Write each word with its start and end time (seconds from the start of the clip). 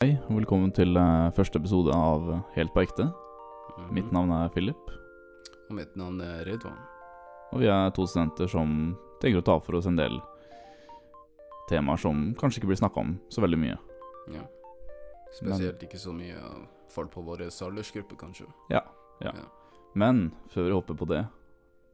Hei, 0.00 0.14
og 0.30 0.38
velkommen 0.38 0.70
til 0.72 0.96
eh, 0.96 1.30
første 1.36 1.60
episode 1.60 1.92
av 1.92 2.28
Helt 2.54 2.72
på 2.72 2.80
ekte. 2.80 3.04
Mhm. 3.10 3.88
Mitt 3.96 4.12
navn 4.14 4.30
er 4.32 4.48
Philip, 4.54 4.92
Og 5.68 5.74
mitt 5.76 5.92
navn 5.96 6.20
er 6.24 6.44
Ridwan. 6.48 6.78
og 7.52 7.60
vi 7.60 7.66
er 7.66 7.90
to 7.90 8.06
studenter 8.06 8.48
som 8.48 8.96
tenker 9.20 9.40
å 9.40 9.44
ta 9.44 9.58
for 9.60 9.76
oss 9.76 9.86
en 9.86 9.96
del 9.96 10.20
temaer 11.68 11.98
som 11.98 12.34
kanskje 12.34 12.60
ikke 12.60 12.70
blir 12.70 12.78
snakka 12.80 13.00
om 13.02 13.20
så 13.28 13.42
veldig 13.42 13.58
mye. 13.58 13.76
Ja. 14.32 14.44
Spesielt 15.36 15.82
ikke 15.82 15.98
så 15.98 16.14
mye 16.14 16.38
av 16.38 16.64
folk 16.88 17.10
på 17.10 17.22
vår 17.22 17.44
aldersgruppe, 17.50 18.16
kanskje. 18.16 18.46
Ja, 18.70 18.80
ja. 19.20 19.32
Men 19.94 20.32
før 20.48 20.64
vi 20.64 20.72
hopper 20.72 20.94
på 20.94 21.08
det, 21.08 21.26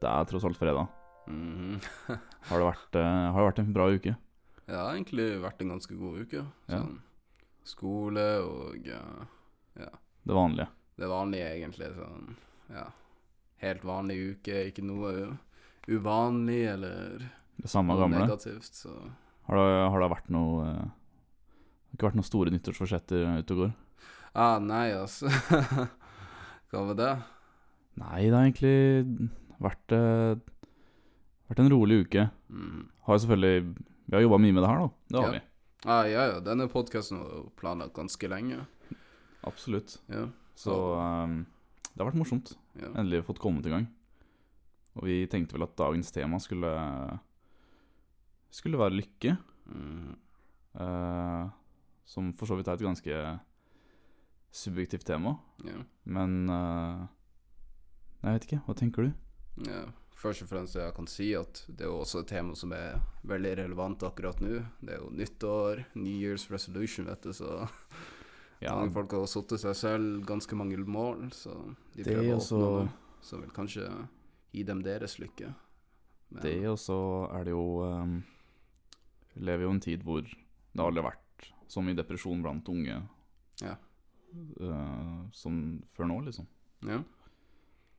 det 0.01 0.09
er 0.09 0.25
tross 0.25 0.45
alt 0.45 0.57
fredag. 0.57 0.87
Mhm. 1.27 1.81
Har 2.49 2.59
det 2.59 2.71
vært, 2.71 2.95
eh, 2.95 3.33
har 3.33 3.41
det 3.43 3.51
vært 3.51 3.59
en 3.65 3.73
bra 3.73 3.91
uke? 3.91 4.15
Ja, 4.15 4.73
Det 4.73 4.77
har 4.77 4.95
egentlig 4.95 5.43
vært 5.43 5.61
en 5.61 5.69
ganske 5.75 5.99
god 5.99 6.21
uke. 6.23 6.47
Ja. 6.69 6.85
Skole 7.67 8.25
og 8.47 8.87
ja, 8.87 9.01
Det 10.27 10.35
vanlige. 10.35 10.69
det 10.99 11.09
vanlige, 11.11 11.49
egentlig. 11.57 11.89
Sånn 11.97 12.37
ja. 12.73 12.85
Helt 13.63 13.83
vanlig 13.87 14.17
uke, 14.37 14.61
ikke 14.71 14.85
noe 14.85 15.13
uvanlig 15.89 16.63
eller 16.75 17.25
Det 17.57 17.71
samme 17.71 17.97
gamle. 17.99 18.21
negativt. 18.27 18.71
Så 18.75 18.93
Har 19.49 19.57
det, 19.57 19.91
har 19.93 20.01
det 20.03 20.11
vært 20.11 20.31
noe 20.35 20.67
eh, 20.67 20.85
Det 20.85 21.97
har 21.97 21.97
ikke 21.99 22.09
vært 22.11 22.19
noen 22.21 22.29
store 22.31 22.51
nyttårsforsetter 22.55 23.39
ute 23.41 23.55
og 23.57 23.61
går? 23.65 23.73
ah, 24.37 24.59
nei, 24.61 24.91
altså. 24.93 25.31
Hva 26.71 26.83
var 26.91 26.97
det? 26.99 27.13
Nei, 27.97 28.23
det 28.29 28.35
har 28.37 28.45
egentlig 28.45 29.31
vært, 29.63 29.95
eh, 29.97 30.35
vært 31.49 31.63
en 31.63 31.71
rolig 31.73 32.03
uke. 32.05 32.27
Mm. 32.53 32.83
Har 33.07 33.17
jo 33.17 33.23
selvfølgelig 33.25 33.77
Vi 34.07 34.15
har 34.15 34.23
jobba 34.27 34.39
mye 34.43 34.53
med 34.53 34.63
det 34.63 34.69
her, 34.71 34.83
da. 34.83 34.89
Det 35.09 35.17
har 35.23 35.27
Ja. 35.27 35.33
vi. 35.39 35.41
Ah, 35.87 36.05
ja, 36.11 36.25
ja. 36.33 36.39
Denne 36.43 36.67
podkasten 36.69 37.21
var 37.23 37.35
jo 37.37 37.43
planlagt 37.59 37.95
ganske 37.95 38.29
lenge. 38.31 38.65
Absolutt. 39.47 40.01
Ja. 40.11 40.27
Så 40.59 40.75
um, 40.75 41.45
det 41.93 42.01
har 42.03 42.09
vært 42.11 42.19
morsomt. 42.19 42.55
ja. 42.81 42.91
Endelig 42.95 43.25
fått 43.29 43.39
kommet 43.43 43.67
i 43.69 43.73
gang. 43.73 43.87
Og 44.97 45.05
vi 45.07 45.19
tenkte 45.31 45.55
vel 45.57 45.67
at 45.67 45.77
dagens 45.79 46.11
tema 46.15 46.39
skulle 46.41 46.71
Skulle 48.51 48.79
være 48.81 48.97
lykke. 48.99 49.37
Mhm. 49.67 50.17
Uh, 50.77 51.49
som 52.07 52.33
for 52.37 52.47
så 52.47 52.57
vidt 52.59 52.69
er 52.69 52.77
et 52.77 52.85
ganske 52.85 53.21
subjektivt 54.53 55.07
tema. 55.09 55.37
ja. 55.65 55.79
Men 56.05 56.49
uh, 56.51 57.07
Jeg 58.23 58.33
vet 58.33 58.45
ikke. 58.49 58.61
Hva 58.67 58.75
tenker 58.75 59.07
du? 59.07 59.13
Ja, 59.71 59.87
først 60.17 60.43
og 60.47 60.49
fremst 60.51 60.77
jeg 60.79 60.95
kan 60.97 61.09
si 61.11 61.31
at 61.37 61.63
det 61.69 61.85
er 61.87 61.91
jo 61.93 62.01
også 62.01 62.23
et 62.23 62.31
tema 62.33 62.55
som 62.57 62.73
er 62.77 63.01
veldig 63.29 63.55
relevant 63.63 64.05
akkurat 64.09 64.41
nå. 64.41 64.63
Det 64.81 64.95
er 64.97 65.03
jo 65.03 65.11
nyttår, 65.13 65.85
New 65.99 66.15
Year's 66.17 66.47
resolution, 66.53 67.09
vet 67.11 67.23
du, 67.27 67.33
så 67.37 67.67
Ja, 68.65 68.73
mange 68.79 68.95
folk 68.95 69.13
har 69.13 69.27
satt 69.29 69.53
seg 69.61 69.75
selv 69.77 70.23
ganske 70.29 70.57
mange 70.57 70.79
mål, 70.81 71.27
så 71.37 71.53
de 71.93 72.01
det 72.07 72.15
prøver 72.15 72.33
å 72.33 72.39
oppnå 72.41 72.71
det. 72.79 72.87
Så 73.27 73.41
vil 73.43 73.53
kanskje 73.53 73.89
gi 74.57 74.63
dem 74.65 74.81
deres 74.87 75.19
lykke. 75.21 75.51
Men, 76.31 76.41
Det 76.43 76.55
og 76.71 76.79
så 76.81 76.97
er 77.37 77.45
det 77.47 77.53
jo 77.53 77.67
um, 77.87 78.17
Vi 79.35 79.45
lever 79.47 79.63
jo 79.63 79.75
en 79.77 79.83
tid 79.85 80.03
hvor 80.03 80.25
det 80.27 80.83
aldri 80.83 81.03
har 81.05 81.13
vært 81.13 81.51
så 81.71 81.83
mye 81.85 81.99
depresjon 81.99 82.43
blant 82.43 82.67
unge 82.73 82.97
Ja. 83.63 83.77
uh, 84.61 85.29
som 85.37 85.61
før 85.95 86.09
nå, 86.11 86.19
liksom. 86.27 86.49
Ja. 86.87 87.03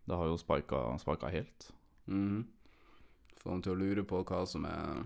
Det 0.07 0.15
har 0.17 0.27
jo 0.31 0.37
sparka, 0.39 0.81
spika 1.03 1.29
helt. 1.31 1.69
Mhm. 2.07 2.45
Få 3.37 3.53
dem 3.53 3.63
til 3.63 3.75
å 3.75 3.79
lure 3.79 4.03
på 4.07 4.23
hva 4.25 4.41
som 4.49 4.65
er 4.65 5.03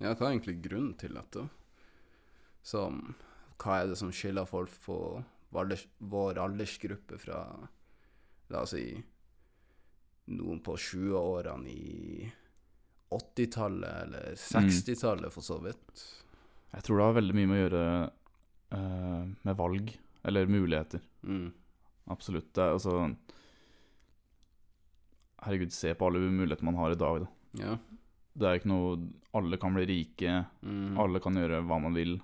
Ja, 0.00 0.14
hva 0.14 0.26
er 0.26 0.32
egentlig 0.34 0.60
grunnen 0.64 0.96
til 0.98 1.14
dette? 1.16 1.46
Som 2.66 3.14
Hva 3.60 3.80
er 3.80 3.92
det 3.92 3.98
som 4.00 4.12
skiller 4.12 4.48
folk 4.48 4.72
på 4.84 4.98
vår, 5.50 5.74
vår 5.98 6.40
aldersgruppe 6.40 7.18
fra 7.20 7.44
La 8.50 8.64
oss 8.64 8.74
si 8.74 8.84
noen 10.30 10.60
på 10.62 10.76
20-årene 10.78 11.70
i 11.70 12.30
80-tallet, 13.10 13.94
eller 14.04 14.34
60-tallet 14.38 15.34
for 15.34 15.42
så 15.42 15.58
vidt. 15.62 16.04
Jeg 16.70 16.86
tror 16.86 17.00
det 17.00 17.06
har 17.08 17.16
veldig 17.16 17.36
mye 17.36 17.50
med 17.50 17.56
å 17.56 17.62
gjøre 17.64 17.84
uh, 18.74 19.24
med 19.46 19.58
valg, 19.58 19.90
eller 20.22 20.50
muligheter. 20.50 21.02
Mm. 21.26 21.48
Absolutt. 22.14 22.52
Det 22.54 22.62
er 22.62 22.76
altså 22.76 22.94
Herregud, 25.42 25.72
se 25.72 25.94
på 25.96 26.06
alle 26.10 26.20
muligheter 26.30 26.64
man 26.68 26.76
har 26.76 26.92
i 26.92 26.98
dag, 27.00 27.20
da. 27.24 27.28
Ja. 27.64 27.76
Det 28.40 28.46
er 28.46 28.58
ikke 28.60 28.70
noe 28.70 28.98
Alle 29.34 29.56
kan 29.62 29.74
bli 29.74 29.84
rike, 29.86 30.46
Mm. 30.66 30.98
alle 30.98 31.20
kan 31.22 31.34
gjøre 31.38 31.60
hva 31.66 31.76
man 31.80 31.94
vil. 31.94 32.16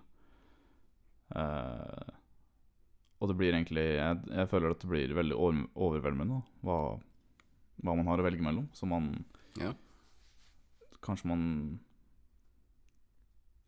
Eh, 1.34 2.10
og 3.20 3.28
det 3.30 3.36
blir 3.38 3.54
egentlig 3.54 3.84
jeg, 3.96 4.18
jeg 4.28 4.48
føler 4.50 4.70
at 4.74 4.80
det 4.82 4.90
blir 4.90 5.14
veldig 5.16 5.36
over, 5.38 5.60
overveldende. 5.86 6.40
Hva, 6.66 6.78
hva 7.82 7.94
man 7.96 8.06
har 8.10 8.18
å 8.22 8.26
velge 8.26 8.42
mellom. 8.42 8.68
Så 8.74 8.86
man 8.90 9.24
Ja. 9.56 9.72
Kanskje 11.02 11.26
man 11.30 11.44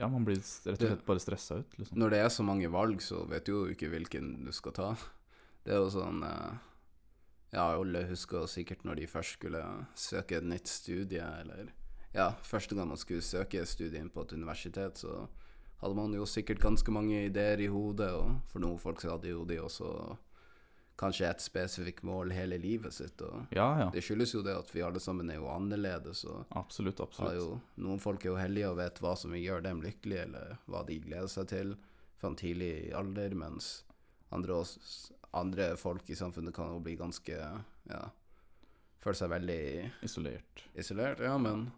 Ja, 0.01 0.07
man 0.09 0.25
blir 0.25 0.37
rett 0.39 0.69
og 0.83 0.89
slett 0.89 1.07
bare 1.07 1.19
stressa 1.23 1.57
ut, 1.59 1.73
liksom. 1.79 1.97
Når 1.99 2.11
det 2.11 2.19
er 2.23 2.29
så 2.31 2.45
mange 2.47 2.69
valg, 2.71 3.01
så 3.03 3.25
vet 3.29 3.45
du 3.47 3.53
jo 3.53 3.65
ikke 3.75 3.89
hvilken 3.91 4.45
du 4.45 4.53
skal 4.53 4.73
ta. 4.73 4.93
Det 5.65 5.73
er 5.75 5.81
jo 5.83 5.89
sånn 5.91 6.23
eh, 6.23 6.53
Ja, 7.53 7.71
alle 7.79 8.03
husker 8.11 8.47
sikkert 8.51 8.83
når 8.85 9.01
de 9.01 9.07
først 9.09 9.39
skulle 9.39 9.63
søke 9.97 10.37
et 10.37 10.45
nytt 10.49 10.69
studie, 10.69 11.25
eller 11.41 11.71
Ja, 12.15 12.31
første 12.43 12.75
gang 12.75 12.89
man 12.89 12.97
skulle 13.01 13.23
søke 13.23 13.65
studie 13.69 14.01
inn 14.01 14.11
på 14.11 14.23
et 14.25 14.33
universitet, 14.33 14.99
så 14.99 15.27
hadde 15.81 15.95
man 15.95 16.13
jo 16.17 16.25
sikkert 16.27 16.61
ganske 16.61 16.91
mange 16.93 17.25
ideer 17.29 17.61
i 17.61 17.69
hodet, 17.71 18.11
og 18.13 18.41
for 18.51 18.61
noen 18.65 18.79
folk 18.83 19.01
så 19.01 19.13
hadde 19.15 19.31
jo 19.31 19.45
de 19.47 19.61
også 19.63 19.91
kanskje 20.99 21.29
et 21.31 21.41
spesifikt 21.45 22.03
mål 22.03 22.33
hele 22.35 22.57
livet 22.59 22.93
sitt, 22.97 23.21
og 23.23 23.53
Ja, 23.55 23.69
ja. 23.79 23.91
det 23.95 24.03
skyldes 24.03 24.33
jo 24.35 24.43
det 24.43 24.57
at 24.59 24.73
vi 24.75 24.83
alle 24.83 24.99
sammen 25.01 25.31
er 25.31 25.39
jo 25.39 25.47
annerledes, 25.53 26.25
og 26.27 26.47
Absolutt, 26.59 27.01
absolutt. 27.01 27.37
jo, 27.39 27.61
noen 27.85 28.01
folk 28.03 28.25
er 28.25 28.33
jo 28.33 28.41
heldige 28.41 28.71
og 28.73 28.81
vet 28.81 28.99
hva 29.05 29.15
som 29.17 29.37
gjør 29.39 29.63
dem 29.69 29.81
lykkelige, 29.85 30.25
eller 30.27 30.57
hva 30.67 30.83
de 30.89 30.99
gleder 31.05 31.31
seg 31.31 31.47
til 31.53 31.77
fra 32.19 32.33
en 32.33 32.37
tidlig 32.41 32.91
alder, 32.99 33.37
mens 33.39 33.85
andre, 34.35 34.59
oss, 34.59 35.13
andre 35.35 35.77
folk 35.77 36.09
i 36.11 36.15
samfunnet 36.15 36.55
kan 36.55 36.69
jo 36.73 36.79
bli 36.81 36.97
ganske 36.97 37.35
ja, 37.91 38.03
føle 39.01 39.15
seg 39.15 39.31
veldig 39.31 39.91
Isolert. 40.03 40.65
isolert, 40.75 41.21
ja, 41.21 41.37
men 41.39 41.71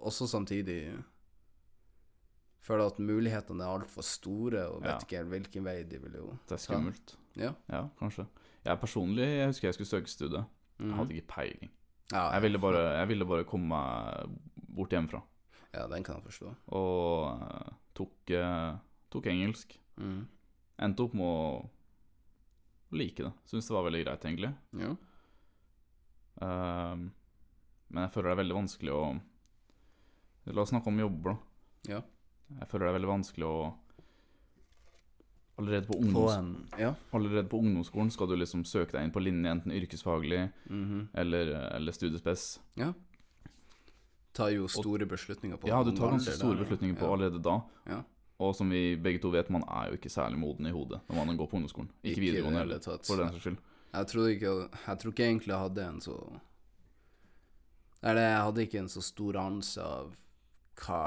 også 0.00 0.28
samtidig 0.28 0.92
føle 2.68 2.84
at 2.86 2.98
mulighetene 3.00 3.64
er 3.64 3.78
altfor 3.78 4.02
store, 4.04 4.66
og 4.68 4.82
vet 4.82 4.90
Ja. 4.90 4.98
ikke 4.98 5.16
helt 5.16 5.28
hvilken 5.32 5.64
vei 5.64 5.82
de 5.84 5.98
vil 6.02 6.12
jo 6.12 6.38
Det 6.48 6.52
er 6.52 6.56
skummelt. 6.56 7.16
Ja. 7.36 7.52
Ja, 7.70 7.88
kanskje. 7.98 8.26
Jeg 8.64 8.80
personlig 8.80 9.24
jeg 9.26 9.46
husker 9.46 9.68
jeg 9.68 9.74
skulle 9.74 9.88
søke 9.88 10.08
studie. 10.10 10.44
Jeg 10.78 10.86
Mhm. 10.86 10.96
hadde 10.96 11.14
ikke 11.14 11.26
peiling. 11.28 11.70
ja, 12.12 12.30
Jeg 12.32 12.42
ville 12.42 12.58
bare, 12.58 12.98
jeg 12.98 13.08
ville 13.08 13.24
bare 13.24 13.44
komme 13.44 13.68
meg 13.68 14.28
bort 14.74 14.90
hjemmefra. 14.90 15.22
ja, 15.74 15.86
den 15.86 16.02
kan 16.04 16.14
jeg 16.16 16.24
forstå. 16.24 16.54
Og 16.68 17.40
eh, 17.42 17.72
tok, 17.94 18.30
eh, 18.30 18.76
tok 19.10 19.24
engelsk. 19.26 19.78
Mm. 19.96 20.26
Endte 20.78 21.00
opp 21.00 21.14
med 21.14 21.24
å 21.24 21.68
like 22.92 23.16
det. 23.22 23.32
Syns 23.46 23.66
det 23.68 23.74
var 23.74 23.84
veldig 23.90 24.04
greit, 24.04 24.24
egentlig. 24.24 24.54
Ja. 24.78 24.94
Ehm, 26.40 27.10
men 27.90 28.02
jeg 28.04 28.12
føler 28.14 28.30
det 28.30 28.36
er 28.38 28.42
veldig 28.44 28.58
vanskelig 28.62 28.94
å 28.94 29.20
La 30.48 30.62
oss 30.62 30.70
snakke 30.70 30.88
om 30.88 30.98
jobber, 30.98 31.34
da. 31.34 31.92
Ja. 31.92 31.98
Jeg 32.60 32.68
føler 32.70 32.86
det 32.86 32.92
er 32.94 32.98
veldig 32.98 33.10
vanskelig 33.10 33.44
å 33.48 33.74
Allerede 35.58 35.88
på, 35.88 35.96
ungdoms, 35.98 36.36
en 36.38 36.68
Ja. 36.78 36.94
allerede 37.12 37.48
på 37.50 37.58
ungdomsskolen 37.58 38.12
skal 38.12 38.28
du 38.28 38.36
liksom 38.36 38.62
søke 38.64 38.92
deg 38.92 39.02
inn 39.02 39.10
på 39.10 39.20
linje, 39.20 39.50
enten 39.50 39.72
yrkesfaglig 39.74 40.52
Mhm. 40.70 41.08
eller, 41.14 41.50
eller 41.74 41.92
studiespes. 41.92 42.60
ja. 42.76 42.92
Tar 44.32 44.50
jo 44.50 44.68
store 44.68 45.04
beslutninger 45.04 45.56
på 45.58 45.66
Ja, 45.66 45.82
du 45.82 45.90
tar 45.96 46.12
ganske 46.12 46.30
store 46.32 46.64
beslutninger 46.64 46.96
på 46.96 47.10
allerede 47.12 47.42
da. 47.42 47.60
Ja. 47.88 48.02
Og 48.38 48.52
som 48.54 48.70
vi 48.70 48.96
begge 49.02 49.18
to 49.22 49.32
vet, 49.34 49.48
man 49.50 49.64
er 49.66 49.88
jo 49.90 49.98
ikke 49.98 50.12
særlig 50.12 50.38
moden 50.38 50.68
i 50.70 50.74
hodet 50.74 51.00
når 51.08 51.24
man 51.26 51.38
går 51.40 51.48
på 51.50 51.58
ungdomsskolen. 51.58 51.88
Ikke, 52.02 52.12
Ikke 52.12 52.20
videregående 52.26 52.60
heller, 52.62 52.82
for 52.84 53.18
den 53.18 53.32
saks 53.32 53.42
skyld. 53.42 53.58
Jeg 53.88 54.06
tror 54.12 54.28
ikke 54.28 54.52
Jeg 54.86 54.98
tror 55.00 55.12
ikke 55.14 55.24
egentlig 55.26 55.52
jeg 55.54 55.62
hadde 55.64 55.84
en 55.88 56.00
så 56.04 56.16
Eller 58.02 58.22
jeg 58.22 58.42
hadde 58.46 58.62
ikke 58.66 58.78
en 58.78 58.92
så 58.92 59.02
stor 59.02 59.38
anelse 59.42 59.82
av 59.82 60.14
hva 60.84 61.02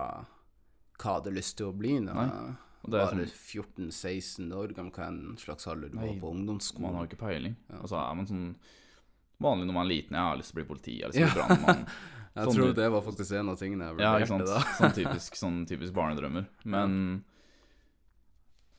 hva 1.02 1.16
jeg 1.16 1.18
hadde 1.18 1.32
lyst 1.34 1.56
til 1.58 1.66
å 1.72 1.74
bli 1.74 1.96
når 2.04 2.18
jeg 2.22 2.92
var 2.94 3.14
sånn, 3.14 3.24
14-16 3.26 4.52
år 4.54 4.74
gammel, 4.78 4.92
hva 4.94 5.08
en 5.08 5.38
slags 5.42 5.66
alder 5.72 5.90
du 5.90 5.98
var 5.98 6.12
på 6.22 6.30
ungdomsskolen. 6.36 6.84
man 6.86 6.98
har 6.98 7.06
jo 7.06 7.10
ikke 7.10 7.22
peiling. 7.24 7.56
Ja. 7.72 7.80
Altså 7.82 7.98
er 7.98 8.18
man 8.20 8.30
sånn 8.30 8.44
vanlig 9.42 9.66
når 9.70 9.78
man 9.78 9.86
er 9.86 9.90
liten, 9.90 10.18
jeg 10.18 10.28
har 10.28 10.38
lyst 10.38 10.52
til 10.52 10.58
å 10.58 10.60
bli 10.60 10.68
politi, 10.70 10.96
jeg 11.00 11.08
har 11.08 11.14
lyst 11.14 11.22
til 11.22 11.26
å 11.26 11.32
bli 11.32 11.40
brannmann. 11.40 11.86
Jeg 12.36 12.48
sånn 12.48 12.56
tror 12.56 12.74
det 12.78 12.88
var 12.94 13.02
faktisk 13.04 13.34
en 13.36 13.50
av 13.52 13.58
tingene 13.60 13.90
jeg 13.90 14.00
Ja, 14.00 14.12
ikke 14.20 14.30
vurderte 14.32 14.48
sant. 14.48 14.48
da. 14.48 14.76
Sånn 14.80 14.94
typisk, 15.02 15.36
sånn 15.40 15.58
typisk 15.68 15.94
barnedrømmer. 15.98 16.46
Men 16.64 16.94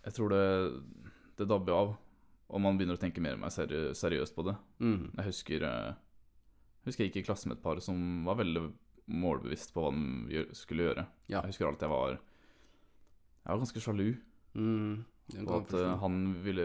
jeg 0.06 0.16
tror 0.16 0.32
det, 0.32 0.44
det 1.38 1.48
dabber 1.50 1.76
av, 1.76 1.92
og 2.52 2.60
man 2.64 2.78
begynner 2.78 2.98
å 2.98 3.02
tenke 3.02 3.22
mer 3.24 3.36
og 3.38 3.44
mer 3.44 3.52
seri 3.54 3.82
seriøst 3.96 4.34
på 4.36 4.44
det. 4.48 4.56
Mm. 4.82 5.10
Jeg 5.18 5.26
husker 5.28 5.66
eh, 5.68 5.92
husker 6.88 7.04
jeg 7.04 7.12
gikk 7.12 7.20
i 7.22 7.26
klasse 7.28 7.48
med 7.48 7.58
et 7.60 7.64
par 7.64 7.80
som 7.84 8.24
var 8.26 8.40
veldig 8.40 8.64
målbevisst 9.12 9.72
på 9.74 9.84
hva 9.84 9.92
de 9.94 10.42
skulle 10.56 10.88
gjøre. 10.88 11.06
Ja. 11.28 11.40
Jeg 11.42 11.52
husker 11.52 11.68
alltid 11.68 11.86
jeg 11.88 11.92
var 11.94 12.18
Jeg 13.42 13.50
var 13.52 13.62
ganske 13.64 13.82
sjalu. 13.84 14.08
Mm. 14.54 15.04
Og 15.46 15.54
at 15.56 15.72
uh, 15.78 15.96
han 16.02 16.16
ville 16.44 16.64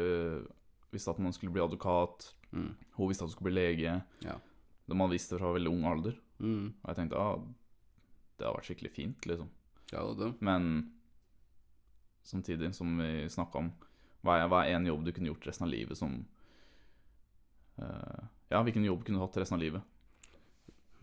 visste 0.91 1.11
at 1.13 1.19
man 1.23 1.33
skulle 1.35 1.53
bli 1.55 1.63
advokat, 1.63 2.33
Mm. 2.55 2.69
hun 2.95 3.09
visste 3.09 3.25
at 3.25 3.27
hun 3.27 3.33
skulle 3.35 3.49
bli 3.51 3.57
lege. 3.59 3.93
Ja. 4.23 4.37
Man 4.95 5.11
visste 5.11 5.39
fra 5.39 5.51
veldig 5.55 5.71
ung 5.71 5.87
alder. 5.89 6.15
Mm. 6.39 6.69
Og 6.71 6.91
jeg 6.91 6.99
tenkte 6.99 7.19
ah, 7.19 7.41
det 8.37 8.45
har 8.45 8.55
vært 8.55 8.69
skikkelig 8.69 8.93
fint, 8.93 9.27
liksom. 9.27 9.49
Ja, 9.91 10.03
det 10.05 10.15
det. 10.21 10.31
Men 10.45 10.93
samtidig, 12.27 12.73
som 12.75 12.97
vi 12.99 13.27
snakka 13.31 13.63
om, 13.63 13.71
hva 14.25 14.39
er, 14.41 14.49
hva 14.51 14.63
er 14.65 14.77
en 14.77 14.87
jobb 14.87 15.05
du 15.05 15.13
kunne 15.15 15.31
gjort 15.31 15.47
resten 15.47 15.67
av 15.67 15.71
livet 15.71 15.97
som 15.99 16.17
uh, 17.79 18.23
Ja, 18.51 18.61
hvilken 18.63 18.85
jobb 18.85 19.05
kunne 19.05 19.19
du 19.19 19.25
hatt 19.25 19.37
resten 19.39 19.57
av 19.57 19.63
livet? 19.63 19.81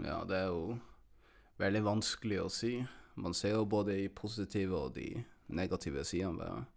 Ja, 0.03 0.23
det 0.29 0.39
er 0.41 0.51
jo 0.51 0.77
veldig 1.61 1.85
vanskelig 1.87 2.41
å 2.43 2.51
si. 2.53 2.77
Man 3.15 3.37
ser 3.37 3.57
jo 3.59 3.69
både 3.71 3.95
de 3.99 4.09
positive 4.11 4.79
og 4.79 4.95
de 4.97 5.23
negative 5.55 6.03
sidene 6.09 6.41
ved 6.41 6.74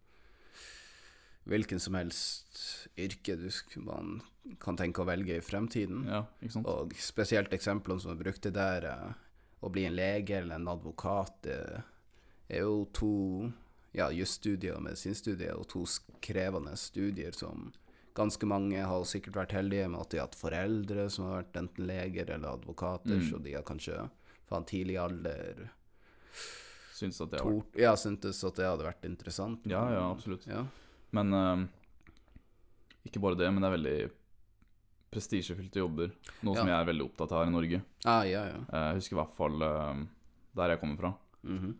hvilken 1.48 1.80
som 1.80 1.96
helst 1.96 2.90
yrke 2.98 3.36
du 3.40 3.50
man 3.82 4.22
kan 4.60 4.78
tenke 4.80 5.02
å 5.04 5.08
velge 5.08 5.38
i 5.38 5.44
fremtiden. 5.44 6.06
Ja? 6.08 6.26
Og 6.64 6.94
spesielt 7.00 7.54
eksemplene 7.56 8.02
som 8.04 8.12
er 8.14 8.22
brukte 8.22 8.52
der, 8.54 8.86
eh, 8.86 9.14
å 9.64 9.72
bli 9.74 9.86
en 9.88 9.96
lege 9.98 10.38
eller 10.42 10.56
en 10.56 10.68
advokat, 10.68 11.42
det 11.44 11.84
er 12.50 12.62
jo 12.64 12.86
to 12.94 13.52
ja, 13.94 14.10
jusstudier 14.14 14.76
og 14.78 14.84
medisinstudier, 14.86 15.56
og 15.58 15.68
to 15.72 15.84
krevende 16.22 16.76
studier 16.78 17.32
som 17.34 17.72
ganske 18.18 18.46
mange 18.50 18.82
har 18.82 19.04
sikkert 19.06 19.36
vært 19.36 19.56
heldige 19.58 19.88
med 19.90 20.02
at 20.02 20.10
de 20.10 20.18
har 20.20 20.28
hatt 20.28 20.38
foreldre 20.38 21.10
som 21.10 21.26
har 21.28 21.42
vært 21.44 21.60
enten 21.62 21.88
leger 21.88 22.30
eller 22.34 22.56
advokater, 22.58 23.18
Mm. 23.18 23.30
så 23.32 23.44
de 23.44 23.54
har 23.54 23.64
kanskje 23.64 24.10
fra 24.48 24.58
en 24.58 24.66
tidlig 24.66 24.98
alder 24.98 25.70
Syns 26.98 27.22
at 27.22 27.30
det 27.30 27.40
tort, 27.44 27.76
ja, 27.78 27.92
syntes 27.96 28.44
at 28.44 28.56
det 28.56 28.66
hadde 28.66 28.86
vært 28.88 29.06
interessant. 29.06 29.66
Ja, 29.70 29.84
ja, 29.94 30.12
absolutt. 30.12 30.48
Ja, 30.50 30.64
Men 31.16 31.34
uh, 31.34 31.66
ikke 33.08 33.22
bare 33.24 33.38
det, 33.40 33.48
men 33.54 33.62
det 33.64 33.68
er 33.70 33.78
veldig 33.78 33.98
prestisjefylte 35.14 35.80
jobber. 35.80 36.12
Noe 36.44 36.58
som 36.58 36.68
jeg 36.68 36.76
er 36.76 36.90
veldig 36.90 37.06
opptatt 37.08 37.32
av 37.32 37.44
her 37.46 37.52
i 37.52 37.54
Norge. 37.56 37.82
ah, 38.06 38.24
ja, 38.28 38.42
ja. 38.50 38.58
Eh, 38.68 38.88
Jeg 38.92 38.98
husker 39.00 39.16
i 39.16 39.20
hvert 39.22 39.36
fall 39.38 39.62
eh, 39.64 40.02
der 40.60 40.74
jeg 40.74 40.82
kommer 40.82 40.98
fra. 41.00 41.12
Mhm. 41.48 41.78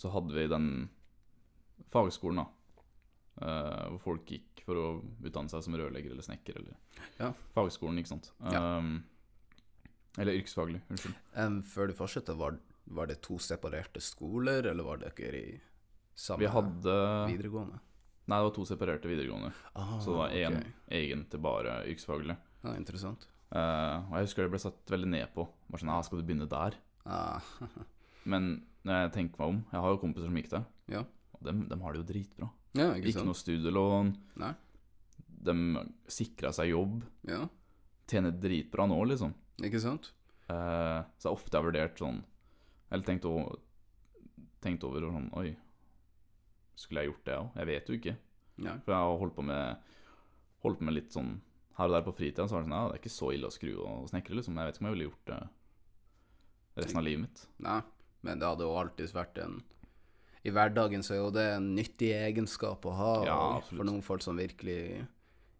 Så 0.00 0.08
hadde 0.14 0.32
vi 0.32 0.46
den 0.48 0.88
fagskolen, 1.90 2.40
da. 2.44 2.46
hvor 3.90 3.98
folk 4.04 4.26
gikk 4.30 4.62
for 4.64 4.78
å 4.78 4.86
utdanne 5.26 5.50
seg 5.50 5.64
som 5.66 5.74
rørlegger 5.74 6.12
eller 6.14 6.22
snekker. 6.22 6.56
Eller 6.60 6.76
Ja. 7.18 7.32
fagskolen, 7.56 7.98
ikke 7.98 8.12
sant. 8.14 8.30
Ja. 8.40 8.78
Um, 8.78 9.02
eller 10.18 10.32
yrkesfaglig, 10.38 10.80
unnskyld. 10.90 11.14
Um, 11.36 11.60
før 11.62 11.88
du 11.88 11.94
fortsetter, 11.98 12.36
var, 12.38 12.56
var 12.86 13.06
det 13.10 13.20
to 13.22 13.38
separerte 13.42 14.00
skoler, 14.00 14.70
eller 14.70 14.84
var 14.86 14.96
dere 15.02 15.32
i 15.40 15.60
samme 16.14 16.38
Vi 16.44 16.46
hadde 16.54 16.96
videregående? 17.32 17.80
Nei, 18.30 18.38
det 18.38 18.46
var 18.46 18.54
to 18.54 18.64
separerte 18.68 19.10
videregående. 19.10 19.50
Ah, 19.74 19.96
Så 19.98 20.12
det 20.14 20.18
var 20.20 20.34
én 20.38 20.56
okay. 20.60 20.72
egen 21.00 21.24
til 21.32 21.42
bare 21.42 21.80
yrkesfaglig. 21.90 22.36
Ja, 22.62 22.74
interessant. 22.78 23.26
Uh, 23.50 24.06
og 24.06 24.12
jeg 24.20 24.28
husker 24.28 24.46
det 24.46 24.52
ble 24.52 24.60
satt 24.62 24.92
veldig 24.92 25.08
ned 25.10 25.32
på. 25.34 25.48
Bare 25.66 25.82
sånn, 25.82 25.90
ah, 25.90 26.02
skal 26.06 26.20
du 26.20 26.26
begynne 26.28 26.46
der? 26.50 26.76
Ah, 27.10 27.42
Men 28.30 28.50
når 28.86 29.00
jeg 29.00 29.12
tenker 29.16 29.40
meg 29.40 29.48
om 29.50 29.58
Jeg 29.72 29.80
har 29.82 29.92
jo 29.94 29.98
kompiser 30.02 30.28
som 30.28 30.36
gikk 30.38 30.50
der, 30.52 30.64
ja. 30.92 31.00
og 31.34 31.40
dem, 31.48 31.64
dem 31.68 31.82
har 31.82 31.92
det 31.96 32.02
jo 32.02 32.08
dritbra. 32.12 32.50
ja, 32.78 32.90
ikke 32.94 33.10
Ikke 33.14 33.24
noe 33.26 33.38
studielån. 33.40 34.12
Nei. 34.44 34.52
De 35.40 35.54
sikra 36.12 36.52
seg 36.52 36.70
jobb. 36.74 37.00
Ja, 37.28 37.46
Tjener 38.10 38.34
dritbra 38.34 38.86
nå, 38.90 38.96
liksom. 39.06 39.32
ikke 39.62 39.80
sant? 39.82 40.12
Uh, 40.50 41.02
så 41.22 41.30
ofte 41.34 41.54
har 41.56 41.62
vurdert 41.62 41.98
sånn 42.00 42.16
Eller 42.90 43.06
tenkt 43.06 43.26
over, 43.28 43.60
tenkt 44.58 44.82
over 44.82 45.04
sånn 45.06 45.28
Oi, 45.38 45.52
skulle 46.80 47.04
jeg 47.04 47.12
gjort 47.12 47.28
det 47.28 47.36
òg? 47.36 47.54
Jeg 47.60 47.70
vet 47.70 47.88
jo 47.90 47.98
ikke. 47.98 48.16
Ja. 48.60 48.74
For 48.84 48.94
jeg 48.94 49.06
har 49.06 49.22
holdt 49.22 49.36
på 49.36 49.46
med 49.46 49.96
Holdt 50.60 50.76
på 50.76 50.84
med 50.84 50.92
litt 50.92 51.14
sånn 51.14 51.38
her 51.78 51.88
og 51.88 51.94
der 51.94 52.02
på 52.04 52.12
fritida. 52.12 52.44
Så 52.44 52.52
var 52.52 52.64
det 52.64 52.68
sånn 52.68 52.76
Ja, 52.76 52.88
det 52.90 52.96
er 52.98 53.00
ikke 53.00 53.14
så 53.14 53.30
ille 53.32 53.48
å 53.48 53.54
skru 53.54 53.70
og 53.80 54.08
snekre, 54.10 54.36
liksom. 54.36 54.58
Jeg 54.60 54.68
vet 54.68 54.76
ikke 54.76 54.84
om 54.84 54.88
jeg 54.90 54.96
ville 54.96 55.06
gjort 55.08 55.30
det 55.30 55.38
resten 56.80 57.00
av 57.00 57.06
livet 57.06 57.22
mitt. 57.24 57.44
Nei, 57.64 57.78
men 58.26 58.42
det 58.42 58.50
hadde 58.50 58.66
jo 58.66 58.74
alltid 58.76 59.14
vært 59.16 59.40
en 59.44 59.56
I 60.44 60.52
hverdagen 60.56 61.04
så 61.04 61.14
er 61.16 61.22
jo 61.22 61.30
det 61.34 61.46
en 61.54 61.70
nyttig 61.76 62.12
egenskap 62.16 62.84
å 62.88 62.94
ha, 62.96 63.14
Ja, 63.28 63.40
for 63.64 63.88
noen 63.88 64.04
folk 64.04 64.24
som 64.24 64.40
virkelig 64.40 65.06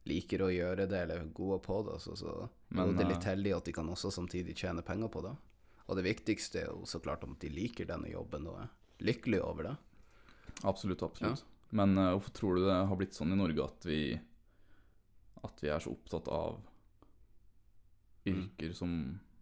liker 0.08 0.44
å 0.44 0.52
gjøre 0.52 0.86
det, 0.88 1.02
eller 1.04 1.20
er 1.20 1.32
gode 1.36 1.60
på 1.64 1.82
det, 1.88 1.98
så, 2.00 2.16
så 2.16 2.34
Men, 2.68 2.94
det 2.96 3.04
er 3.04 3.10
eh, 3.10 3.14
litt 3.14 3.28
heldig 3.28 3.52
at 3.58 3.68
de 3.68 3.74
kan 3.76 3.88
også 3.92 4.12
samtidig 4.14 4.56
tjene 4.56 4.84
penger 4.84 5.12
på 5.12 5.22
det. 5.26 5.34
Og 5.90 5.98
det 5.98 6.06
viktigste 6.06 6.62
er 6.62 6.70
jo 6.70 6.86
så 6.88 7.00
klart 7.02 7.26
at 7.26 7.36
de 7.42 7.50
liker 7.52 7.88
denne 7.88 8.08
jobben 8.12 8.48
og 8.48 8.62
er 8.62 8.70
lykkelige 9.04 9.44
over 9.44 9.68
det. 9.68 9.76
Absolutt, 10.64 11.02
absolutt. 11.02 11.44
Men 11.70 11.94
uh, 11.98 12.10
hvorfor 12.16 12.34
tror 12.34 12.58
du 12.58 12.64
det 12.66 12.74
har 12.90 12.98
blitt 12.98 13.14
sånn 13.14 13.32
i 13.32 13.38
Norge 13.38 13.62
at 13.64 13.84
vi 13.86 14.00
At 15.46 15.62
vi 15.62 15.70
er 15.70 15.80
så 15.80 15.92
opptatt 15.94 16.26
av 16.28 16.58
yrker 18.28 18.72
som 18.76 18.90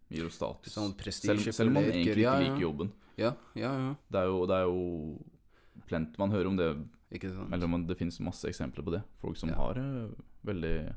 gir 0.09 0.25
oss 0.29 0.37
status? 0.39 0.73
Sånn 0.73 0.93
selv, 1.11 1.43
selv 1.51 1.69
om 1.71 1.79
man 1.79 1.89
egentlig 1.89 2.13
ikke 2.13 2.23
ja, 2.23 2.37
ja. 2.37 2.45
liker 2.45 2.63
jobben. 2.63 2.93
Ja, 3.19 3.33
ja, 3.59 3.73
ja. 3.75 3.91
Det 4.07 4.21
er 4.21 4.29
jo, 4.31 4.45
det 4.47 4.55
er 4.55 4.69
jo 4.69 5.83
plent 5.89 6.15
Man 6.21 6.31
hører 6.31 6.47
om 6.47 6.55
det, 6.59 6.69
Ikke 7.11 7.33
sant? 7.33 7.51
eller 7.53 7.67
man, 7.67 7.83
det 7.89 7.97
finnes 7.99 8.19
masse 8.23 8.47
eksempler 8.47 8.85
på 8.85 8.93
det. 8.95 9.01
Folk 9.19 9.37
som 9.37 9.49
Ja. 9.51 9.57
har 9.59 9.79
uh, 9.79 10.11
veldig 10.47 10.95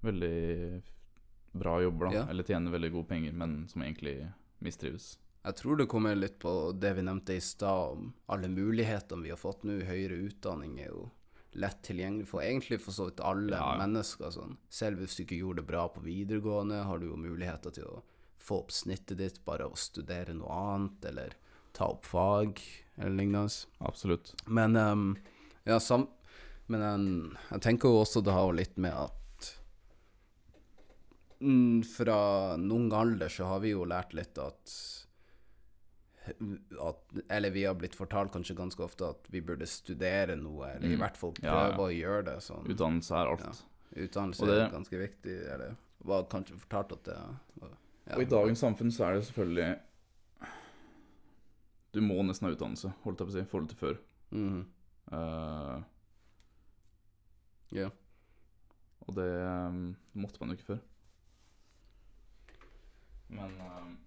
Veldig 0.00 0.82
bra 1.58 1.80
jobber, 1.82 2.06
da. 2.06 2.12
Ja. 2.14 2.26
Eller 2.30 2.46
tjener 2.46 2.70
veldig 2.70 2.92
gode 2.92 3.08
penger, 3.08 3.32
men 3.34 3.64
som 3.68 3.82
egentlig 3.82 4.28
mistrives. 4.62 5.16
Jeg 5.46 5.56
tror 5.56 5.78
det 5.78 5.86
kommer 5.88 6.16
litt 6.18 6.38
på 6.42 6.72
det 6.76 6.90
vi 6.98 7.04
nevnte 7.06 7.36
i 7.38 7.40
stad, 7.40 7.94
om 7.94 8.10
alle 8.26 8.48
mulighetene 8.52 9.22
vi 9.24 9.30
har 9.32 9.40
fått 9.40 9.62
nå. 9.64 9.78
Høyere 9.88 10.18
utdanning 10.28 10.78
er 10.82 10.90
jo 10.90 11.06
lett 11.58 11.80
tilgjengelig 11.86 12.28
for 12.28 12.44
egentlig 12.44 12.80
for 12.82 12.92
så 12.92 13.08
vidt 13.08 13.22
alle 13.24 13.54
Ja, 13.56 13.70
ja. 13.72 13.78
mennesker. 13.80 14.30
Sånn. 14.34 14.58
Selv 14.68 15.00
hvis 15.02 15.16
du 15.16 15.22
ikke 15.24 15.38
gjorde 15.40 15.62
det 15.62 15.70
bra 15.70 15.86
på 15.88 16.02
videregående, 16.04 16.82
har 16.84 16.98
du 17.00 17.08
jo 17.08 17.16
muligheter 17.20 17.74
til 17.74 17.88
å 17.88 18.02
få 18.38 18.60
opp 18.64 18.74
snittet 18.74 19.18
ditt 19.18 19.40
bare 19.46 19.66
av 19.68 19.74
å 19.76 19.80
studere 19.80 20.34
noe 20.36 20.52
annet, 20.52 21.08
eller 21.10 21.34
ta 21.76 21.88
opp 21.94 22.06
fag, 22.06 22.60
eller 22.96 23.16
lignende. 23.16 23.66
Absolutt. 23.78 24.34
Men 24.46 24.76
um, 24.76 25.10
ja, 25.64 25.80
sam 25.80 26.08
Men 26.68 26.82
um, 26.82 27.36
jeg 27.50 27.62
tenker 27.64 27.88
jo 27.88 28.02
også 28.02 28.20
det 28.20 28.32
har 28.36 28.52
litt 28.52 28.76
med 28.76 28.92
at 28.92 29.14
Fra 31.96 32.56
noen 32.60 32.92
alder 32.92 33.30
så 33.32 33.46
har 33.48 33.60
vi 33.62 33.70
jo 33.72 33.86
lært 33.88 34.12
litt 34.12 34.36
at 34.42 34.72
at, 36.88 37.02
eller 37.30 37.50
vi 37.50 37.64
har 37.64 37.74
blitt 37.74 37.94
fortalt 37.94 38.32
kanskje 38.32 38.56
ganske 38.56 38.82
ofte 38.84 39.08
at 39.08 39.28
vi 39.32 39.40
burde 39.40 39.66
studere 39.66 40.36
noe, 40.36 40.68
eller 40.74 40.88
i 40.88 40.94
Mm. 40.96 41.00
hvert 41.02 41.16
fall 41.16 41.32
prøve 41.32 41.70
ja. 41.70 41.76
å 41.78 41.88
gjøre 41.92 42.24
det. 42.24 42.36
Sånn. 42.42 42.66
Utdannelse 42.68 43.14
er 43.16 43.26
alt. 43.32 43.40
Ja. 43.44 44.04
Utdannelse 44.04 44.46
det- 44.46 44.58
er 44.66 44.70
ganske 44.70 44.98
viktig, 44.98 45.36
eller 45.54 45.76
var 46.04 46.24
kanskje 46.24 46.58
fortalt 46.58 46.92
at 46.92 47.04
det 47.04 47.16
var 47.60 47.70
ja. 48.08 48.14
Og 48.16 48.22
i 48.22 48.24
dagens 48.24 48.58
samfunn 48.60 48.90
så 48.90 49.04
er 49.08 49.14
det 49.14 49.24
selvfølgelig 49.26 49.78
Du 51.92 52.00
må 52.00 52.22
nesten 52.24 52.46
ha 52.48 52.54
utdannelse, 52.54 52.92
holdt 53.04 53.18
jeg 53.20 53.26
på 53.28 53.32
å 53.32 53.32
si, 53.32 53.40
i 53.40 53.44
forhold 53.48 53.68
til 53.68 53.78
før. 53.78 53.98
Mm. 54.32 54.66
Uh, 55.12 55.82
Ja. 57.72 57.90
og 59.06 59.14
det 59.14 59.28
um, 59.46 59.96
måtte 60.14 60.38
man 60.40 60.50
jo 60.50 60.56
ikke 60.56 60.66
før. 60.76 60.80
Men 63.30 63.56
um, 63.60 63.98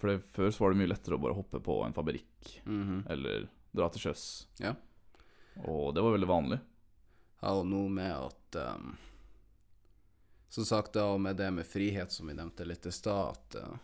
For 0.00 0.16
før 0.32 0.50
så 0.52 0.64
var 0.64 0.72
det 0.72 0.80
mye 0.80 0.90
lettere 0.94 1.18
å 1.18 1.20
bare 1.22 1.36
hoppe 1.36 1.60
på 1.60 1.74
en 1.84 1.92
fabrikk 1.96 2.54
Mhm. 2.64 3.02
eller 3.12 3.48
dra 3.76 3.88
til 3.92 4.00
sjøs. 4.08 4.46
Ja. 4.58 4.74
Og 5.66 5.94
det 5.94 6.02
var 6.02 6.14
veldig 6.16 6.28
vanlig. 6.30 6.60
Ja, 7.42 7.52
og 7.58 7.66
noe 7.68 7.88
med 7.92 8.12
at 8.12 8.56
um, 8.74 8.96
Som 10.48 10.64
sagt, 10.64 10.92
da 10.94 11.16
med 11.18 11.36
det 11.36 11.50
med 11.54 11.66
frihet, 11.66 12.10
som 12.10 12.26
vi 12.26 12.34
nevnte 12.34 12.64
litt 12.66 12.86
i 12.86 12.90
stad, 12.90 13.36
at 13.36 13.54
uh, 13.62 13.76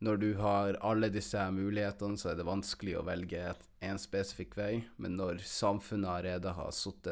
når 0.00 0.16
du 0.22 0.34
har 0.38 0.76
alle 0.86 1.08
disse 1.10 1.42
mulighetene, 1.50 2.16
så 2.16 2.30
er 2.30 2.36
det 2.38 2.46
vanskelig 2.46 2.94
å 3.00 3.04
velge 3.08 3.40
én 3.50 3.64
en 3.80 3.98
spesifikk 3.98 4.54
vei. 4.56 4.84
Men 4.96 5.16
når 5.18 5.40
samfunnet 5.42 6.08
allerede 6.08 6.52
har 6.54 6.70
satt 6.70 7.08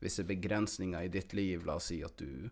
visse 0.00 0.24
begrensninger 0.24 1.06
i 1.06 1.08
ditt 1.08 1.32
liv, 1.32 1.64
la 1.64 1.76
oss 1.80 1.88
si 1.88 2.02
at 2.04 2.16
du 2.20 2.50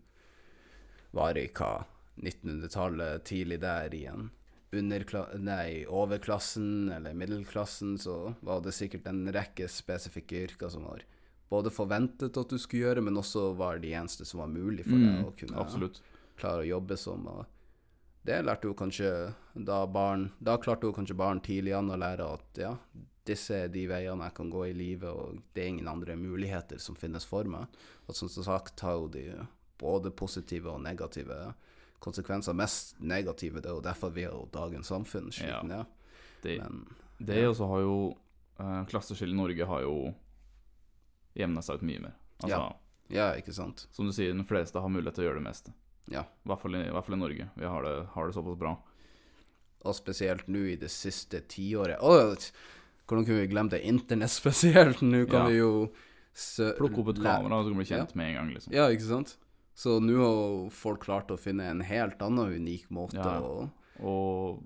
var 1.13 1.37
i 1.37 1.47
hva 1.53 1.85
1900-tallet, 2.17 3.23
tidlig 3.25 3.59
der 3.61 3.93
i 3.93 4.05
en 4.09 4.31
underkla 4.31 4.44
nei, 4.81 5.85
overklassen 5.87 6.89
eller 6.91 7.13
middelklassen, 7.13 7.97
så 7.97 8.35
var 8.41 8.61
det 8.61 8.73
sikkert 8.73 9.07
en 9.07 9.25
rekke 9.33 9.67
spesifikke 9.71 10.43
yrker 10.47 10.69
som 10.69 10.83
var 10.83 11.03
både 11.49 11.69
forventet 11.69 12.35
at 12.37 12.49
du 12.49 12.57
skulle 12.57 12.87
gjøre, 12.87 13.01
men 13.05 13.17
også 13.21 13.53
var 13.55 13.77
de 13.79 13.91
eneste 13.93 14.25
som 14.25 14.39
var 14.41 14.47
mulig 14.51 14.83
for 14.83 14.97
deg 14.97 15.19
Mm, 15.19 15.25
å 15.27 15.33
kunne 15.37 15.59
absolutt. 15.61 16.01
klare 16.37 16.63
å 16.63 16.67
jobbe 16.67 16.97
som. 16.97 17.27
Og 17.27 17.45
det 18.25 18.39
lærte 18.43 18.65
jo 18.67 18.73
kanskje 18.73 19.11
da 19.53 19.85
barn 19.85 20.31
Da 20.41 20.57
klarte 20.57 20.87
hun 20.87 20.93
kanskje 20.93 21.15
barn 21.15 21.39
tidlig 21.39 21.75
an 21.77 21.91
å 21.93 21.97
lære 21.97 22.25
at 22.33 22.57
ja, 22.57 22.77
disse 23.25 23.51
er 23.55 23.67
de 23.69 23.85
veiene 23.87 24.23
jeg 24.25 24.33
kan 24.35 24.49
gå 24.49 24.65
i 24.67 24.73
livet, 24.73 25.09
og 25.09 25.39
det 25.53 25.63
er 25.63 25.67
ingen 25.67 25.87
andre 25.87 26.15
muligheter 26.15 26.77
som 26.81 26.95
finnes 26.95 27.25
for 27.25 27.43
meg. 27.45 27.65
Og 28.07 28.15
som 28.15 28.27
sagt 28.29 28.79
har 28.81 28.93
jo 28.97 29.07
de 29.07 29.45
både 29.77 30.11
positive 30.11 30.69
og 30.71 30.81
negative 30.81 31.53
konsekvenser. 31.99 32.53
Mest 32.53 32.95
negative, 32.99 33.61
det 33.61 33.69
er 33.71 33.75
jo 33.77 33.81
derfor 33.81 34.11
vi 34.13 34.23
har 34.27 34.31
jo 34.35 34.49
dagens 34.53 34.87
samfunn. 34.91 35.31
slik 35.31 35.49
Ja. 35.49 35.85
Det, 36.41 36.57
Men 36.61 36.85
det 37.19 37.39
ja. 37.41 37.49
også 37.49 37.67
har 37.67 37.79
jo 37.81 38.17
eh, 38.59 38.85
klasseskillet 38.85 39.33
i 39.33 39.37
Norge 39.37 39.65
har 39.65 39.81
jo 39.81 40.13
jevna 41.35 41.61
seg 41.61 41.75
ut 41.75 41.81
mye 41.87 41.99
mer. 42.01 42.13
Altså, 42.41 42.49
Ja. 42.57 42.75
Ja, 43.07 43.25
ikke 43.37 43.53
sant? 43.53 43.87
Som 43.93 44.07
du 44.07 44.11
sier, 44.13 44.33
de 44.33 44.43
fleste 44.43 44.81
har 44.81 44.89
mulighet 44.89 45.13
til 45.15 45.25
å 45.25 45.27
gjøre 45.29 45.37
det 45.41 45.45
meste. 45.45 45.73
Ja. 46.09 46.21
I 46.21 46.47
hvert 46.49 46.61
fall 46.61 46.75
i, 46.75 46.89
hvert 46.89 47.05
fall 47.05 47.15
i 47.15 47.19
Norge. 47.21 47.49
Vi 47.55 47.65
har 47.69 47.83
det, 47.85 48.07
har 48.15 48.25
det 48.27 48.33
såpass 48.33 48.57
bra. 48.57 48.71
Og 49.85 49.93
spesielt 49.95 50.47
nå 50.47 50.63
i 50.71 50.75
det 50.81 50.89
siste 50.89 51.41
tiåret. 51.47 51.99
Å, 52.01 52.33
hvordan 53.05 53.25
kunne 53.27 53.41
vi 53.43 53.47
glemme 53.51 53.69
det? 53.69 53.83
Internett 53.85 54.31
spesielt. 54.33 55.01
Nå 55.05 55.25
kan 55.29 55.45
Ja. 55.45 55.47
vi 55.47 55.57
jo 55.61 55.91
Plukke 56.35 56.99
opp 56.99 57.09
et 57.13 57.21
kamera, 57.23 57.61
du 57.63 57.69
kan 57.69 57.77
bli 57.77 57.85
kjent 57.87 58.15
med 58.15 58.27
en 58.27 58.33
gang. 58.35 58.49
liksom 58.53 58.73
Ja, 58.73 58.89
ikke 58.91 59.07
sant? 59.07 59.37
Så 59.75 59.97
nå 59.99 60.15
har 60.21 60.69
folk 60.71 61.01
klart 61.03 61.31
å 61.33 61.39
finne 61.39 61.65
en 61.67 61.81
helt 61.83 62.21
annen 62.23 62.53
unik 62.61 62.87
måte 62.95 63.19
Ja. 63.19 63.39
å 63.43 63.69
Og, 64.03 64.63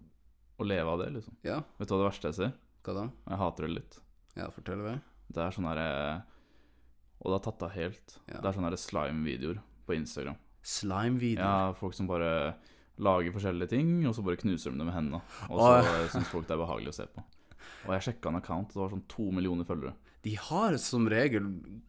og 0.60 0.66
leve 0.66 0.90
av 0.90 1.00
det, 1.04 1.08
liksom. 1.16 1.36
Ja, 1.46 1.60
Vet 1.78 1.88
du 1.90 1.94
hva 1.96 2.00
det 2.04 2.10
verste 2.12 2.30
jeg 2.30 2.38
ser? 2.40 2.54
hva 2.86 2.94
da? 2.96 3.04
Jeg 3.30 3.38
hater 3.38 3.68
det 3.68 3.74
litt. 3.76 4.00
Ja, 4.38 4.50
fortell 4.54 4.78
meg. 4.86 5.02
Det 5.30 5.42
er 5.44 5.52
sånn 5.54 5.68
herre 5.70 6.24
Og 7.20 7.26
det 7.30 7.36
har 7.36 7.44
tatt 7.52 7.64
av 7.68 7.74
helt. 7.76 8.18
Ja. 8.30 8.40
Det 8.40 8.48
er 8.50 8.56
sånne 8.58 8.78
slime-videoer 8.80 9.60
på 9.86 9.96
Instagram. 9.98 10.38
Slime-videoer? 10.64 11.44
Ja, 11.44 11.74
folk 11.78 11.94
som 11.98 12.08
bare 12.08 12.56
lager 13.00 13.32
forskjellige 13.36 13.70
ting, 13.74 13.92
og 14.08 14.16
så 14.16 14.24
bare 14.24 14.40
knuser 14.40 14.72
de 14.72 14.80
det 14.80 14.86
med 14.88 14.96
hendene. 14.96 15.22
Og 15.50 15.60
så 15.60 16.08
syns 16.16 16.32
folk 16.32 16.48
det 16.48 16.56
er 16.56 16.62
behagelig 16.64 16.94
å 16.94 16.98
se 17.00 17.08
på. 17.12 17.24
Og 17.88 17.94
jeg 17.96 18.06
sjekka 18.08 18.32
en 18.32 18.40
account, 18.40 18.72
og 18.72 18.78
det 18.78 18.84
var 18.86 18.94
sånn 18.96 19.06
to 19.12 19.28
millioner 19.36 19.68
følgere. 19.68 19.94
De 20.24 20.34
har 20.36 20.76
som 20.84 21.06
regel 21.12 21.46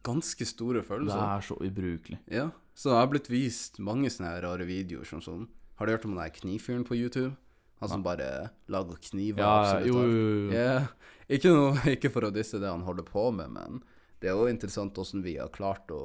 ganske 0.07 0.45
store 0.47 0.83
Det 0.83 1.15
er 1.15 1.41
så 1.47 1.57
ubrukelig. 1.59 2.19
Ja, 2.31 2.49
så 2.81 2.89
jeg 2.95 2.97
har 3.03 3.09
blitt 3.11 3.27
vist 3.29 3.77
mange 3.83 4.09
sånne 4.09 4.31
her 4.33 4.41
rare 4.47 4.65
videoer 4.65 5.05
som 5.05 5.21
sånn 5.21 5.43
Har 5.77 5.85
du 5.85 5.91
hørt 5.93 6.05
om 6.07 6.15
den 6.15 6.23
der 6.23 6.33
knivfyren 6.33 6.83
på 6.87 6.97
YouTube? 6.97 7.35
Han 7.81 7.89
som 7.89 8.03
bare 8.05 8.49
lager 8.69 8.97
kniver 9.01 9.41
Ja, 9.41 9.51
absolutt 9.61 9.87
jo, 9.89 10.01
jo, 10.05 10.25
jo. 10.47 10.51
Yeah. 10.53 10.87
ikke, 11.29 11.49
noe, 11.53 11.77
ikke 11.95 12.11
for 12.13 12.27
å 12.27 12.33
disse 12.33 12.59
det 12.61 12.69
han 12.69 12.83
holder 12.85 13.05
på 13.07 13.27
med, 13.33 13.49
men 13.55 13.79
det 14.21 14.29
er 14.29 14.37
jo 14.37 14.49
interessant 14.51 14.93
hvordan 14.97 15.23
vi 15.25 15.35
har 15.39 15.49
klart 15.53 15.89
å 15.93 16.01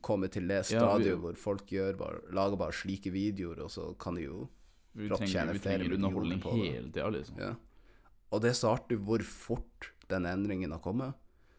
komme 0.00 0.28
til 0.32 0.46
det 0.48 0.62
Ja, 0.70 0.84
stadiet 0.86 1.16
vi- 1.16 1.20
hvor 1.24 1.36
folk 1.36 1.66
gjør 1.74 1.96
bare, 2.00 2.20
lager 2.32 2.56
bare 2.60 2.72
slike 2.72 3.12
videoer, 3.12 3.64
og 3.66 3.70
så 3.74 3.90
kan 3.98 4.14
de 4.16 4.22
jo 4.28 4.48
Vi 4.94 5.08
trenger, 5.08 5.52
vi 5.52 5.58
trenger 5.64 5.94
underholdning 5.96 6.40
på 6.40 6.52
det. 6.56 6.72
hele 6.72 6.90
tida, 6.92 7.08
liksom. 7.10 7.38
Ja. 7.40 7.54
Og 8.32 8.40
det 8.44 8.50
er 8.52 8.58
så 8.60 8.72
artig 8.76 8.98
hvor 9.04 9.22
fort 9.24 9.90
den 10.08 10.24
endringen 10.28 10.70
har 10.72 10.80
kommet. 10.84 11.14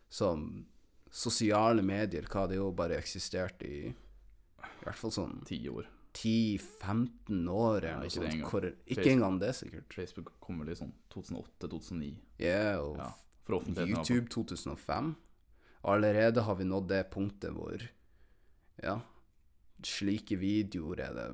Som 0.09 0.65
sosiale 1.11 1.81
medier, 1.85 2.25
hva 2.29 2.47
det 2.49 2.57
jo 2.57 2.71
bare 2.71 2.97
eksisterte 2.97 3.65
i 3.65 3.93
i 4.83 4.87
hvert 4.89 4.99
fall 4.99 5.13
sånn 5.15 5.37
Ti 5.47 5.57
år. 5.71 5.87
10-15 6.13 7.47
år 7.49 7.77
eller 7.87 7.95
noe 8.03 8.05
ikke 8.09 8.13
sånt. 8.19 8.27
engang. 8.29 8.49
Hvor, 8.51 8.65
ikke 8.69 8.95
Facebook. 8.99 9.11
engang 9.15 9.39
det, 9.41 9.51
sikkert. 9.57 9.93
Facebook 9.97 10.31
kommer 10.43 10.67
litt 10.69 10.77
sånn 10.81 10.93
2008-2009. 11.13 12.11
Ja, 12.43 12.79
og 12.83 12.97
Ja. 12.99 13.11
YouTube 13.87 14.29
2005. 14.29 15.15
Allerede 15.83 16.43
har 16.45 16.55
vi 16.55 16.63
nådd 16.63 16.87
det 16.87 17.09
punktet 17.11 17.51
hvor 17.51 17.81
Ja, 18.83 19.01
slike 19.83 20.37
videoer 20.39 20.99
er 20.99 21.13
det 21.13 21.27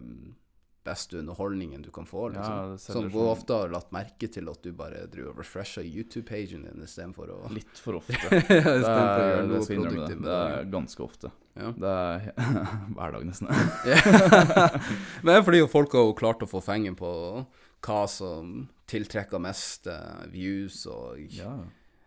beste 0.89 1.19
underholdningen 1.21 1.83
du 1.85 1.91
kan 1.95 2.05
få. 2.09 2.27
Ja, 2.33 2.41
Liksom. 2.41 2.77
sånn, 2.81 2.93
som- 2.97 3.09
hvor 3.13 3.29
ofte 3.35 3.53
har 3.61 3.69
latt 3.73 3.91
merke 3.95 4.27
til 4.31 4.49
at 4.49 4.61
du 4.65 4.71
bare 4.73 5.05
driver 5.07 5.31
og 5.35 5.39
refresher 5.43 5.85
YouTube-pagen 5.85 6.65
din 6.65 6.83
istedenfor 6.83 7.29
å 7.35 7.39
Litt 7.53 7.77
for 7.79 7.99
ofte. 8.01 8.17
Det 8.49 8.59
er, 8.59 8.65
gjøre 8.65 9.45
det 9.47 10.07
det. 10.09 10.21
Det 10.25 10.37
er 10.39 10.65
ganske 10.73 11.05
ofte. 11.05 11.31
Ja. 11.59 11.71
Det 11.75 11.93
er 11.93 12.33
hver 12.95 13.11
dag, 13.17 13.25
nesten. 13.27 13.49
Men 15.23 15.33
det 15.33 15.37
er 15.39 15.45
fordi 15.47 15.61
folk 15.71 15.93
har 15.95 16.05
jo 16.07 16.13
klart 16.17 16.43
å 16.45 16.49
få 16.49 16.61
fengen 16.63 16.95
på 16.99 17.09
hva 17.85 17.99
som 18.11 18.67
tiltrekker 18.91 19.39
mest 19.41 19.87
eh, 19.87 20.25
views 20.33 20.81
og 20.89 21.19
Ja. 21.35 21.53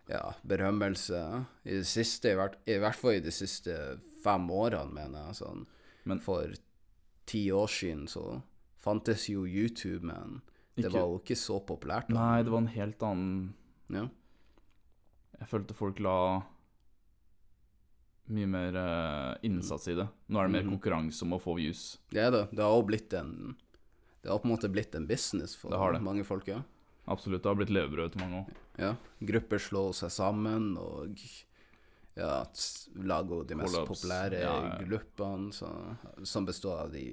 ja, 0.09 0.23
berømmelse. 0.45 1.21
I 1.65 1.79
det 1.79 1.87
siste, 1.89 2.33
i 2.33 2.37
hvert, 2.39 2.57
i 2.69 2.77
hvert 2.81 2.99
fall 2.99 3.17
i 3.17 3.23
de 3.23 3.31
siste 3.33 3.77
fem 4.23 4.47
årene, 4.53 4.91
mener 4.93 5.27
jeg. 5.29 5.39
Sånn. 5.43 5.65
Men- 6.05 6.19
For 6.19 6.51
ti 7.25 7.45
år 7.55 7.67
siden 7.71 8.07
så 8.11 8.41
fantes 8.83 9.29
jo 9.31 9.45
YouTube, 9.47 10.03
men 10.03 10.41
det 10.75 10.85
Ikke- 10.85 10.93
var 10.97 11.07
jo 11.07 11.19
ikke 11.19 11.37
så 11.39 11.59
populært. 11.65 12.09
da. 12.09 12.15
Nei, 12.17 12.43
det 12.43 12.51
var 12.51 12.63
en 12.65 12.73
helt 12.75 12.99
annen 13.03 13.53
Ja. 13.89 14.07
Jeg 15.39 15.47
følte 15.49 15.73
folk 15.75 15.99
la 15.99 16.41
mye 18.33 18.47
mer 18.47 18.75
eh, 18.79 19.37
innsats 19.43 19.87
i 19.91 19.95
det. 19.97 20.07
Nå 20.31 20.39
er 20.39 20.47
det 20.47 20.55
mer 20.55 20.63
mm. 20.67 20.71
konkurranse 20.77 21.25
om 21.25 21.35
å 21.35 21.41
få 21.43 21.57
views. 21.59 21.97
Det 22.13 22.21
er 22.23 22.31
det. 22.31 22.43
Det 22.55 22.63
har 22.63 22.75
jo 22.77 22.85
blitt 22.87 23.13
en 23.19 23.55
Det 24.23 24.31
har 24.31 24.39
på 24.39 24.47
en 24.47 24.53
måte 24.55 24.69
blitt 24.71 24.95
en 24.95 25.05
business 25.07 25.55
for 25.59 25.69
Det 25.73 25.77
har 25.81 25.93
det. 25.93 26.01
mange 26.01 26.23
folk, 26.23 26.47
ja. 26.47 26.61
Absolutt. 27.11 27.43
Det 27.43 27.49
har 27.49 27.55
blitt 27.59 27.73
levebrød 27.75 28.13
til 28.13 28.21
mange 28.21 28.45
òg. 28.45 28.53
ja. 28.79 28.93
Grupper 29.19 29.59
slår 29.59 29.91
seg 29.93 30.09
sammen 30.15 30.77
og 30.79 31.17
ja, 32.15 32.43
lager 32.95 33.39
jo 33.39 33.43
de 33.49 33.55
mest 33.57 33.73
Collabs. 33.73 33.89
populære 33.89 34.41
Ja, 34.43 34.53
ja. 34.67 34.81
gruppene 34.85 35.53
så, 35.55 35.69
som 36.23 36.45
består 36.45 36.83
av 36.85 36.91
de 36.93 37.05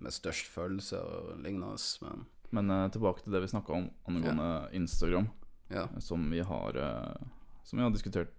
med 0.00 0.14
størst 0.14 0.48
følelse 0.48 1.00
og 1.00 1.34
lignende. 1.44 1.76
Men 2.02 2.26
Men 2.50 2.70
uh, 2.70 2.88
tilbake 2.90 3.22
til 3.24 3.32
det 3.32 3.42
vi 3.44 3.52
snakka 3.52 3.72
om 3.72 3.90
angående 4.08 4.68
Instagram, 4.72 5.28
ja. 5.68 5.88
som 6.00 6.30
vi 6.30 6.40
har 6.40 6.76
uh, 6.76 7.26
Som 7.64 7.78
vi 7.78 7.82
har 7.82 7.90
diskutert 7.90 8.32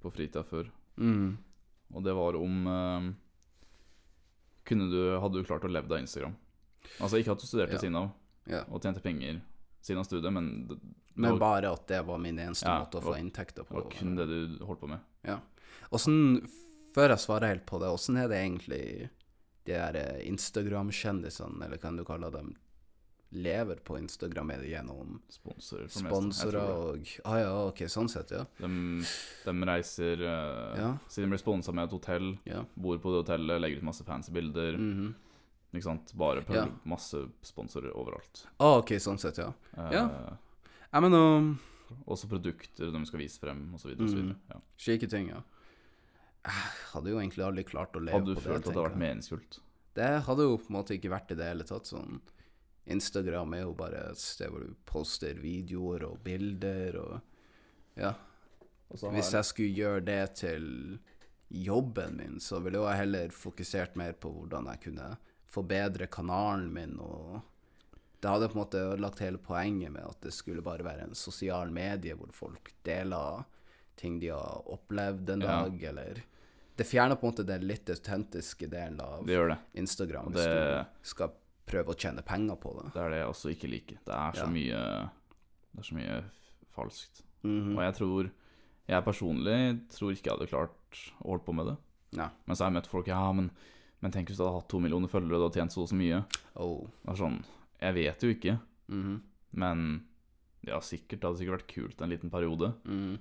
på 0.00 0.10
fritida 0.10 0.42
før. 0.42 0.70
Mm. 0.96 1.36
Og 1.94 2.04
det 2.04 2.14
var 2.14 2.36
om 2.38 2.66
uh, 2.66 3.12
kunne 4.64 4.88
du, 4.90 5.18
Hadde 5.18 5.40
du 5.40 5.44
klart 5.44 5.64
å 5.64 5.68
leve 5.68 5.90
av 5.90 6.00
Instagram? 6.00 6.36
Altså 7.00 7.18
ikke 7.18 7.32
at 7.32 7.40
du 7.42 7.46
studerte 7.46 7.74
Ja. 7.74 7.78
siden 7.78 7.96
av 7.96 8.10
og 8.72 8.82
tjente 8.82 9.00
penger 9.00 9.40
siden 9.82 10.00
av 10.00 10.04
studiet, 10.04 10.32
men 10.32 10.66
Men 11.14 11.38
bare 11.38 11.72
at 11.72 11.86
det 11.88 12.02
var 12.06 12.18
min 12.18 12.38
eneste 12.38 12.66
Ja, 12.66 12.78
måte 12.84 12.98
å 12.98 13.02
få 13.02 13.16
inntekter 13.18 13.64
på. 13.68 13.76
Og 13.82 13.90
kun 13.92 14.14
det 14.16 14.26
du 14.30 14.58
holdt 14.64 14.80
på 14.80 14.88
med. 14.88 15.00
Ja. 15.22 15.38
Åssen 15.92 16.48
Før 16.94 17.08
jeg 17.08 17.18
svarer 17.24 17.48
helt 17.48 17.64
på 17.66 17.78
det, 17.80 17.88
åssen 17.88 18.16
er 18.20 18.28
det 18.28 18.36
egentlig 18.42 19.08
de 19.64 19.72
der 19.72 19.94
eh, 19.96 20.26
Instagram-kjendisene, 20.28 21.64
eller 21.64 21.78
kan 21.80 21.96
du 21.96 22.04
kalle 22.04 22.28
dem, 22.30 22.54
lever 23.30 23.76
på 23.80 23.96
Instagram? 23.98 24.50
Er 24.50 24.58
det 24.60 24.68
gjennom 24.74 25.14
Sponsorer. 25.32 25.88
sponsorer 25.88 26.58
og 26.60 27.06
Ah 27.24 27.38
ja, 27.40 27.52
ok, 27.70 27.84
sånn 27.88 28.10
sett, 28.12 28.30
ja. 28.36 28.42
De, 28.58 28.68
de 29.46 29.54
reiser 29.70 30.20
uh, 30.20 30.76
Ja. 30.76 30.90
Siden 31.08 31.30
de 31.30 31.36
blir 31.36 31.40
sponsa 31.40 31.72
med 31.72 31.84
et 31.88 31.96
hotell, 31.96 32.34
Ja. 32.44 32.64
bor 32.74 32.98
på 32.98 33.12
det 33.14 33.22
hotellet, 33.24 33.60
legger 33.64 33.80
ut 33.80 33.88
masse 33.88 34.04
fancy 34.04 34.32
bilder. 34.32 34.76
Mhm. 34.76 35.14
Ikke 35.72 35.86
sant? 35.88 36.12
Bare 36.14 36.42
på 36.44 36.52
Ja. 36.54 36.66
masse 36.84 37.24
sponsorer 37.42 37.94
overalt. 37.96 38.44
Ah, 38.60 38.76
ok, 38.82 38.98
sånn 39.00 39.18
sett, 39.18 39.38
ja. 39.40 39.52
Uh, 39.78 39.90
Ja. 39.92 40.36
Jeg 40.92 41.02
mener 41.02 41.56
Også 42.06 42.28
produkter 42.28 42.92
de 42.92 43.02
skal 43.08 43.20
vise 43.20 43.40
frem, 43.40 43.66
osv. 43.76 43.94
Mhm. 43.98 44.34
Ja. 44.50 44.60
Slike 44.80 45.08
ting, 45.12 45.28
ja. 45.28 45.42
Jeg 46.42 46.62
hadde 46.92 47.10
jo 47.12 47.18
egentlig 47.20 47.44
aldri 47.46 47.64
klart 47.64 47.94
å 47.94 48.00
leve 48.02 48.18
på 48.18 48.24
det. 48.24 48.32
Hadde 48.32 48.34
du 48.34 48.40
følt 48.40 48.56
at 48.56 48.64
det 48.64 48.72
hadde 48.72 48.86
vært 48.88 49.02
meningsfullt? 49.02 49.58
Det 49.94 50.08
hadde 50.26 50.46
jo 50.48 50.56
på 50.58 50.70
en 50.72 50.76
måte 50.78 50.96
ikke 50.96 51.12
vært 51.12 51.30
i 51.30 51.36
det 51.38 51.50
hele 51.50 51.66
tatt. 51.68 51.86
Sånn 51.86 52.20
Instagram 52.90 53.52
er 53.54 53.62
jo 53.62 53.74
bare 53.78 54.00
et 54.10 54.18
sted 54.18 54.50
hvor 54.50 54.64
du 54.64 54.72
poster 54.88 55.38
videoer 55.38 56.08
og 56.08 56.22
bilder 56.24 56.98
og 57.02 57.20
Ja. 58.00 58.14
Hvis 58.92 59.32
jeg 59.32 59.44
skulle 59.48 59.76
gjøre 59.76 60.04
det 60.04 60.34
til 60.36 60.98
jobben 61.48 62.16
min, 62.16 62.40
så 62.40 62.60
ville 62.60 62.80
jeg 62.80 62.98
heller 62.98 63.28
fokusert 63.32 63.96
mer 63.96 64.12
på 64.12 64.32
hvordan 64.32 64.66
jeg 64.72 64.80
kunne 64.88 65.16
forbedre 65.52 66.06
kanalen 66.12 66.72
min, 66.72 66.98
og 67.00 67.42
det 68.22 68.30
hadde 68.30 68.48
på 68.52 68.54
en 68.56 68.62
måte 68.62 68.80
ødelagt 68.80 69.18
hele 69.24 69.38
poenget 69.42 69.90
med 69.92 70.04
at 70.06 70.20
det 70.22 70.32
skulle 70.32 70.62
bare 70.62 70.84
være 70.86 71.08
en 71.08 71.14
sosial 71.18 71.72
medie 71.74 72.14
hvor 72.14 72.30
folk 72.32 72.70
deler 72.86 73.42
ting 73.98 74.20
de 74.22 74.28
har 74.32 74.62
opplevd 74.72 75.30
en 75.34 75.40
Ja. 75.42 75.62
dag, 75.64 75.82
eller 75.90 76.22
Det 76.76 76.86
fjerner 76.88 77.16
på 77.20 77.26
en 77.26 77.32
måte 77.34 77.44
den 77.46 77.66
litt 77.68 77.84
autentiske 77.90 78.66
delen 78.70 79.00
av 79.00 79.26
Det 79.26 79.36
det. 79.48 79.58
Instagram 79.74 80.30
hvis 80.32 80.44
det- 80.44 80.86
du 80.86 80.86
skal 81.02 81.30
prøve 81.66 81.92
å 81.92 81.94
tjene 81.98 82.22
penger 82.24 82.56
på 82.56 82.72
det. 82.82 82.92
Det 82.94 83.02
er 83.02 83.10
det 83.10 83.18
jeg 83.18 83.28
også 83.28 83.50
ikke 83.54 83.70
liker. 83.70 83.98
Det 84.06 84.14
er 84.14 84.32
så 84.32 84.46
Ja. 84.46 84.46
mye 84.46 85.10
Det 85.74 85.78
er 85.78 85.82
så 85.82 85.94
mye 85.94 86.24
falskt. 86.74 87.22
falskt. 87.22 87.22
-hmm. 87.44 87.76
Og 87.76 87.82
jeg 87.82 87.94
tror 87.94 88.30
Jeg 88.88 89.04
personlig 89.04 89.88
tror 89.90 90.10
ikke 90.12 90.24
jeg 90.30 90.38
hadde 90.38 90.48
klart 90.50 91.12
å 91.22 91.26
holde 91.28 91.44
på 91.44 91.54
med 91.54 91.66
det. 91.66 91.76
Ja. 92.18 92.30
Men 92.46 92.56
så 92.56 92.64
har 92.64 92.70
jeg 92.72 92.82
møtt 92.82 92.86
folk 92.90 93.06
Ja, 93.06 93.32
men, 93.32 93.50
men 94.00 94.10
tenk 94.12 94.28
hvis 94.28 94.36
du 94.36 94.42
hadde 94.44 94.54
hatt 94.60 94.68
to 94.68 94.78
millioner 94.80 95.08
følgere 95.08 95.44
og 95.44 95.52
tjent 95.52 95.70
så 95.72 95.82
og 95.82 95.88
så 95.88 95.94
mye. 95.94 96.24
Oh. 96.56 96.86
Det 97.06 97.12
er 97.12 97.16
sånn 97.24 97.44
Jeg 97.82 97.94
vet 97.98 98.22
jo 98.22 98.30
ikke, 98.34 98.54
Mhm. 98.92 99.16
men 99.58 100.06
ja, 100.64 100.78
sikkert. 100.80 101.18
Det 101.20 101.26
hadde 101.26 101.38
sikkert 101.40 101.58
vært 101.60 101.72
kult 101.74 102.02
en 102.04 102.10
liten 102.12 102.30
periode. 102.30 102.72
Mm. 102.86 103.18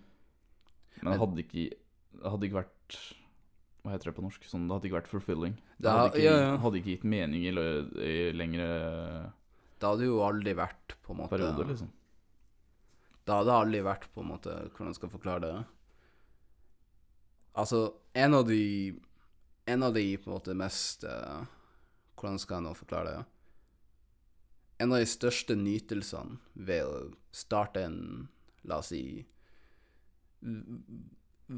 Men 1.02 1.12
det 1.14 1.20
hadde 1.22 1.44
ikke 1.46 1.70
Det 2.12 2.30
hadde 2.30 2.44
ikke 2.50 2.60
vært 2.62 2.98
Hva 3.82 3.92
heter 3.96 4.12
det 4.12 4.16
på 4.18 4.22
norsk? 4.26 4.44
Sånn, 4.46 4.68
det 4.68 4.76
hadde 4.76 4.90
ikke 4.90 4.98
vært 5.00 5.08
fulfilling. 5.10 5.54
Det 5.82 5.90
hadde 5.90 6.12
ikke, 6.12 6.24
ja, 6.28 6.36
ja. 6.38 6.58
hadde 6.62 6.78
ikke 6.82 6.92
gitt 6.92 7.04
mening 7.08 7.46
i, 7.48 7.54
i 8.06 8.32
lengre 8.36 8.68
Det 9.80 9.88
hadde 9.90 10.06
jo 10.06 10.20
aldri 10.22 10.54
vært 10.54 10.94
på 11.02 11.16
en 11.16 11.18
måte 11.24 11.30
Periode, 11.34 11.66
liksom. 11.72 11.90
Det 13.26 13.34
hadde 13.34 13.56
aldri 13.56 13.82
vært 13.82 14.06
på 14.14 14.22
en 14.22 14.28
måte 14.36 14.54
Hvordan 14.76 14.94
skal 14.94 15.10
jeg 15.10 15.16
forklare 15.18 15.42
det? 15.42 15.66
Altså, 17.56 17.94
en 18.16 18.34
av 18.38 18.46
de 18.48 19.00
En 19.68 19.84
av 19.84 19.94
de 19.94 20.06
på 20.18 20.30
en 20.30 20.36
måte 20.38 20.56
mest 20.58 21.04
eh, 21.08 21.42
Hvordan 22.18 22.40
skal 22.40 22.60
jeg 22.60 22.68
nå 22.70 22.76
forklare 22.78 23.16
det? 23.18 23.26
En 24.82 24.92
av 24.92 24.98
de 25.02 25.10
største 25.10 25.56
nytelsene 25.58 26.38
ved 26.58 26.86
å 26.88 26.96
starte 27.36 27.80
en 27.86 28.00
La 28.70 28.76
oss 28.82 28.90
si 28.92 29.04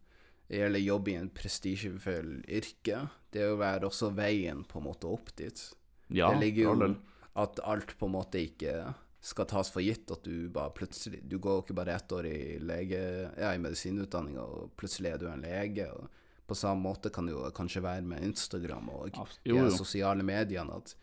Eller 0.50 0.80
jobbe 0.80 1.12
i 1.12 1.14
en 1.14 1.30
prestisjefull 1.30 2.44
yrke. 2.50 3.08
Det 3.30 3.40
er 3.44 3.48
jo 3.52 3.58
være 3.62 3.86
også 3.86 4.10
veien 4.18 4.64
på 4.66 4.80
en 4.80 4.86
måte 4.88 5.06
opp 5.06 5.30
dit. 5.38 5.76
Ja, 6.10 6.34
det 6.34 6.42
ligger 6.42 6.64
jo 6.64 6.96
at 7.38 7.60
alt 7.62 7.94
på 8.00 8.06
en 8.10 8.16
måte 8.16 8.42
ikke 8.42 8.98
skal 9.22 9.46
tas 9.52 9.70
for 9.70 9.82
gitt, 9.86 10.10
at 10.10 10.26
du 10.26 10.50
bare 10.50 10.74
plutselig 10.74 11.22
Du 11.22 11.38
går 11.38 11.62
ikke 11.62 11.78
bare 11.78 11.94
ett 12.00 12.10
år 12.12 12.26
i 12.26 12.58
lege, 12.58 13.30
ja, 13.38 13.54
i 13.54 13.62
medisinutdanninga, 13.62 14.42
og 14.42 14.74
plutselig 14.80 15.12
er 15.12 15.18
du 15.22 15.30
en 15.30 15.46
lege. 15.46 15.86
og 15.94 16.10
På 16.50 16.58
samme 16.58 16.82
måte 16.82 17.12
kan 17.14 17.28
det 17.30 17.36
jo 17.36 17.44
kanskje 17.54 17.84
være 17.86 18.02
med 18.10 18.24
Instagram 18.26 18.90
og 18.90 19.12
de 19.46 19.70
sosiale 19.76 20.24
mediene, 20.26 20.80
at 20.82 20.96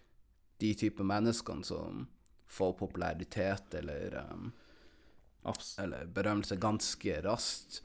de 0.58 0.72
type 0.74 1.04
menneskene 1.06 1.62
som 1.64 2.06
får 2.50 2.72
popularitet 2.80 3.74
eller, 3.78 4.16
um, 4.32 4.52
eller 5.78 6.06
berømmelse 6.10 6.56
ganske 6.58 7.20
raskt, 7.24 7.82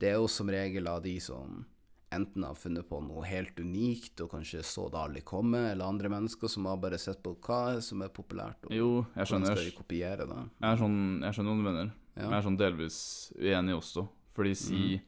det 0.00 0.10
er 0.14 0.18
jo 0.18 0.26
som 0.32 0.48
regel 0.50 0.88
av 0.88 1.02
de 1.04 1.18
som 1.22 1.64
enten 2.10 2.42
har 2.42 2.56
funnet 2.58 2.88
på 2.90 2.98
noe 3.04 3.22
helt 3.28 3.58
unikt 3.62 4.18
og 4.24 4.32
kanskje 4.32 4.64
så 4.66 4.88
det 4.90 4.98
aldri 4.98 5.20
komme, 5.22 5.60
eller 5.70 5.86
andre 5.86 6.10
mennesker 6.10 6.50
som 6.50 6.66
har 6.66 6.80
bare 6.82 6.98
sett 6.98 7.20
på 7.22 7.36
hva 7.46 7.78
som 7.84 8.02
er 8.02 8.10
populært, 8.10 8.64
og 8.66 8.74
Jo, 8.74 8.88
jeg 9.14 9.28
hvordan 9.28 9.46
skal 9.46 9.62
de 9.68 9.76
kopiere 9.76 10.26
det. 10.26 10.40
Jeg 10.58 10.72
er 10.72 10.80
sånn, 10.80 10.98
jeg 11.22 11.36
skjønner 11.36 11.52
hva 11.52 11.60
du 11.60 11.68
mener. 11.68 11.92
Ja. 12.16 12.24
Men 12.24 12.32
jeg 12.34 12.40
er 12.40 12.48
sånn 12.48 12.58
delvis 12.58 12.98
uenig 13.38 13.76
også. 13.78 14.08
Fordi 14.34 14.56
si, 14.56 14.74
Mhm. 14.74 15.06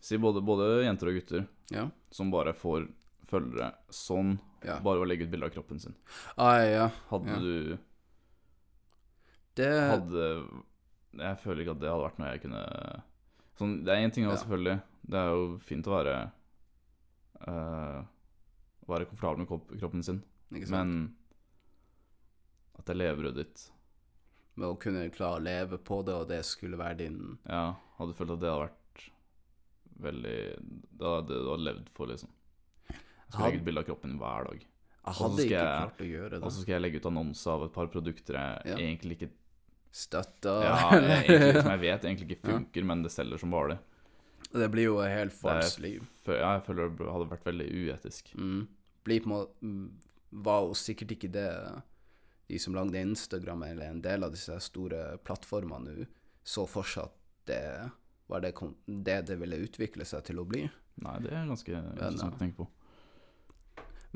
Si 0.00 0.16
både, 0.18 0.40
både 0.44 0.68
jenter 0.86 1.10
og 1.10 1.14
gutter 1.20 1.46
Ja. 1.70 1.88
som 2.10 2.30
bare 2.30 2.52
får 2.56 2.88
følgere 3.30 3.74
sånn, 3.90 4.38
Ja. 4.64 4.78
bare 4.80 5.00
å 5.00 5.06
legge 5.06 5.24
ut 5.24 5.30
bilde 5.30 5.46
av 5.46 5.52
kroppen 5.54 5.80
sin. 5.80 5.94
Ah, 6.36 6.58
ja. 6.64 6.88
Hadde 7.10 7.38
du 7.40 7.78
Det 9.56 9.66
hadde 9.90 10.26
Jeg 11.18 11.38
føler 11.42 11.62
ikke 11.64 11.72
at 11.74 11.80
det 11.80 11.90
hadde 11.90 12.04
vært 12.06 12.18
noe 12.20 12.28
jeg 12.30 12.42
kunne 12.44 13.02
sånn, 13.58 13.84
Det 13.84 13.88
er 13.92 14.04
én 14.06 14.12
ting, 14.12 14.24
Ja. 14.24 14.36
selvfølgelig. 14.36 14.82
Det 15.10 15.18
er 15.18 15.30
jo 15.34 15.58
fint 15.58 15.86
å 15.86 15.96
være 15.96 16.32
uh, 17.48 18.04
være 18.88 19.06
komfortabel 19.08 19.38
med 19.38 19.80
kroppen 19.80 20.02
sin, 20.04 20.22
Ikke 20.52 20.66
sant? 20.68 20.88
men 20.88 21.14
at 22.78 22.84
det 22.86 22.94
er 22.94 23.00
levebrødet 23.00 23.36
ditt 23.36 23.70
Med 24.56 24.68
å 24.68 24.78
kunne 24.80 25.10
klare 25.14 25.38
å 25.40 25.42
leve 25.44 25.78
på 25.78 26.04
det, 26.04 26.14
og 26.14 26.28
det 26.28 26.44
skulle 26.44 26.76
være 26.80 26.96
din 26.98 27.38
Ja, 27.48 27.74
hadde 27.98 28.14
følt 28.14 28.34
at 28.36 28.40
det 28.42 28.50
hadde 28.50 28.66
vært 28.68 28.79
veldig 30.02 30.36
Det 31.00 31.06
hadde 31.14 31.38
du 31.40 31.50
hadde 31.50 31.66
levd 31.68 31.90
for, 31.96 32.06
liksom. 32.10 32.30
Jeg 32.90 33.34
skal 33.34 33.44
legge 33.46 33.60
ut 33.60 33.66
bilde 33.68 33.82
av 33.84 33.86
kroppen 33.90 34.16
hver 34.18 34.48
dag. 34.50 34.64
Jeg 35.00 35.14
hadde 35.20 35.44
ikke 35.46 35.60
klart 35.64 36.00
å 36.02 36.08
gjøre 36.10 36.30
det. 36.34 36.40
Og 36.44 36.52
så 36.52 36.62
skal 36.64 36.74
jeg 36.74 36.82
legge 36.84 37.00
ut 37.00 37.06
annonse 37.10 37.46
av 37.52 37.62
et 37.66 37.72
par 37.76 37.86
produkter 37.92 38.36
jeg 38.36 38.72
Ja. 38.72 38.76
egentlig 38.76 39.16
ikke 39.20 39.30
Støtta 39.90 40.52
Ja, 40.62 40.74
jeg, 41.02 41.24
egentlig, 41.26 41.62
som 41.62 41.70
jeg 41.72 41.80
vet 41.80 42.04
egentlig 42.04 42.26
ikke 42.36 42.48
Ja. 42.48 42.56
funker, 42.58 42.84
men 42.84 43.02
det 43.02 43.10
selger 43.10 43.38
som 43.42 43.50
bare 43.50 43.68
det. 43.74 43.78
Det 44.52 44.68
blir 44.70 44.84
jo 44.84 44.98
et 45.02 45.10
helt 45.14 45.32
Det 45.32 45.40
falskt 45.40 45.80
liv. 45.82 46.04
Ja, 46.26 46.52
jeg 46.58 46.64
føler 46.66 46.90
det 46.98 47.06
hadde 47.10 47.30
vært 47.30 47.44
veldig 47.48 47.66
uetisk. 47.70 48.30
Mm. 48.36 48.68
Blir 49.04 49.20
på 49.24 49.30
en 49.30 49.34
måte 49.34 49.54
mm, 49.62 49.90
Var 50.46 50.60
jo 50.66 50.74
sikkert 50.78 51.10
ikke 51.16 51.30
det 51.32 51.48
de 52.50 52.58
som 52.58 52.74
lagde 52.74 52.98
Instagram, 52.98 53.62
eller 53.62 53.90
en 53.90 54.00
del 54.02 54.24
av 54.24 54.30
disse 54.34 54.56
store 54.60 55.18
plattformene 55.24 55.92
nå, 56.00 56.06
så 56.44 56.64
fortsatt 56.66 57.12
det 57.46 57.90
var 58.30 58.44
det, 58.44 58.52
kom, 58.56 58.76
det 58.86 59.20
det 59.28 59.36
ville 59.40 59.58
utvikle 59.66 60.06
seg 60.06 60.22
til 60.28 60.40
å 60.40 60.46
bli. 60.48 60.64
Nei, 61.02 61.16
det 61.24 61.32
er 61.34 61.48
ganske 61.48 61.72
interessant 61.74 62.36
å 62.36 62.40
tenke 62.40 62.62
på. 62.62 62.68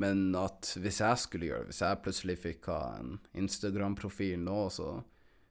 Men 0.01 0.35
at 0.39 0.73
hvis 0.83 1.01
jeg 1.03 1.23
skulle 1.23 1.49
gjøre 1.49 1.69
hvis 1.69 1.83
jeg 1.85 2.03
plutselig 2.03 2.39
fikk 2.43 2.69
ha 2.73 2.81
en 2.99 3.17
Instagram-profil 3.45 4.43
nå, 4.43 4.59
så, 4.75 4.89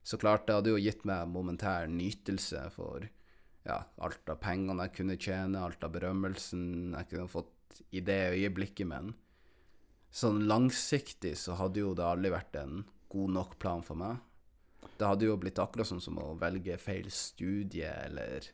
så 0.04 0.20
klart 0.20 0.48
det 0.48 0.58
hadde 0.58 0.74
jo 0.74 0.82
gitt 0.84 1.06
meg 1.08 1.32
momentær 1.32 1.88
nytelse 1.92 2.66
for 2.76 3.08
ja, 3.64 3.80
alt 4.04 4.32
av 4.32 4.42
pengene 4.44 4.88
jeg 4.88 4.96
kunne 4.98 5.20
tjene, 5.20 5.64
alt 5.64 5.84
av 5.88 5.94
berømmelsen 5.96 6.96
jeg 6.98 7.12
kunne 7.14 7.32
fått 7.32 7.84
i 7.96 8.04
det 8.06 8.36
øyeblikket, 8.36 8.88
men 8.90 9.14
sånn 10.14 10.44
langsiktig 10.50 11.34
så 11.40 11.56
hadde 11.58 11.82
jo 11.82 11.94
det 11.98 12.06
aldri 12.06 12.34
vært 12.34 12.60
en 12.60 12.84
god 13.14 13.36
nok 13.40 13.56
plan 13.64 13.84
for 13.86 13.98
meg. 13.98 14.20
Det 15.04 15.10
hadde 15.10 15.28
jo 15.28 15.36
blitt 15.36 15.60
akkurat 15.60 15.90
sånn 15.90 16.00
som 16.00 16.16
å 16.24 16.30
velge 16.40 16.78
feil 16.80 17.10
studie 17.12 17.90
eller 17.92 18.46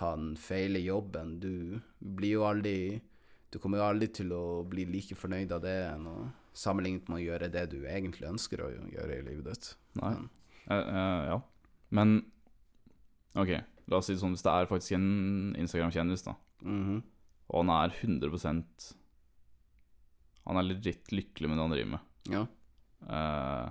ha 0.00 0.08
den 0.16 0.32
feil 0.34 0.74
i 0.74 0.82
jobben. 0.88 1.36
Du 1.38 1.78
blir 1.98 2.40
jo 2.40 2.48
aldri 2.48 3.02
Du 3.54 3.60
kommer 3.62 3.78
jo 3.78 3.84
aldri 3.86 4.08
til 4.10 4.32
å 4.34 4.64
bli 4.66 4.82
like 4.90 5.14
fornøyd 5.14 5.52
av 5.54 5.60
det 5.62 5.76
enn 5.86 6.08
å 6.10 6.16
sammenlignet 6.56 7.06
med 7.06 7.20
å 7.20 7.22
gjøre 7.22 7.48
det 7.52 7.62
du 7.70 7.76
egentlig 7.86 8.26
ønsker 8.26 8.64
å 8.64 8.72
gjøre 8.90 9.20
i 9.20 9.22
livet 9.28 9.46
ditt. 9.46 9.68
Nei. 10.00 10.10
Men, 10.16 10.26
uh, 10.66 10.74
uh, 10.74 11.20
ja. 11.30 11.38
Men 11.94 12.16
OK, 13.38 13.52
la 13.86 14.00
oss 14.00 14.10
si 14.10 14.16
det 14.16 14.22
sånn, 14.24 14.34
hvis 14.34 14.44
det 14.44 14.52
er 14.52 14.68
faktisk 14.68 14.96
en 14.96 15.08
Instagram-kjendis, 15.60 16.26
da, 16.26 16.34
mhm. 16.66 17.00
og 17.52 17.62
han 17.62 17.72
er 17.76 17.94
100% 17.94 18.86
Han 20.48 20.58
er 20.58 20.66
litt 20.66 21.12
lykkelig 21.14 21.50
med 21.50 21.58
det 21.58 21.64
han 21.64 21.76
driver 21.76 21.92
med. 21.92 22.10
Ja. 22.32 22.42
Eh, 23.06 23.70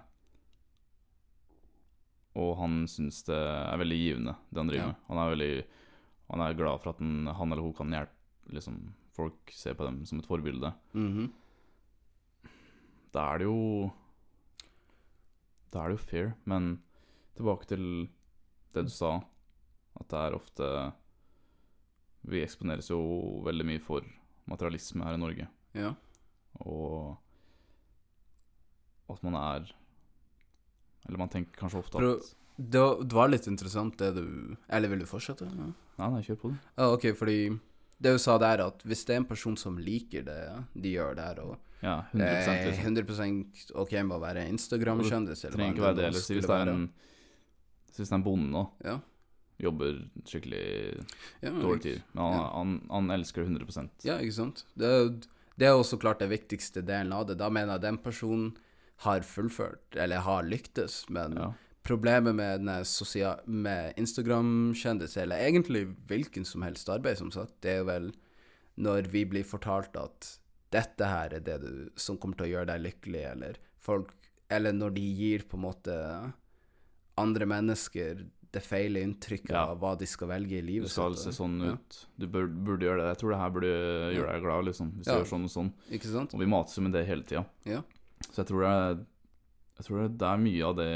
og 2.36 2.58
han 2.60 2.82
syns 2.92 3.24
det 3.28 3.36
er 3.38 3.78
veldig 3.80 3.98
givende, 4.00 4.36
det 4.52 4.60
han 4.60 4.68
driver 4.68 4.84
Ja. 4.84 4.88
med. 4.92 4.96
Han 5.08 5.18
er 5.24 5.36
veldig 5.36 5.66
Han 6.32 6.42
er 6.42 6.56
glad 6.58 6.80
for 6.82 6.90
at 6.90 6.98
han, 7.00 7.28
han 7.28 7.52
eller 7.52 7.62
hun 7.62 7.74
kan 7.74 7.92
hjelpe 7.94 8.52
liksom, 8.52 8.80
folk 9.14 9.52
ser 9.54 9.76
på 9.76 9.86
dem 9.86 10.04
som 10.06 10.18
et 10.20 10.26
forbilde. 10.26 10.74
mhm. 10.94 11.32
Da 13.14 13.34
er 13.34 13.38
det 13.38 13.46
jo 13.46 13.92
Da 15.72 15.84
er 15.84 15.90
det 15.90 16.00
jo 16.00 16.06
fair, 16.10 16.34
men 16.46 16.80
tilbake 17.36 17.68
til 17.68 18.10
det 18.74 18.86
du 18.86 18.90
sa, 18.90 19.18
at 20.00 20.08
det 20.10 20.18
er 20.20 20.36
ofte 20.36 20.94
Vi 22.26 22.42
eksponeres 22.42 22.90
jo 22.90 22.98
veldig 23.46 23.66
mye 23.66 23.80
for 23.80 24.02
materialisme 24.48 25.04
her 25.06 25.14
i 25.14 25.18
Norge, 25.22 25.48
Ja. 25.76 25.94
og 26.66 27.18
at 29.10 29.22
man 29.24 29.36
er 29.36 29.72
Eller 31.08 31.18
man 31.18 31.30
tenker 31.30 31.58
kanskje 31.60 31.80
ofte 31.84 31.96
at 32.02 32.34
Det, 32.58 32.80
var- 32.80 33.04
det 33.04 33.14
var 33.14 33.28
litt 33.30 33.48
interessant 33.48 33.98
det 33.98 34.14
du 34.16 34.56
Eller 34.70 34.88
vil 34.90 35.00
du 35.00 35.06
fortsette? 35.06 35.46
Ja. 35.46 35.72
Nei, 35.98 36.10
nei, 36.12 36.22
kjør 36.22 36.38
på 36.42 36.50
det. 36.52 36.60
Ja, 36.78 36.90
ok, 36.94 37.06
fordi 37.16 37.60
det 38.02 38.12
du 38.12 38.18
sa 38.20 38.38
der, 38.38 38.60
at 38.66 38.82
hvis 38.84 39.06
det 39.06 39.14
er 39.16 39.18
en 39.22 39.26
person 39.26 39.56
som 39.58 39.78
liker 39.78 40.24
det 40.26 40.40
de 40.76 40.94
gjør 40.96 41.16
der, 41.16 41.40
og 41.40 41.58
Ja, 41.84 42.04
det 42.14 42.22
100 42.22 42.48
er 42.48 42.72
liksom. 42.72 43.06
100% 43.06 43.72
ok 43.76 43.92
med 44.04 44.18
å 44.18 44.20
være 44.22 44.48
Instagram-kjendis, 44.50 45.44
eller 45.46 45.58
trenger 45.58 45.74
ikke 45.76 45.86
være 45.86 45.96
det 46.12 46.16
skulle 46.24 46.40
Hvis 46.42 46.48
det 46.48 46.56
er 46.60 46.70
en 46.74 46.90
Hvis 47.88 47.98
det 47.98 48.12
er 48.12 48.16
en 48.16 48.24
bonde 48.24 48.50
nå, 48.52 48.70
Ja. 48.84 49.00
jobber 49.60 50.10
skikkelig 50.26 51.06
Ja, 51.42 51.50
dårlig 51.52 51.82
tid, 51.82 52.04
men 52.14 52.24
han, 52.24 52.34
Ja. 52.34 52.50
han, 52.58 52.88
han 52.90 53.08
elsker 53.20 53.44
det 53.46 53.52
100% 53.68 53.90
Ja, 54.04 54.18
ikke 54.18 54.34
sant? 54.34 54.64
Det 54.78 55.28
det 55.58 55.68
er 55.68 55.72
jo 55.72 55.84
så 55.84 55.98
klart 55.98 56.20
det 56.20 56.28
viktigste 56.30 56.82
delen 56.84 57.14
av 57.14 57.28
det. 57.28 57.38
Da 57.38 57.48
mener 57.50 57.74
jeg 57.76 57.82
den 57.82 57.98
personen 57.98 58.58
har 58.98 59.20
fullført, 59.22 59.96
eller 59.96 60.18
har 60.24 60.44
lyktes, 60.44 61.10
men 61.10 61.36
Ja. 61.38 61.54
problemet 61.84 62.36
med, 62.36 62.62
med 63.48 63.94
Instagram-kjendiser, 63.98 65.22
eller 65.24 65.36
egentlig 65.38 65.96
hvilken 66.08 66.46
som 66.46 66.62
helst 66.66 66.90
arbeid, 66.90 67.18
som 67.18 67.32
sagt, 67.32 67.54
det 67.62 67.80
er 67.80 67.84
vel 67.84 68.12
når 68.78 69.08
vi 69.12 69.24
blir 69.26 69.44
fortalt 69.44 69.96
at 69.96 70.38
dette 70.72 71.06
her 71.08 71.34
er 71.34 71.40
det 71.40 71.62
du, 71.62 71.90
som 71.96 72.18
kommer 72.18 72.36
til 72.38 72.48
å 72.48 72.54
gjøre 72.56 72.68
deg 72.74 72.82
lykkelig, 72.90 73.26
eller 73.32 73.56
folk 73.80 74.12
Eller 74.48 74.74
når 74.74 74.94
de 74.94 75.02
gir 75.02 75.40
på 75.50 75.58
en 75.58 75.64
måte 75.64 76.34
andre 77.18 77.46
mennesker 77.50 78.20
det 78.54 78.62
feile 78.64 79.02
inntrykket 79.02 79.50
Ja. 79.56 79.64
av 79.72 79.80
hva 79.82 79.96
de 79.98 80.06
skal 80.06 80.28
velge 80.30 80.60
i 80.60 80.62
Det 80.62 80.84
Du 80.84 80.88
skal 80.88 81.16
se 81.16 81.32
sånn 81.32 81.60
ja. 81.66 81.72
ut. 81.74 82.06
Du 82.18 82.28
bør, 82.28 82.46
burde 82.48 82.86
gjøre 82.86 83.02
det. 83.02 83.08
Jeg 83.16 83.18
tror 83.18 83.32
det 83.32 83.40
her 83.40 83.50
burde 83.50 83.72
gjøre 84.16 84.32
deg 84.34 84.42
glad, 84.44 84.66
liksom. 84.66 84.92
Hvis 85.00 85.08
Ja. 85.08 85.14
du 85.14 85.20
gjør 85.24 85.32
sånn 85.34 85.44
og 85.44 85.50
sånn. 85.50 86.34
Og 86.34 86.40
vi 86.40 86.46
mates 86.46 86.76
jo 86.78 86.82
med 86.84 86.92
det 86.94 87.06
hele 87.08 87.24
tida. 87.24 87.46
Så 88.36 88.42
jeg 88.44 88.50
tror 88.52 88.66
det 88.66 88.72
er 88.76 89.86
tror 89.86 90.10
det 90.12 90.28
er 90.28 90.40
mye 90.44 90.68
av 90.68 90.76
det 90.80 90.90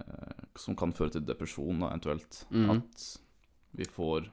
eh, 0.00 0.44
som 0.56 0.76
kan 0.76 0.92
føre 0.96 1.14
til 1.16 1.24
depresjon, 1.28 1.80
da, 1.82 1.90
eventuelt. 1.92 2.42
Mm. 2.52 2.70
At 2.78 3.06
vi 3.76 3.86
får 3.92 4.26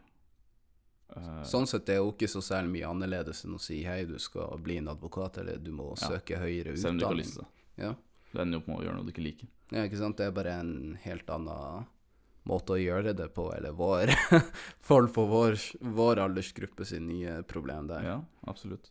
eh, 1.16 1.44
Sånn 1.48 1.68
sett 1.70 1.88
er 1.90 1.98
det 1.98 2.02
jo 2.02 2.12
ikke 2.14 2.30
så 2.32 2.42
særlig 2.44 2.74
mye 2.78 2.90
annerledes 2.92 3.44
enn 3.48 3.58
å 3.58 3.62
si 3.62 3.82
hei, 3.88 4.04
du 4.10 4.16
skal 4.24 4.60
bli 4.64 4.80
en 4.82 4.92
advokat, 4.94 5.42
eller 5.44 5.60
du 5.64 5.72
må 5.76 5.92
Ja. 5.98 6.14
søke 6.16 6.40
høyere 6.42 6.74
utdanning. 6.76 6.82
Selv 6.82 6.94
om 6.94 7.00
du 7.00 7.04
ikke 7.04 7.12
har 7.14 7.22
lyst 7.22 7.38
til 7.38 7.44
det. 7.44 7.84
Ja. 7.86 7.96
Du 8.34 8.40
ender 8.42 8.60
jo 8.60 8.64
med 8.68 8.78
å 8.80 8.84
gjøre 8.86 8.96
noe 8.98 9.06
du 9.08 9.12
ikke 9.14 9.28
liker. 9.28 9.48
ja, 9.74 9.84
ikke 9.88 9.98
sant. 10.00 10.18
Det 10.18 10.26
er 10.28 10.32
bare 10.36 10.54
en 10.60 10.96
helt 11.04 11.30
annen 11.30 11.86
måte 12.50 12.74
å 12.76 12.82
gjøre 12.82 13.14
det 13.16 13.30
på, 13.34 13.46
eller 13.56 13.72
vår 13.72 14.12
Folk 14.90 15.14
på 15.16 15.24
vår, 15.30 15.56
vår 15.96 16.20
aldersgruppe 16.26 16.86
sin 16.86 17.08
nye 17.08 17.42
problem 17.48 17.88
der. 17.88 18.04
Ja, 18.04 18.18
absolutt. 18.52 18.90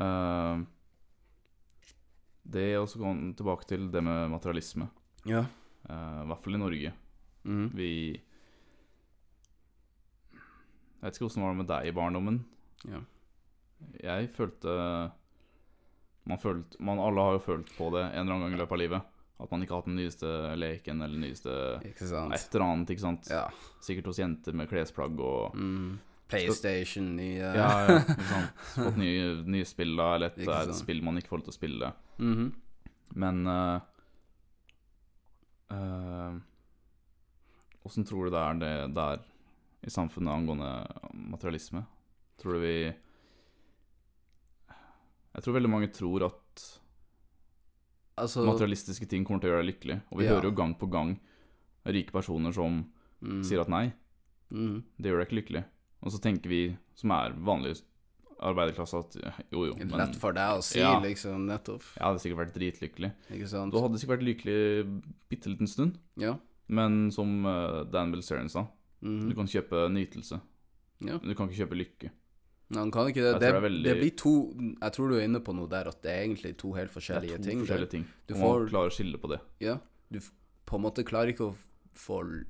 Eh, 0.00 0.62
det 2.50 2.64
er 2.72 2.80
også 2.80 2.98
tilbake 3.38 3.66
til 3.70 3.88
det 3.94 4.02
med 4.02 4.30
materialisme. 4.32 4.88
Ja. 5.28 5.44
Uh, 5.88 6.22
I 6.24 6.26
hvert 6.30 6.42
fall 6.44 6.56
i 6.58 6.60
Norge. 6.62 6.92
Mm. 7.44 7.68
Vi 7.76 7.90
Jeg 11.00 11.06
vet 11.06 11.16
ikke 11.16 11.28
åssen 11.30 11.40
det 11.42 11.48
var 11.48 11.56
med 11.62 11.70
deg 11.70 11.88
i 11.90 11.94
barndommen. 11.96 12.42
ja. 12.88 13.00
Jeg 14.04 14.28
følte 14.36 14.72
man 16.28 16.36
følte 16.38 16.76
man, 16.84 16.98
Alle 17.00 17.22
har 17.24 17.32
jo 17.38 17.40
følt 17.46 17.70
på 17.78 17.86
det 17.94 18.02
en 18.10 18.20
eller 18.26 18.34
annen 18.34 18.42
gang 18.44 18.58
i 18.58 18.60
løpet 18.60 18.76
av 18.76 18.80
livet. 18.82 19.06
At 19.40 19.50
man 19.54 19.62
ikke 19.64 19.72
har 19.72 19.80
hatt 19.80 19.88
den 19.88 19.96
nyeste 19.96 20.28
leken 20.60 21.00
eller 21.00 21.16
nyeste 21.22 21.54
Ikke 21.88 22.04
sant? 22.10 22.34
Et 22.36 22.52
eller 22.54 22.66
annet, 22.66 22.90
ikke 22.92 23.06
sant. 23.06 23.30
Ja. 23.32 23.46
Sikkert 23.80 24.10
hos 24.10 24.20
jenter 24.20 24.52
med 24.52 24.68
klesplagg 24.68 25.16
og 25.24 25.56
Mm. 25.56 25.94
PlayStation, 26.30 27.16
nye 27.16 27.38
Ja, 27.38 27.52
ja, 27.56 27.98
ikke 28.00 28.26
sant. 28.30 28.64
Fått 28.76 28.96
nye, 29.00 29.24
nye 29.44 29.64
spill, 29.68 29.96
da, 29.98 30.14
eller 30.16 30.26
et, 30.32 30.38
Ikke 30.38 30.56
et 30.62 30.70
sant. 30.72 30.80
spill 30.84 31.02
man 31.06 31.16
ikke 31.20 31.28
får 31.32 31.38
lov 31.42 31.46
til 31.48 31.54
å 31.54 31.58
spille. 31.58 31.92
Mhm. 32.18 32.50
Men 33.20 33.46
eh, 33.50 33.80
eh, 35.74 36.32
Åssen 37.88 38.04
tror 38.06 38.24
du 38.28 38.30
det 38.34 38.40
er 38.44 38.54
det 38.60 38.94
der 38.94 39.22
i 39.82 39.90
samfunnet 39.90 40.34
angående 40.34 40.70
materialisme? 41.16 41.84
Tror 42.40 42.52
du 42.58 42.60
vi 42.60 42.74
Jeg 45.30 45.44
tror 45.44 45.54
veldig 45.56 45.70
mange 45.72 45.88
tror 45.94 46.26
at 46.28 46.64
Altså 48.20 48.44
materialistiske 48.44 49.06
ting 49.08 49.24
kommer 49.24 49.40
til 49.40 49.48
å 49.48 49.54
gjøre 49.54 49.64
deg 49.64 49.70
lykkelig. 49.72 49.94
Og 50.12 50.18
vi 50.20 50.24
Ja. 50.26 50.34
hører 50.34 50.50
jo 50.50 50.56
gang 50.58 50.74
på 50.76 50.90
gang 50.92 51.14
rike 51.86 52.12
personer 52.12 52.52
som 52.52 52.84
mm. 53.22 53.42
sier 53.44 53.60
at 53.62 53.68
nei, 53.72 53.92
Mhm. 54.50 54.82
det 55.00 55.08
gjør 55.10 55.18
deg 55.24 55.28
ikke 55.28 55.40
lykkelig. 55.40 55.64
Og 56.02 56.10
så 56.12 56.20
tenker 56.20 56.48
vi 56.48 56.76
som 56.96 57.10
er 57.12 57.32
vanlig 57.32 57.80
arbeiderklasse 58.40 58.98
at 58.98 59.16
jo, 59.52 59.66
jo, 59.68 59.74
men 59.76 59.90
Lett 60.00 60.16
for 60.16 60.32
deg 60.32 60.58
å 60.58 60.62
si, 60.64 60.78
Ja. 60.80 60.98
liksom, 61.00 61.46
nettopp. 61.46 61.82
jeg 61.96 62.02
hadde 62.06 62.20
sikkert 62.22 62.38
vært 62.40 62.54
dritlykkelig. 62.54 63.10
Ikke 63.36 63.48
sant? 63.48 63.72
Du 63.74 63.80
hadde 63.82 63.98
sikkert 64.00 64.18
vært 64.18 64.28
lykkelig 64.30 65.02
bitte 65.28 65.50
liten 65.52 65.66
stund, 65.68 65.98
Ja. 66.16 66.36
men 66.68 67.10
som 67.10 67.44
eh, 67.46 67.84
Dan 67.84 68.12
Bilzerian 68.12 68.48
sa, 68.48 68.66
Mhm. 69.02 69.28
du 69.28 69.34
kan 69.34 69.46
kjøpe 69.46 69.90
nytelse. 69.92 70.40
ja. 71.00 71.18
Men 71.18 71.28
du 71.28 71.34
kan 71.34 71.48
ikke 71.48 71.66
kjøpe 71.66 71.76
lykke. 71.76 72.10
Nei, 72.70 72.78
han 72.78 72.90
kan 72.92 73.06
ikke 73.08 73.14
det. 73.32 73.40
Det, 73.40 73.52
veldig- 73.62 73.82
det 73.84 73.96
blir 73.98 74.16
to 74.16 74.54
Jeg 74.80 74.92
tror 74.92 75.08
du 75.10 75.16
er 75.16 75.24
inne 75.26 75.40
på 75.40 75.52
noe 75.54 75.66
der, 75.68 75.88
at 75.88 76.00
det 76.02 76.10
er 76.12 76.22
egentlig 76.28 76.56
to 76.56 76.72
helt 76.72 76.88
Det 76.94 76.96
er 76.96 77.00
forskjellige 77.00 77.36
to 77.36 77.42
ting. 77.42 77.66
forskjellige 77.66 77.90
ting. 77.90 78.06
Du 78.28 78.34
og 78.34 78.40
man 78.40 78.68
klarer 78.68 78.88
å 78.88 78.94
skille 78.94 79.18
på 79.18 79.28
det. 79.28 79.40
Ja. 79.60 79.78
Du 80.10 80.20
på 80.66 80.76
en 80.76 80.82
måte 80.82 81.02
klarer 81.04 81.28
ikke 81.34 81.50
å 81.52 81.56
få 81.96 82.44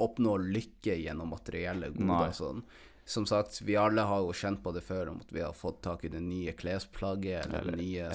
oppnå 0.00 0.36
lykke 0.42 0.96
gjennom 1.00 1.32
materielle 1.34 1.90
goder. 1.94 2.32
Sånn. 2.36 2.62
Som 3.10 3.24
sagt, 3.26 3.56
vi 3.66 3.74
alle 3.80 4.04
har 4.06 4.22
jo 4.22 4.34
kjent 4.36 4.60
på 4.62 4.70
det 4.76 4.84
før, 4.86 5.08
om 5.10 5.18
at 5.24 5.32
vi 5.34 5.42
har 5.42 5.56
fått 5.56 5.80
tak 5.82 6.04
i 6.06 6.12
det 6.12 6.20
nye 6.22 6.52
klesplagget 6.54 7.48
eller, 7.48 7.64
Eller 7.64 7.78
nye 7.80 8.10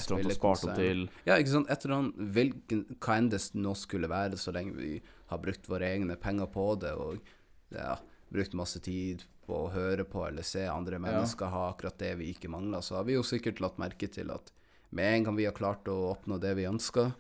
til. 0.78 1.06
Ja, 1.28 1.36
ikke 1.36 1.52
sant. 1.58 1.71
Et 1.74 1.86
eller 1.86 1.98
annet, 1.98 2.26
hvilken, 2.38 2.84
hva 3.04 3.17
enn 3.19 3.32
det 3.34 3.41
nå 3.60 3.76
skulle 3.76 4.12
være, 4.12 4.39
så 4.39 4.56
lenge 4.56 4.78
vi 4.78 4.93
har 5.32 5.41
brukt 5.41 5.67
våre 5.67 5.89
egne 5.89 6.15
penger 6.21 6.48
på 6.54 6.67
det, 6.80 6.93
og 6.95 7.76
ja, 7.76 7.98
brukt 8.32 8.56
masse 8.56 8.80
tid 8.86 9.26
på 9.45 9.65
å 9.65 9.71
høre 9.74 10.06
på 10.10 10.24
eller 10.28 10.45
se 10.45 10.65
andre 10.69 11.00
mennesker 11.02 11.52
ha 11.54 11.67
akkurat 11.69 11.98
det 12.02 12.13
vi 12.21 12.32
ikke 12.34 12.50
mangler, 12.52 12.82
så 12.82 13.00
har 13.00 13.10
vi 13.10 13.17
jo 13.17 13.26
sikkert 13.26 13.62
lagt 13.63 13.82
merke 13.82 14.10
til 14.12 14.32
at 14.34 14.52
med 14.95 15.12
en 15.12 15.28
gang 15.28 15.38
vi 15.38 15.45
har 15.48 15.56
klart 15.58 15.88
å 15.91 15.98
oppnå 16.13 16.39
det 16.41 16.56
vi 16.58 16.67
ønsker, 16.69 17.12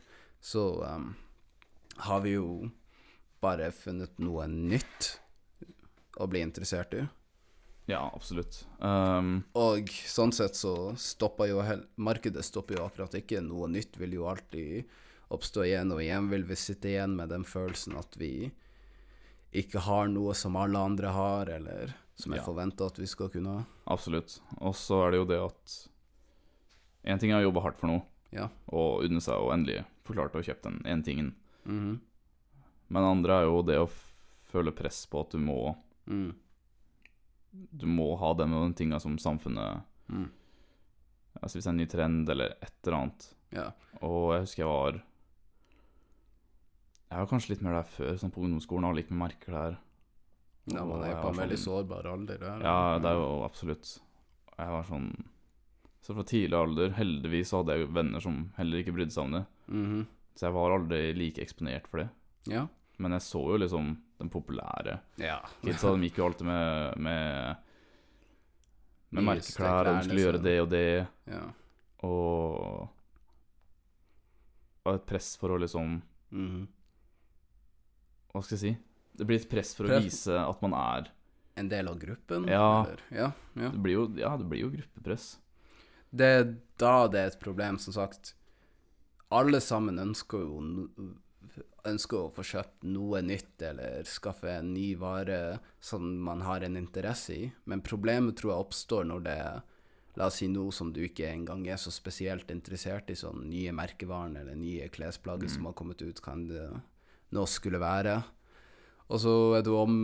så 0.41 0.65
um, 0.85 1.11
har 2.07 2.23
vi 2.25 2.35
jo 2.37 2.47
bare 3.45 3.69
funnet 3.75 4.17
noe 4.25 4.47
nytt 4.51 5.11
å 6.19 6.27
bli 6.31 6.41
interessert 6.45 6.93
i. 6.97 7.05
Ja, 7.87 7.99
absolutt. 8.15 8.63
Um, 8.81 9.43
Og 9.53 9.91
sånn 10.09 10.31
sett 10.33 10.57
så 10.57 10.71
stopper 10.97 11.51
jo 11.51 11.59
markedet 12.01 12.41
stopper 12.47 12.79
jo 12.79 12.85
akkurat 12.87 13.13
ikke. 13.19 13.43
Noe 13.45 13.67
nytt 13.69 13.99
vil 14.01 14.15
jo 14.17 14.25
alltid 14.31 14.87
oppstå 15.35 15.65
igjen, 15.67 15.91
og 15.93 16.01
igjen 16.01 16.29
vil 16.31 16.45
vi 16.49 16.57
sitte 16.57 16.89
igjen 16.89 17.13
med 17.17 17.29
den 17.33 17.45
følelsen 17.45 17.93
at 17.99 18.17
vi 18.17 18.49
ikke 19.55 19.83
har 19.85 20.09
noe 20.11 20.33
som 20.35 20.57
alle 20.59 20.81
andre 20.81 21.13
har, 21.15 21.49
eller 21.59 21.93
som 22.17 22.33
er 22.33 22.37
Ja. 22.41 22.43
forventer 22.47 22.87
at 22.89 22.97
vi 22.99 23.05
skal 23.07 23.29
kunne 23.29 23.53
ha. 23.59 23.63
absolutt. 23.87 24.39
Og 24.61 24.73
så 24.75 25.05
er 25.05 25.11
det 25.11 25.17
jo 25.21 25.25
det 25.29 25.41
at 25.45 25.87
En 27.05 27.19
ting 27.21 27.29
er 27.29 27.37
å 27.43 27.51
jobbe 27.51 27.61
hardt 27.61 27.77
for 27.77 27.85
noe, 27.87 28.01
Ja. 28.33 28.47
og 28.73 29.03
unne 29.05 29.21
seg 29.21 29.35
å 29.37 29.53
endelig 29.53 29.85
få 30.03 30.15
klart 30.15 30.33
å 30.33 30.41
kjøpe 30.41 30.63
den 30.63 30.81
ene 30.85 31.03
tingen. 31.05 31.35
Mhm. 31.67 31.99
Men 32.87 33.01
det 33.03 33.09
andre 33.15 33.37
er 33.41 33.45
jo 33.49 33.61
det 33.65 33.77
å 33.81 33.89
føle 34.51 34.71
press 34.75 35.05
på 35.09 35.21
at 35.25 35.31
du 35.31 35.39
må 35.41 35.75
mm. 36.07 36.33
Du 37.71 37.85
må 37.87 38.11
ha 38.19 38.33
den 38.35 38.53
og 38.53 38.65
den 38.67 38.73
tinga 38.77 38.99
som 38.99 39.17
samfunnet 39.17 39.83
Mm. 40.07 40.27
Altså 41.41 41.57
hvis 41.57 41.63
det 41.65 41.69
er 41.69 41.73
en 41.73 41.79
ny 41.81 41.85
trend 41.89 42.29
eller 42.29 42.51
et 42.61 42.75
eller 42.85 42.97
annet. 42.99 43.23
Ja. 43.55 43.63
Og 44.05 44.33
jeg 44.35 44.41
husker 44.43 44.61
jeg 44.61 44.69
var 44.69 44.99
Jeg 47.09 47.19
var 47.21 47.29
kanskje 47.31 47.49
litt 47.53 47.63
mer 47.65 47.77
der 47.79 47.87
før, 47.89 48.15
sånn 48.21 48.33
på 48.33 48.43
ungdomsskolen, 48.45 48.85
alle 48.89 49.01
gikk 49.03 49.11
med 49.13 49.21
merkeklær. 49.23 49.77
ja, 50.69 50.83
man 50.85 51.03
er 51.05 51.11
jo 51.15 51.21
på 51.21 51.29
en 51.31 51.39
veldig 51.41 51.57
sånn- 51.57 51.87
sårbar 51.87 52.05
alder. 52.11 52.37
Der, 52.37 52.61
Ja, 52.65 52.99
det 52.99 53.09
er 53.09 53.13
jo 53.19 53.43
absolutt 53.45 53.99
Jeg 54.57 54.67
var 54.69 54.83
sånn 54.83 55.09
Så 56.01 56.13
fra 56.13 56.23
tidlig 56.23 56.53
alder, 56.53 56.89
heldigvis, 56.93 57.51
hadde 57.51 57.73
jeg 57.79 57.87
venner 57.93 58.19
som 58.21 58.53
heller 58.57 58.77
ikke 58.83 58.93
brydde 58.93 59.11
seg 59.11 59.23
om 59.25 59.31
det. 59.31 59.45
Mhm. 59.67 60.07
Så 60.35 60.45
jeg 60.45 60.53
var 60.53 60.71
aldri 60.79 61.13
like 61.17 61.41
eksponert 61.41 61.87
for 61.87 61.97
det. 61.97 62.09
Ja. 62.51 62.67
Men 62.97 63.11
jeg 63.17 63.21
så 63.25 63.41
jo 63.51 63.57
liksom 63.59 63.93
den 64.19 64.29
populære 64.31 64.99
ja. 65.19 65.41
kidsa. 65.61 65.91
De 65.95 66.07
gikk 66.07 66.17
jo 66.21 66.25
alltid 66.29 66.47
med 66.47 66.97
Med, 66.97 67.55
med 69.11 69.23
merkeklær, 69.31 69.89
og 69.89 69.97
de 69.97 70.03
skulle 70.07 70.23
gjøre 70.25 70.43
det 70.43 70.57
og 70.61 70.69
det. 70.71 71.07
ja. 71.27 71.43
Og 72.05 72.89
Og 74.85 74.93
et 74.95 75.05
press 75.09 75.35
for 75.41 75.49
å 75.55 75.59
liksom 75.61 76.01
Mhm. 76.31 76.67
Hva 78.33 78.41
skal 78.43 78.57
jeg 78.57 78.59
si? 78.59 78.77
Det 79.15 79.25
blir 79.27 79.39
et 79.39 79.49
press 79.49 79.73
for 79.75 79.87
å 79.87 79.99
vise 80.03 80.33
at 80.35 80.61
man 80.61 80.73
er 80.73 81.11
En 81.55 81.69
del 81.69 81.87
av 81.87 81.97
gruppen? 81.99 82.47
Ja. 82.51 82.85
Ja. 83.09 83.31
ja. 83.55 83.69
Det 83.71 83.79
blir 83.79 83.93
jo, 83.93 84.07
ja, 84.19 84.33
det 84.35 84.43
blir 84.49 84.59
jo 84.65 84.69
gruppepress. 84.73 85.37
Det 86.11 86.25
er 86.25 86.43
da 86.77 87.07
det 87.07 87.19
er 87.21 87.27
et 87.31 87.39
problem, 87.39 87.77
som 87.79 87.93
sagt. 87.95 88.33
Alle 89.31 89.61
sammen 89.63 89.97
ønsker 89.99 90.43
jo 90.43 90.59
ønsker 91.89 92.17
å 92.19 92.33
få 92.33 92.43
kjøpt 92.45 92.85
noe 92.89 93.21
nytt 93.25 93.61
eller 93.67 94.07
skaffe 94.09 94.51
en 94.51 94.73
ny 94.73 94.93
vare 94.99 95.59
som 95.83 96.05
man 96.25 96.43
har 96.45 96.65
en 96.65 96.77
interesse 96.79 97.35
i, 97.35 97.47
men 97.65 97.85
problemet 97.85 98.37
tror 98.39 98.53
jeg 98.53 98.65
oppstår 98.65 99.09
når 99.11 99.25
det 99.25 99.39
er 99.45 99.63
La 100.15 100.29
oss 100.29 100.37
si 100.39 100.47
noe 100.47 100.71
som 100.71 100.93
du 100.95 101.01
ikke 101.03 101.27
engang 101.27 101.65
er 101.67 101.75
så 101.75 101.91
spesielt 101.91 102.47
interessert 102.53 103.09
i, 103.11 103.17
sånn 103.19 103.49
nye 103.49 103.73
merkevaren 103.75 104.37
eller 104.39 104.55
nye 104.55 104.87
klesplagg 104.87 105.43
som 105.51 105.67
har 105.67 105.75
kommet 105.75 105.99
ut, 106.05 106.21
kan 106.23 106.45
det 106.47 106.69
nå 107.35 107.43
skulle 107.51 107.81
være. 107.83 108.21
Og 109.11 109.19
så 109.21 109.33
er 109.57 109.65
du, 109.67 109.73
om, 109.75 109.97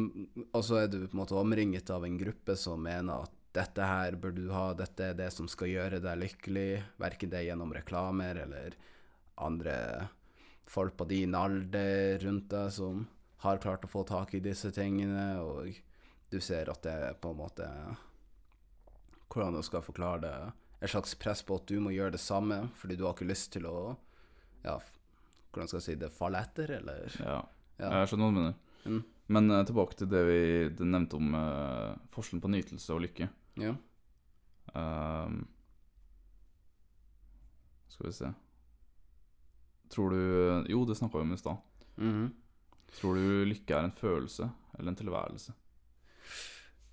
og 0.51 0.65
så 0.67 0.81
er 0.83 0.91
du 0.91 0.99
på 1.05 1.15
en 1.15 1.21
måte 1.21 1.37
omringet 1.39 1.89
av 1.95 2.03
en 2.05 2.19
gruppe 2.19 2.57
som 2.59 2.83
mener 2.83 3.23
at 3.23 3.37
dette 3.55 3.87
her 3.87 4.15
bør 4.19 4.35
du 4.35 4.45
ha, 4.51 4.65
dette 4.77 5.11
er 5.11 5.15
det 5.17 5.29
som 5.31 5.47
skal 5.51 5.71
gjøre 5.71 6.03
deg 6.03 6.19
lykkelig, 6.21 6.69
verken 7.01 7.31
det 7.31 7.45
gjennom 7.47 7.73
reklamer 7.75 8.43
eller 8.43 8.75
andre 9.41 9.75
folk 10.67 10.97
på 10.97 11.05
din 11.09 11.35
alder 11.35 12.19
rundt 12.23 12.49
deg 12.51 12.71
som 12.71 13.05
har 13.41 13.57
klart 13.57 13.85
å 13.85 13.89
få 13.89 14.03
tak 14.07 14.33
i 14.37 14.43
disse 14.43 14.69
tingene, 14.71 15.41
og 15.41 15.73
du 16.31 16.39
ser 16.39 16.69
at 16.71 16.83
det 16.85 16.93
er 17.09 17.17
på 17.19 17.31
en 17.33 17.39
måte 17.41 17.67
Hvordan 19.31 19.55
du 19.55 19.61
skal 19.63 19.83
forklare 19.83 20.19
det 20.21 20.35
Et 20.83 20.91
slags 20.91 21.15
press 21.15 21.41
på 21.43 21.55
at 21.55 21.67
du 21.67 21.79
må 21.79 21.91
gjøre 21.95 22.13
det 22.15 22.21
samme, 22.23 22.69
fordi 22.75 22.97
du 22.99 23.05
har 23.05 23.15
ikke 23.15 23.27
lyst 23.29 23.51
til 23.55 23.65
å 23.67 23.95
Ja, 24.63 24.77
hvordan 25.51 25.67
skal 25.67 25.79
jeg 25.79 25.87
si 25.87 25.95
det 25.99 26.11
Falle 26.15 26.43
etter, 26.43 26.71
eller? 26.79 27.07
Ja, 27.19 27.41
Ja. 27.79 27.89
jeg 27.99 28.11
skjønner 28.11 28.27
hva 28.27 28.31
du 28.31 28.37
mener. 28.39 28.55
Mm. 28.85 29.01
Men 29.31 29.51
uh, 29.51 29.63
tilbake 29.65 29.95
til 29.97 30.09
det 30.11 30.21
vi 30.27 30.41
det 30.69 30.85
nevnte 30.85 31.17
om 31.17 31.33
uh, 31.33 31.95
forskjellen 32.13 32.43
på 32.43 32.51
nytelse 32.51 32.93
og 32.93 33.01
lykke. 33.07 33.29
ja. 33.63 33.73
Um, 34.71 35.47
skal 37.91 38.07
vi 38.07 38.13
se 38.15 38.29
Tror 39.91 40.13
du 40.15 40.71
Jo, 40.71 40.85
det 40.85 40.95
snakka 40.97 41.19
vi 41.19 41.27
om 41.27 41.33
i 41.33 41.37
stad. 41.37 41.57
Mhm. 41.97 42.31
Tror 42.99 43.15
du 43.15 43.45
lykke 43.47 43.75
er 43.75 43.87
en 43.87 43.95
følelse 43.95 44.49
eller 44.77 44.91
en 44.91 44.99
tilværelse? 44.99 45.53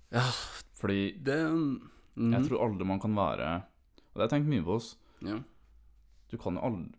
Ja, 0.09 0.23
Fordi 0.79 1.19
det 1.21 1.37
mhm. 1.49 2.33
jeg 2.33 2.47
tror 2.47 2.65
aldri 2.65 2.87
man 2.87 2.99
kan 2.99 3.13
være 3.15 3.49
Og 3.59 4.15
det 4.15 4.23
har 4.23 4.27
jeg 4.29 4.35
tenkt 4.37 4.49
mye 4.53 4.65
på 4.65 4.77
oss. 4.79 4.95
Ja. 5.21 5.41
Du 6.29 6.37
kan 6.37 6.55
jo 6.55 6.63
aldri 6.65 6.95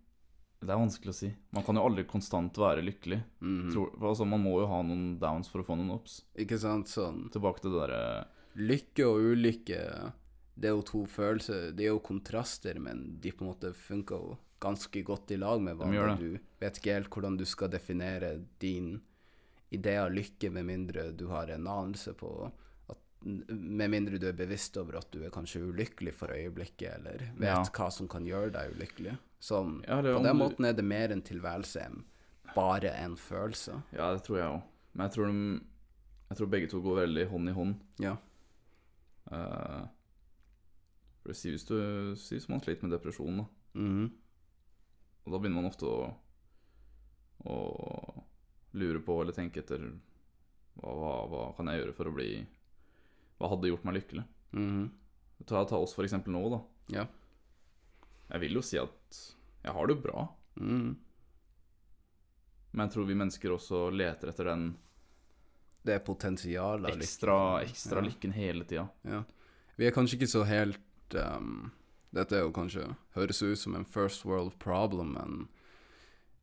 Det 0.61 0.69
er 0.69 0.77
vanskelig 0.77 1.13
å 1.15 1.17
si. 1.17 1.31
Man 1.57 1.65
kan 1.65 1.79
jo 1.79 1.87
aldri 1.89 2.05
konstant 2.05 2.59
være 2.61 2.85
lykkelig. 2.85 3.23
Mhm. 3.41 3.71
Tror, 3.73 3.95
altså, 3.97 4.27
man 4.29 4.43
må 4.45 4.59
jo 4.61 4.69
ha 4.69 4.83
noen 4.85 5.19
downs 5.19 5.49
for 5.49 5.63
å 5.63 5.65
få 5.65 5.77
noen 5.79 5.95
ups. 5.95 6.21
Ikke 6.37 6.59
sant, 6.61 6.89
sånn 6.89 7.31
Tilbake 7.33 7.65
til 7.65 7.73
det 7.73 7.81
derre 7.87 8.27
Lykke 8.61 9.07
og 9.07 9.25
ulykke, 9.31 9.81
det 10.59 10.69
er 10.69 10.75
jo 10.75 10.83
to 10.85 11.05
følelser. 11.09 11.71
Det 11.73 11.87
er 11.87 11.93
jo 11.95 12.03
kontraster, 12.05 12.81
men 12.83 13.21
de 13.23 13.31
på 13.33 13.45
en 13.47 13.53
måte 13.53 13.71
funker 13.73 14.21
jo 14.21 14.39
ganske 14.61 15.03
godt 15.07 15.31
i 15.31 15.37
lag 15.41 15.61
med 15.63 15.77
hverandre. 15.77 16.17
det. 16.17 16.19
Du 16.41 16.65
vet 16.65 16.77
ikke 16.81 16.95
helt 16.99 17.11
hvordan 17.11 17.37
du 17.41 17.45
skal 17.49 17.71
definere 17.73 18.35
din 18.61 19.01
idé 19.73 19.97
av 20.03 20.11
lykke, 20.13 20.51
med 20.53 20.65
mindre 20.67 21.13
du 21.17 21.27
har 21.29 21.49
en 21.55 21.67
anelse 21.67 22.13
på 22.19 22.51
at 22.91 22.99
Med 23.23 23.91
mindre 23.91 24.19
du 24.19 24.27
er 24.29 24.33
bevisst 24.33 24.77
over 24.81 24.97
at 24.99 25.11
du 25.13 25.23
er 25.25 25.31
kanskje 25.31 25.61
ulykkelig 25.61 26.15
for 26.15 26.29
øyeblikket, 26.33 26.95
eller 26.99 27.19
vet 27.37 27.49
Ja. 27.49 27.63
hva 27.65 27.91
som 27.93 28.09
kan 28.09 28.25
gjøre 28.25 28.51
deg 28.53 28.73
ulykkelig. 28.75 29.19
Så 29.41 29.83
Ja, 29.87 30.01
på 30.03 30.23
den 30.25 30.37
måten 30.37 30.65
er 30.65 30.73
det 30.73 30.85
mer 30.85 31.11
en 31.13 31.21
tilværelse 31.23 31.85
enn 31.85 32.05
bare 32.55 32.91
en 32.97 33.17
følelse. 33.17 33.83
Ja, 33.93 34.13
det 34.15 34.25
tror 34.25 34.37
jeg 34.39 34.47
òg. 34.49 34.63
Men 34.95 35.07
jeg 35.09 35.13
tror, 35.15 35.27
de, 35.27 35.61
jeg 36.31 36.39
tror 36.39 36.47
begge 36.51 36.69
to 36.71 36.81
går 36.83 36.97
veldig 37.07 37.29
hånd 37.31 37.49
i 37.49 37.53
hånd. 37.53 37.75
Ja. 38.01 38.17
Uh, 39.31 39.87
for 41.23 41.33
å 41.33 41.37
si 41.37 41.53
hvis 41.53 41.67
du 41.69 41.77
si 42.17 42.41
som 42.41 42.55
man 42.57 42.63
sliter 42.65 42.89
med 42.89 42.95
depresjon, 42.97 43.43
da. 43.43 43.47
Mhm. 43.79 44.11
Og 45.31 45.37
da 45.37 45.39
begynner 45.39 45.61
man 45.63 45.71
ofte 45.71 45.87
å, 45.87 46.09
å 47.47 48.25
lure 48.75 48.99
på 49.07 49.21
eller 49.23 49.33
tenke 49.37 49.63
etter 49.63 49.85
hva, 50.81 50.91
hva, 50.91 51.13
hva 51.31 51.43
kan 51.57 51.71
jeg 51.71 51.85
gjøre 51.85 51.95
for 51.95 52.11
å 52.11 52.15
bli 52.17 52.27
Hva 53.39 53.49
hadde 53.55 53.71
gjort 53.71 53.85
meg 53.87 53.95
lykkelig? 54.01 54.25
Mhm. 54.59 54.91
Ta, 55.47 55.63
ta 55.65 55.79
oss 55.81 55.95
for 55.97 56.05
eksempel 56.05 56.35
nå, 56.35 56.43
da. 56.53 56.59
Ja. 56.93 57.07
Jeg 58.35 58.41
vil 58.43 58.59
jo 58.59 58.63
si 58.67 58.77
at 58.77 59.21
jeg 59.65 59.73
har 59.73 59.87
det 59.89 59.97
jo 59.97 60.03
bra, 60.03 60.27
Mm. 60.61 60.97
men 62.73 62.85
jeg 62.89 62.93
tror 62.93 63.07
vi 63.07 63.15
mennesker 63.17 63.53
også 63.55 63.79
leter 63.95 64.29
etter 64.33 64.45
den 64.51 64.65
Det 65.87 65.95
er 65.95 66.03
potensialet. 66.05 66.91
ekstra, 66.99 67.63
ekstra 67.65 68.03
Ja. 68.03 68.09
lykken 68.11 68.33
hele 68.35 68.65
tida. 68.65 68.89
Ja. 69.05 69.23
Vi 69.79 69.87
er 69.87 69.93
kanskje 69.97 70.19
ikke 70.19 70.29
så 70.29 70.45
helt 70.45 71.15
ehm, 71.17 71.71
Dette 72.13 72.37
er 72.37 72.43
jo 72.43 72.53
kanskje 72.55 72.89
høres 73.15 73.43
ut 73.43 73.59
som 73.59 73.77
en 73.79 73.87
first 73.87 74.25
world 74.27 74.57
problem, 74.59 75.13
men 75.15 75.49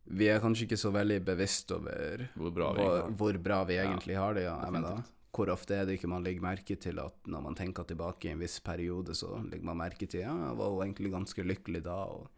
vi 0.08 0.30
er 0.32 0.40
kanskje 0.40 0.64
ikke 0.70 0.80
så 0.80 0.94
veldig 0.96 1.20
bevisst 1.28 1.72
over 1.76 2.30
Hvor 2.38 2.54
bra 2.56 2.70
vi 2.72 2.84
hvor, 2.86 2.94
egentlig 3.02 3.18
hvor 3.20 3.40
bra 3.44 3.58
vi 3.68 3.76
Ja, 3.76 3.88
har 4.22 4.34
det. 4.38 4.44
Ja. 4.46 4.56
Mener, 4.72 5.02
hvor 5.36 5.52
ofte 5.52 5.76
er 5.76 5.86
det 5.86 5.98
ikke 5.98 6.08
man 6.10 6.24
legger 6.24 6.42
merke 6.42 6.78
til 6.80 7.00
at 7.04 7.28
når 7.28 7.44
man 7.44 7.56
tenker 7.56 7.84
tilbake 7.84 8.30
i 8.30 8.32
en 8.32 8.40
viss 8.40 8.60
periode, 8.64 9.14
så 9.14 9.36
legger 9.44 9.68
man 9.68 9.78
merke 9.84 10.08
til 10.08 10.24
ja, 10.24 10.32
jeg 10.32 10.58
var 10.58 10.72
jo 10.72 10.82
egentlig 10.86 11.12
ganske 11.12 11.44
lykkelig 11.44 11.84
da, 11.84 11.98
og 12.08 12.30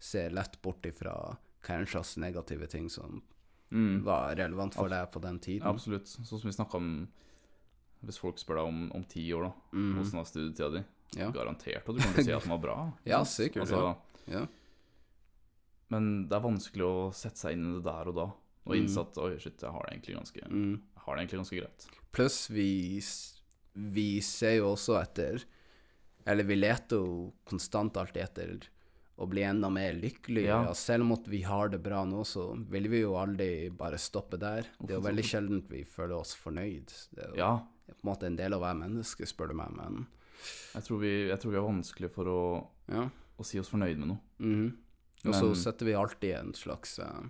ser 0.00 0.32
lett 0.32 0.56
bort 0.62 0.86
ifra 0.88 1.36
kanskje 1.66 2.20
negative 2.24 2.66
ting 2.66 2.88
som 2.90 3.20
Mm. 3.70 4.02
var 4.02 4.34
relevant 4.34 4.74
for 4.74 4.88
deg 4.88 5.10
på 5.12 5.20
den 5.20 5.38
tiden. 5.38 5.66
Absolutt. 5.68 6.06
Sånn 6.08 6.24
som 6.40 6.48
vi 6.48 6.54
snakka 6.56 6.78
om 6.78 7.08
Hvis 8.00 8.16
folk 8.22 8.38
spør 8.38 8.60
deg 8.60 8.68
om, 8.70 8.92
om 8.94 9.02
ti 9.04 9.24
år, 9.34 9.42
da, 9.42 9.52
mm. 9.74 9.94
hvordan 9.96 10.18
var 10.20 10.24
studietida 10.24 10.68
di? 10.70 10.82
Ja. 11.16 11.30
Garantert 11.32 11.76
at 11.78 11.86
du 11.86 12.00
kommer 12.02 12.14
til 12.14 12.22
å 12.22 12.26
si 12.26 12.32
at 12.36 12.42
den 12.42 12.50
var 12.52 12.58
bra. 12.62 12.78
Ja, 13.08 13.22
sikkert, 13.24 13.62
Altså, 13.64 13.96
Ja. 14.28 14.46
Men 15.88 16.28
det 16.28 16.36
er 16.36 16.44
vanskelig 16.44 16.84
å 16.84 16.96
sette 17.16 17.40
seg 17.40 17.56
inn 17.56 17.64
i 17.70 17.74
det 17.78 17.84
der 17.86 18.10
og 18.10 18.14
da, 18.18 18.26
og 18.68 18.74
Mm. 18.74 18.88
oi, 19.24 19.38
shit, 19.40 19.62
jeg 19.62 19.70
har 19.72 19.86
det 19.88 19.92
egentlig 19.94 20.16
ganske, 20.18 20.42
Mm. 20.50 20.74
jeg 20.94 21.02
har 21.04 21.16
det 21.16 21.22
egentlig 21.22 21.40
ganske 21.40 21.60
greit. 21.62 21.86
Pluss 22.12 22.48
vi, 22.50 23.00
vi 23.74 24.20
ser 24.20 24.56
jo 24.58 24.74
også 24.74 25.00
etter 25.02 25.44
Eller 26.26 26.44
vi 26.44 26.56
leter 26.56 26.98
jo 26.98 27.32
konstant 27.46 27.94
alltid 27.96 28.22
etter 28.22 28.60
å 29.18 29.26
bli 29.26 29.40
enda 29.42 29.70
mer 29.70 29.94
lykkelig 29.94 30.44
Ja. 30.44 30.72
Selv 30.74 31.02
om 31.10 31.16
vi 31.24 31.40
har 31.40 31.70
det 31.70 31.82
bra 31.82 32.04
nå, 32.04 32.20
så 32.26 32.52
vil 32.68 32.86
vi 32.88 33.00
jo 33.00 33.14
aldri 33.16 33.70
bare 33.70 33.96
stoppe 33.96 34.38
der. 34.38 34.66
Det 34.78 34.90
er 34.90 35.00
jo 35.00 35.06
veldig 35.08 35.24
sjelden 35.24 35.62
vi 35.70 35.84
føler 35.84 36.18
oss 36.20 36.34
fornøyd. 36.36 36.92
Det 37.14 37.24
er 37.24 37.28
jo 37.30 37.36
Ja, 37.36 37.56
på 37.88 38.04
en 38.04 38.10
måte 38.12 38.26
en 38.26 38.36
del 38.36 38.52
av 38.52 38.60
å 38.60 38.64
være 38.66 38.78
menneske, 38.90 39.24
spør 39.26 39.48
du 39.48 39.54
meg, 39.54 39.70
men 39.74 40.06
jeg 40.74 40.86
tror 40.86 41.00
vi, 41.02 41.14
jeg 41.28 41.40
tror 41.42 41.54
vi 41.54 41.60
er 41.60 41.66
vanskelig 41.66 42.10
for 42.14 42.30
å, 42.30 42.42
ja. 42.92 43.08
å 43.08 43.46
si 43.46 43.60
oss 43.60 43.70
fornøyd 43.72 43.98
med 44.00 44.12
noe. 44.14 44.22
Mhm. 44.44 44.68
Og 45.26 45.34
så 45.34 45.48
setter 45.58 45.88
vi 45.88 45.96
alltid 45.98 46.34
en 46.36 46.52
slags 46.54 46.92
eh, 47.02 47.24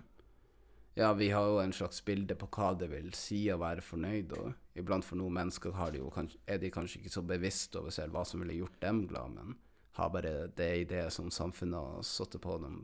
Ja, 0.99 1.13
vi 1.17 1.31
har 1.33 1.47
jo 1.49 1.57
en 1.57 1.73
slags 1.73 2.03
bilde 2.05 2.35
på 2.37 2.45
hva 2.53 2.75
det 2.77 2.91
vil 2.91 3.09
si 3.17 3.39
å 3.49 3.57
være 3.61 3.81
fornøyd, 3.81 4.35
og 4.37 4.77
iblant 4.77 5.05
for 5.07 5.17
noen 5.17 5.33
mennesker 5.39 5.73
har 5.73 5.93
de 5.95 6.03
jo 6.03 6.11
kanskje, 6.13 6.37
er 6.45 6.61
de 6.61 6.69
kanskje 6.73 6.99
ikke 6.99 7.13
så 7.15 7.23
bevisst 7.25 7.77
over 7.79 7.93
selv 7.95 8.13
hva 8.13 8.25
som 8.27 8.43
ville 8.43 8.59
gjort 8.59 8.77
dem 8.83 9.05
glad, 9.09 9.33
men 9.33 9.57
har 9.97 10.11
bare 10.13 10.33
det 10.55 10.69
i 10.77 10.87
det 10.87 11.07
som 11.15 11.31
samfunnet 11.33 11.79
har 11.79 12.05
satt 12.05 12.37
på 12.41 12.57
dem, 12.61 12.83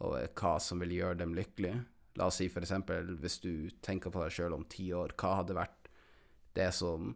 og 0.00 0.16
hva 0.40 0.54
som 0.62 0.80
vil 0.80 0.96
gjøre 0.96 1.20
dem 1.20 1.34
lykkelige. 1.36 1.82
La 2.18 2.30
oss 2.30 2.40
si 2.40 2.48
eksempel, 2.48 3.12
hvis 3.20 3.38
du 3.44 3.70
tenker 3.84 4.10
på 4.10 4.22
deg 4.24 4.34
sjøl 4.34 4.56
om 4.56 4.64
ti 4.70 4.88
år, 4.96 5.14
hva 5.20 5.36
hadde 5.42 5.58
vært 5.58 5.90
det 6.56 6.70
som 6.74 7.12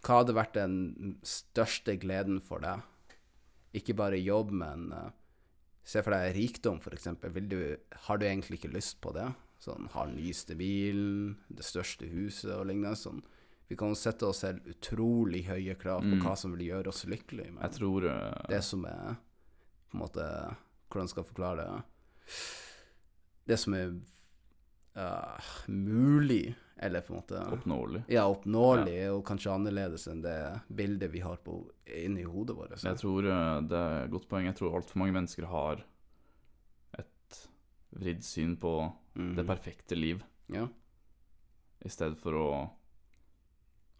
Hva 0.00 0.20
hadde 0.22 0.36
vært 0.36 0.54
den 0.56 1.18
største 1.26 1.96
gleden 2.00 2.40
for 2.40 2.62
deg? 2.64 2.80
Ikke 3.76 3.94
bare 3.94 4.18
jobb, 4.18 4.50
men 4.62 4.88
uh, 4.96 5.10
se 5.86 6.02
for 6.02 6.14
deg 6.16 6.32
rikdom, 6.34 6.80
eksempel. 6.80 7.36
Har 8.06 8.18
du 8.18 8.24
egentlig 8.26 8.60
ikke 8.60 8.72
lyst 8.72 9.00
på 9.04 9.12
det? 9.14 9.28
Sånn, 9.60 9.90
ha 9.92 10.06
den 10.08 10.16
nyeste 10.16 10.56
bilen, 10.56 11.36
det 11.52 11.66
største 11.68 12.08
huset 12.08 12.54
og 12.56 12.64
lignende. 12.70 12.96
Sånn. 12.96 13.20
Vi 13.68 13.76
kan 13.78 13.92
jo 13.92 13.98
sette 14.00 14.26
oss 14.26 14.40
selv 14.42 14.64
utrolig 14.66 15.44
høye 15.46 15.76
krav 15.78 16.00
på 16.02 16.16
Mm. 16.16 16.22
hva 16.24 16.32
som 16.36 16.56
vil 16.56 16.66
gjøre 16.70 16.88
oss 16.88 17.04
lykkelige. 17.06 17.52
Men 17.52 17.62
Jeg 17.68 17.76
tror 17.78 18.06
uh... 18.08 18.48
det 18.48 18.64
som 18.64 18.84
er 18.88 19.14
på 19.90 19.98
en 19.98 20.00
måte 20.06 20.24
Hvordan 20.90 21.08
skal 21.08 21.22
jeg 21.22 21.28
forklare 21.28 21.66
det? 21.68 21.82
Det 23.46 23.58
som 23.60 23.74
er 23.74 23.92
uh, 24.96 25.50
mulig, 25.68 26.56
eller 26.82 27.02
på 27.04 27.12
en 27.12 27.18
måte 27.20 27.40
oppnåelig. 27.52 28.02
ja, 28.08 28.22
oppnåelig, 28.32 28.94
ja. 29.02 29.12
og 29.12 29.22
kanskje 29.28 29.52
annerledes 29.52 30.06
enn 30.08 30.22
det 30.24 30.36
bildet 30.72 31.10
vi 31.12 31.20
har 31.20 31.36
på, 31.44 31.58
inni 32.00 32.22
hodet 32.24 32.56
vårt. 32.56 32.76
Jeg 32.82 32.96
tror 33.02 33.26
eh, 33.28 33.60
det 33.68 33.76
er 33.80 34.04
et 34.06 34.10
godt 34.14 34.28
poeng. 34.30 34.46
Jeg 34.48 34.56
tror 34.56 34.78
altfor 34.78 34.96
mange 35.02 35.12
mennesker 35.18 35.44
har 35.50 35.82
et 36.98 37.40
vridd 38.00 38.24
syn 38.24 38.56
på 38.56 38.74
Mhm. 39.16 39.34
det 39.36 39.46
perfekte 39.46 39.96
liv, 39.98 40.22
Ja. 40.48 40.68
i 41.84 41.88
stedet 41.88 42.16
for 42.18 42.32
å 42.32 42.70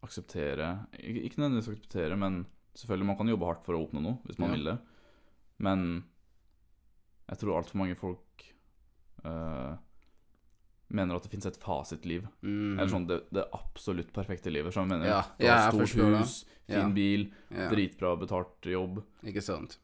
akseptere 0.03 0.87
Ikke 1.03 1.37
nødvendigvis 1.41 1.69
akseptere, 1.75 2.17
men 2.17 2.47
selvfølgelig 2.75 3.07
man 3.07 3.17
kan 3.19 3.29
jobbe 3.29 3.45
hardt 3.51 3.65
for 3.67 3.75
å 3.75 3.83
oppnå 3.87 4.01
noe, 4.01 4.19
hvis 4.25 4.39
man 4.39 4.51
Ja. 4.51 4.55
vil 4.57 4.65
det. 4.65 4.79
Men 5.59 6.05
jeg 7.29 7.39
tror 7.39 7.57
altfor 7.63 7.75
mange 7.77 7.97
folk 7.97 8.55
eh, 9.25 9.77
mener 10.91 11.17
at 11.17 11.23
det 11.27 11.31
finnes 11.33 11.47
et 11.47 11.59
fasitliv. 11.63 12.27
Mm. 12.43 12.79
Eller 12.79 12.91
sånn 12.91 13.07
det, 13.09 13.21
det 13.35 13.45
absolutt 13.57 14.13
perfekte 14.17 14.51
livet. 14.53 14.75
Som 14.75 14.89
mener, 14.91 15.07
Ja, 15.07 15.23
du 15.39 15.47
har 15.47 15.71
stort 15.71 15.95
hus, 16.21 16.45
fin 16.67 16.77
Ja. 16.77 16.89
bil, 16.95 17.29
ja. 17.51 17.69
dritbra 17.71 18.17
betalt 18.19 18.67
jobb. 18.67 19.03
Ikke 19.25 19.43
sant? 19.43 19.79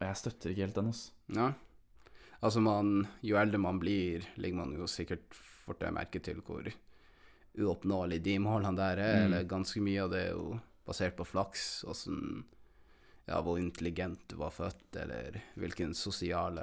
Og 0.00 0.06
jeg 0.06 0.16
støtter 0.16 0.50
ikke 0.52 0.66
helt 0.66 0.74
den, 0.74 0.86
altså. 0.92 1.10
Ja. 1.34 1.52
Altså, 2.42 2.60
man, 2.60 3.06
jo 3.24 3.36
eldre 3.40 3.58
man 3.58 3.78
blir, 3.80 4.26
legger 4.36 4.56
man 4.60 4.74
jo 4.76 4.86
sikkert 4.86 5.32
fortere 5.66 5.90
merke 5.96 6.20
til 6.22 6.42
hvor 6.44 6.66
uoppnåelig 7.56 8.18
de 8.22 8.38
målene 8.38 8.76
der 8.76 8.98
er, 9.00 9.16
Mm. 9.20 9.24
eller 9.32 9.44
ganske 9.48 9.80
mye 9.80 10.02
av 10.04 10.10
det 10.10 10.26
er 10.28 10.32
jo 10.34 10.60
basert 10.86 11.16
på 11.16 11.24
flaks, 11.26 11.84
åssen 11.88 12.44
Ja, 13.28 13.40
hvor 13.42 13.58
intelligent 13.58 14.20
du 14.28 14.36
var 14.36 14.50
født, 14.54 14.94
eller 14.94 15.40
hvilken 15.58 15.92
sosiale 15.98 16.62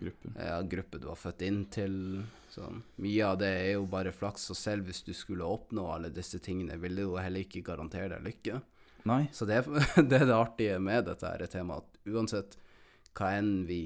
Grupper. 0.00 0.32
ja, 0.40 0.60
gruppe 0.62 0.98
du 1.00 1.06
var 1.10 1.18
født 1.20 1.42
inn 1.46 1.64
til. 1.72 1.94
Sånn. 2.50 2.80
Mye 3.04 3.26
av 3.28 3.36
det 3.38 3.50
er 3.60 3.72
jo 3.76 3.84
bare 3.86 4.10
flaks, 4.16 4.48
og 4.50 4.56
selv 4.58 4.88
hvis 4.88 5.02
du 5.06 5.12
skulle 5.14 5.44
oppnå 5.46 5.84
alle 5.94 6.08
disse 6.10 6.40
tingene, 6.42 6.78
ville 6.82 7.04
jo 7.04 7.14
heller 7.20 7.44
ikke 7.44 7.62
garantere 7.66 8.16
deg 8.16 8.24
lykke. 8.26 8.60
Nei. 9.06 9.20
Så 9.32 9.46
det, 9.46 9.60
det 10.10 10.18
er 10.22 10.26
det 10.26 10.34
artige 10.36 10.80
med 10.82 11.06
dette 11.06 11.28
her 11.30 11.46
temaet, 11.52 11.84
at 11.86 12.10
uansett 12.10 12.56
hva 13.16 13.30
enn 13.38 13.66
vi 13.68 13.82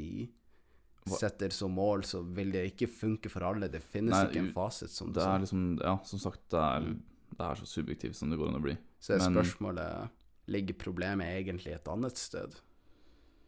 setter 1.05 1.53
som 1.53 1.75
mål, 1.77 2.03
så 2.09 2.23
vil 2.25 2.53
det 2.55 2.63
ikke 2.73 2.89
funke 2.89 3.29
for 3.33 3.45
alle. 3.45 3.69
Det 3.69 3.83
finnes 3.85 4.15
Nei, 4.15 4.23
ikke 4.31 4.41
en 4.47 4.53
fasit 4.55 4.91
som 4.93 5.11
Det 5.13 5.21
er 5.21 5.43
liksom 5.43 5.65
Ja, 5.83 5.99
som 6.09 6.19
sagt, 6.23 6.41
det 6.55 6.61
er, 6.61 6.81
Mm. 6.81 7.03
det 7.37 7.45
er 7.51 7.61
så 7.61 7.67
subjektivt 7.69 8.17
som 8.17 8.31
det 8.31 8.39
går 8.41 8.49
an 8.49 8.57
å 8.61 8.63
bli. 8.65 8.77
Så 9.01 9.15
er 9.19 9.21
spørsmålet 9.21 10.09
ligger 10.49 10.75
problemet 10.81 11.27
egentlig 11.43 11.75
et 11.75 11.89
annet 11.89 12.17
sted. 12.17 12.57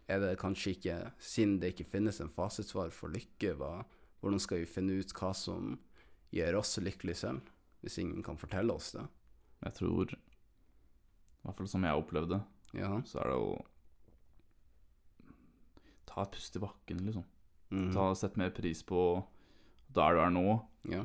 Er 0.09 0.21
det 0.23 0.37
kanskje 0.39 0.77
ikke, 0.77 0.97
siden 1.19 1.57
det 1.61 1.73
ikke 1.75 1.89
finnes 1.91 2.21
en 2.23 2.31
fasitsvar 2.31 2.93
for 2.95 3.11
lykke, 3.11 3.57
hva, 3.59 3.85
hvordan 4.23 4.39
skal 4.43 4.61
vi 4.63 4.69
finne 4.71 5.01
ut 5.01 5.13
hva 5.19 5.33
som 5.35 5.79
gjør 6.35 6.61
oss 6.61 6.77
lykkelige 6.79 7.19
selv, 7.25 7.49
hvis 7.83 7.99
ingen 8.03 8.23
kan 8.27 8.39
fortelle 8.39 8.75
oss 8.75 8.93
det? 8.95 9.07
Jeg 9.65 9.75
tror 9.81 10.13
I 10.13 10.19
hvert 11.47 11.59
fall 11.59 11.71
som 11.71 11.85
jeg 11.87 11.99
opplevde 12.03 12.39
Ja. 12.77 13.01
så 13.09 13.19
er 13.23 13.31
det 13.33 13.39
å 13.41 13.51
ta 16.07 16.23
et 16.23 16.33
pust 16.37 16.57
i 16.57 16.63
bakken, 16.63 17.03
liksom. 17.07 17.25
Mm. 17.71 17.91
Ta 17.95 18.13
Sett 18.15 18.37
mer 18.39 18.51
pris 18.55 18.83
på 18.87 19.01
der 19.97 20.15
du 20.15 20.21
er 20.23 20.31
nå, 20.35 20.45
ja. 20.93 21.05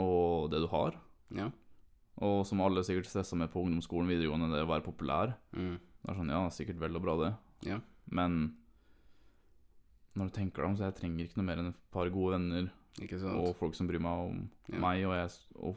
og 0.00 0.50
det 0.50 0.62
du 0.64 0.66
har. 0.72 0.96
Ja. 1.36 1.50
Og 2.20 2.42
som 2.48 2.60
alle 2.64 2.82
sikkert 2.84 3.08
stressa 3.08 3.36
med 3.38 3.50
på 3.52 3.62
ungdomsskolen, 3.62 4.08
videregående, 4.10 4.50
det 4.52 4.64
å 4.64 4.70
være 4.70 4.84
populær. 4.84 5.34
Mm. 5.56 5.76
Det 6.00 6.10
er 6.10 6.18
sånn, 6.18 6.32
ja, 6.32 6.42
sikkert 6.52 6.80
vel 6.82 6.96
og 6.98 7.04
bra, 7.04 7.14
det. 7.20 7.30
Ja. 7.66 7.80
Men 8.10 8.56
når 10.16 10.30
du 10.30 10.34
tenker 10.34 10.62
deg 10.62 10.70
om, 10.70 10.76
så 10.78 10.88
jeg 10.88 10.96
trenger 10.98 11.24
ikke 11.26 11.38
noe 11.40 11.46
mer 11.46 11.60
enn 11.62 11.70
et 11.70 11.82
par 11.94 12.08
gode 12.10 12.34
venner 12.36 12.70
og 13.30 13.52
folk 13.56 13.76
som 13.78 13.86
bryr 13.88 14.02
meg 14.02 14.24
om 14.28 14.40
Ja. 14.68 14.78
meg, 14.82 15.04
og 15.06 15.14
jeg 15.14 15.30
og, 15.54 15.76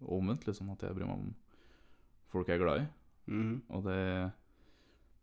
og 0.00 0.14
omvendt, 0.18 0.46
liksom, 0.48 0.70
at 0.72 0.82
jeg 0.82 0.94
bryr 0.96 1.06
meg 1.06 1.18
om 1.20 1.34
folk 2.32 2.48
jeg 2.48 2.56
er 2.58 2.64
glad 2.64 2.80
i. 2.82 2.86
Mhm. 3.30 3.62
Og 3.70 3.84
det 3.84 4.32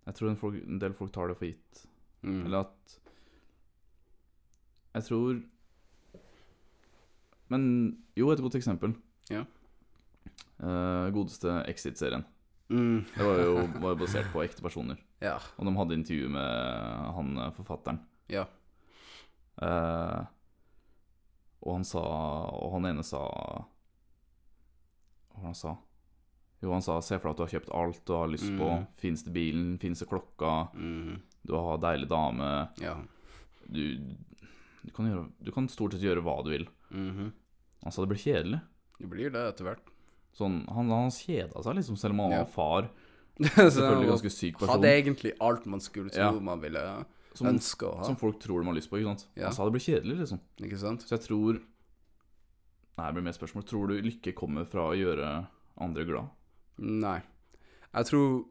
Jeg 0.07 0.15
tror 0.15 0.29
en, 0.29 0.35
folk, 0.35 0.55
en 0.65 0.79
del 0.79 0.93
folk 0.93 1.11
tar 1.13 1.27
det 1.27 1.37
for 1.37 1.45
gitt. 1.45 1.85
Mm. 2.23 2.45
Eller 2.45 2.59
at 2.59 2.99
Jeg 4.95 5.03
tror 5.03 5.41
Men 7.49 7.97
jo, 8.15 8.29
et 8.31 8.39
godt 8.39 8.55
eksempel. 8.55 8.95
Ja. 9.29 9.43
Uh, 10.59 11.11
godeste 11.11 11.63
Exit-serien. 11.67 12.23
Mm. 12.71 13.01
Det 13.17 13.25
var 13.27 13.41
jo, 13.43 13.55
var 13.83 13.97
basert 13.99 14.29
på 14.31 14.39
ekte 14.45 14.63
personer. 14.63 14.95
Ja. 15.21 15.35
Og 15.59 15.67
de 15.67 15.73
hadde 15.75 15.97
intervju 15.99 16.29
med 16.31 16.47
han 17.17 17.33
eh, 17.43 17.49
forfatteren. 17.57 17.99
Ja. 18.31 18.45
Eh, 19.61 20.21
og 21.61 21.75
han 21.75 21.83
sa 21.85 22.01
Og 22.01 22.71
han 22.73 22.87
ene 22.89 23.03
sa 23.05 23.19
Hva 23.27 25.35
var 25.35 25.43
det 25.43 25.49
han 25.51 25.57
sa? 25.59 25.75
Jo, 26.61 26.71
han 26.75 26.83
sa 26.85 26.95
se 27.03 27.17
for 27.19 27.27
deg 27.27 27.33
at 27.33 27.39
du 27.39 27.43
har 27.43 27.51
kjøpt 27.55 27.71
alt 27.73 28.01
du 28.05 28.13
har 28.15 28.29
lyst 28.31 28.49
på. 28.53 28.67
Mm. 28.69 28.83
Fineste 29.01 29.31
bilen, 29.33 29.69
fineste 29.81 30.05
klokka, 30.09 30.51
Mm. 30.77 31.15
du 31.41 31.53
har 31.57 31.79
deilig 31.81 32.05
dame. 32.11 32.49
Ja. 32.77 32.93
Du, 33.65 33.81
du, 34.83 34.91
kan 34.93 35.07
gjøre, 35.09 35.23
du 35.41 35.49
kan 35.55 35.65
stort 35.73 35.95
sett 35.95 36.05
gjøre 36.05 36.21
hva 36.21 36.35
du 36.45 36.51
vil. 36.53 36.67
Mhm. 36.93 37.31
Han 37.81 37.91
sa 37.95 38.03
det 38.05 38.11
blir 38.13 38.21
kjedelig. 38.21 38.59
Det 38.99 39.09
blir 39.09 39.33
det 39.33 39.41
etter 39.49 39.65
hvert. 39.71 39.89
Sånn, 40.37 40.61
han, 40.71 40.89
han 40.89 41.09
kjeda 41.11 41.61
seg 41.63 41.75
liksom, 41.75 41.97
selv 41.99 42.13
om 42.15 42.19
han 42.25 42.31
Ja. 42.31 42.43
var 42.43 42.51
far. 42.53 42.89
Selvfølgelig 43.41 44.09
ganske 44.11 44.31
syk 44.31 44.59
person. 44.59 44.69
Hadde 44.75 44.91
egentlig 44.91 45.33
alt 45.41 45.65
man 45.65 45.79
skulle 45.81 46.09
tro 46.13 46.21
Ja. 46.21 46.31
man 46.39 46.61
ville 46.61 47.05
Som, 47.33 47.47
ønske 47.47 47.87
å 47.87 47.97
ha. 47.97 48.03
som 48.03 48.15
folk 48.19 48.39
tror 48.39 48.61
de 48.61 48.67
har 48.67 48.75
lyst 48.75 48.89
på. 48.91 48.97
ikke 48.99 49.11
sant? 49.15 49.25
Ja. 49.35 49.45
Han 49.49 49.53
sa 49.53 49.65
det 49.65 49.71
blir 49.75 49.85
kjedelig, 49.87 50.17
liksom. 50.19 50.39
Ikke 50.61 50.77
sant? 50.77 51.01
Så 51.07 51.15
jeg 51.17 51.25
tror 51.27 51.61
Nei, 52.97 53.07
det 53.07 53.13
blir 53.15 53.23
mer 53.23 53.33
spørsmål. 53.37 53.63
Tror 53.65 53.87
du 53.87 54.01
lykke 54.03 54.33
kommer 54.35 54.65
fra 54.67 54.89
å 54.91 54.95
gjøre 54.97 55.47
andre 55.81 56.03
glad? 56.05 56.27
Nei. 56.77 57.21
Jeg 57.95 58.05
tror 58.05 58.45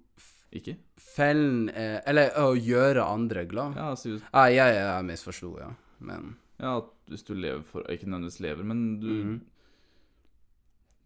Ikke? 0.52 0.76
fellen 0.98 1.68
er 1.70 2.00
Eller 2.06 2.30
å 2.40 2.56
gjøre 2.58 3.04
andre 3.06 3.44
glad. 3.46 3.76
Ja, 3.76 3.90
altså, 3.92 4.20
Ah, 4.34 4.46
jeg, 4.50 4.74
jeg 4.74 5.04
misforsto, 5.06 5.52
ja. 5.60 5.70
Men 6.00 6.36
ja, 6.58 6.78
at 6.78 6.88
hvis 7.08 7.22
du 7.24 7.34
lever 7.34 7.62
for 7.62 7.82
Ikke 7.88 8.08
nødvendigvis 8.08 8.40
lever, 8.40 8.64
men 8.64 8.98
du 9.00 9.06
Mhm. 9.06 9.40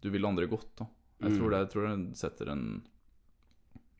Du 0.05 0.11
vil 0.13 0.27
andre 0.27 0.45
godt, 0.51 0.69
da. 0.77 0.85
Jeg 1.23 1.31
Mm. 1.31 1.37
tror 1.39 1.49
det, 1.53 1.59
jeg 1.63 1.69
tror 1.73 1.87
det 1.89 2.17
setter 2.19 2.49
en 2.51 2.65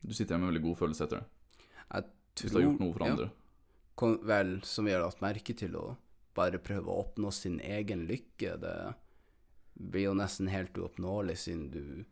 Du 0.06 0.12
sitter 0.14 0.34
igjen 0.36 0.40
med 0.44 0.48
en 0.48 0.54
veldig 0.54 0.62
god 0.68 0.76
følelse 0.78 1.04
etter 1.08 1.22
det. 1.22 2.04
Hvis 2.36 2.52
du 2.52 2.58
har 2.60 2.66
gjort 2.66 2.80
noe 2.82 2.92
for 2.92 3.02
ja. 3.06 3.12
andre. 3.14 3.30
Kom, 3.96 4.18
vel, 4.28 4.50
som 4.62 4.84
vi 4.84 4.92
har 4.92 5.00
lagt 5.02 5.22
merke 5.24 5.54
til, 5.56 5.72
å 5.74 5.96
bare 6.36 6.58
prøve 6.60 6.92
å 6.92 6.98
oppnå 7.06 7.30
sin 7.32 7.56
egen 7.64 8.02
lykke, 8.06 8.58
det 8.60 8.74
blir 9.80 10.04
jo 10.10 10.14
nesten 10.14 10.50
helt 10.52 10.76
uoppnåelig, 10.76 11.36
siden 11.40 11.70
du 11.72 12.04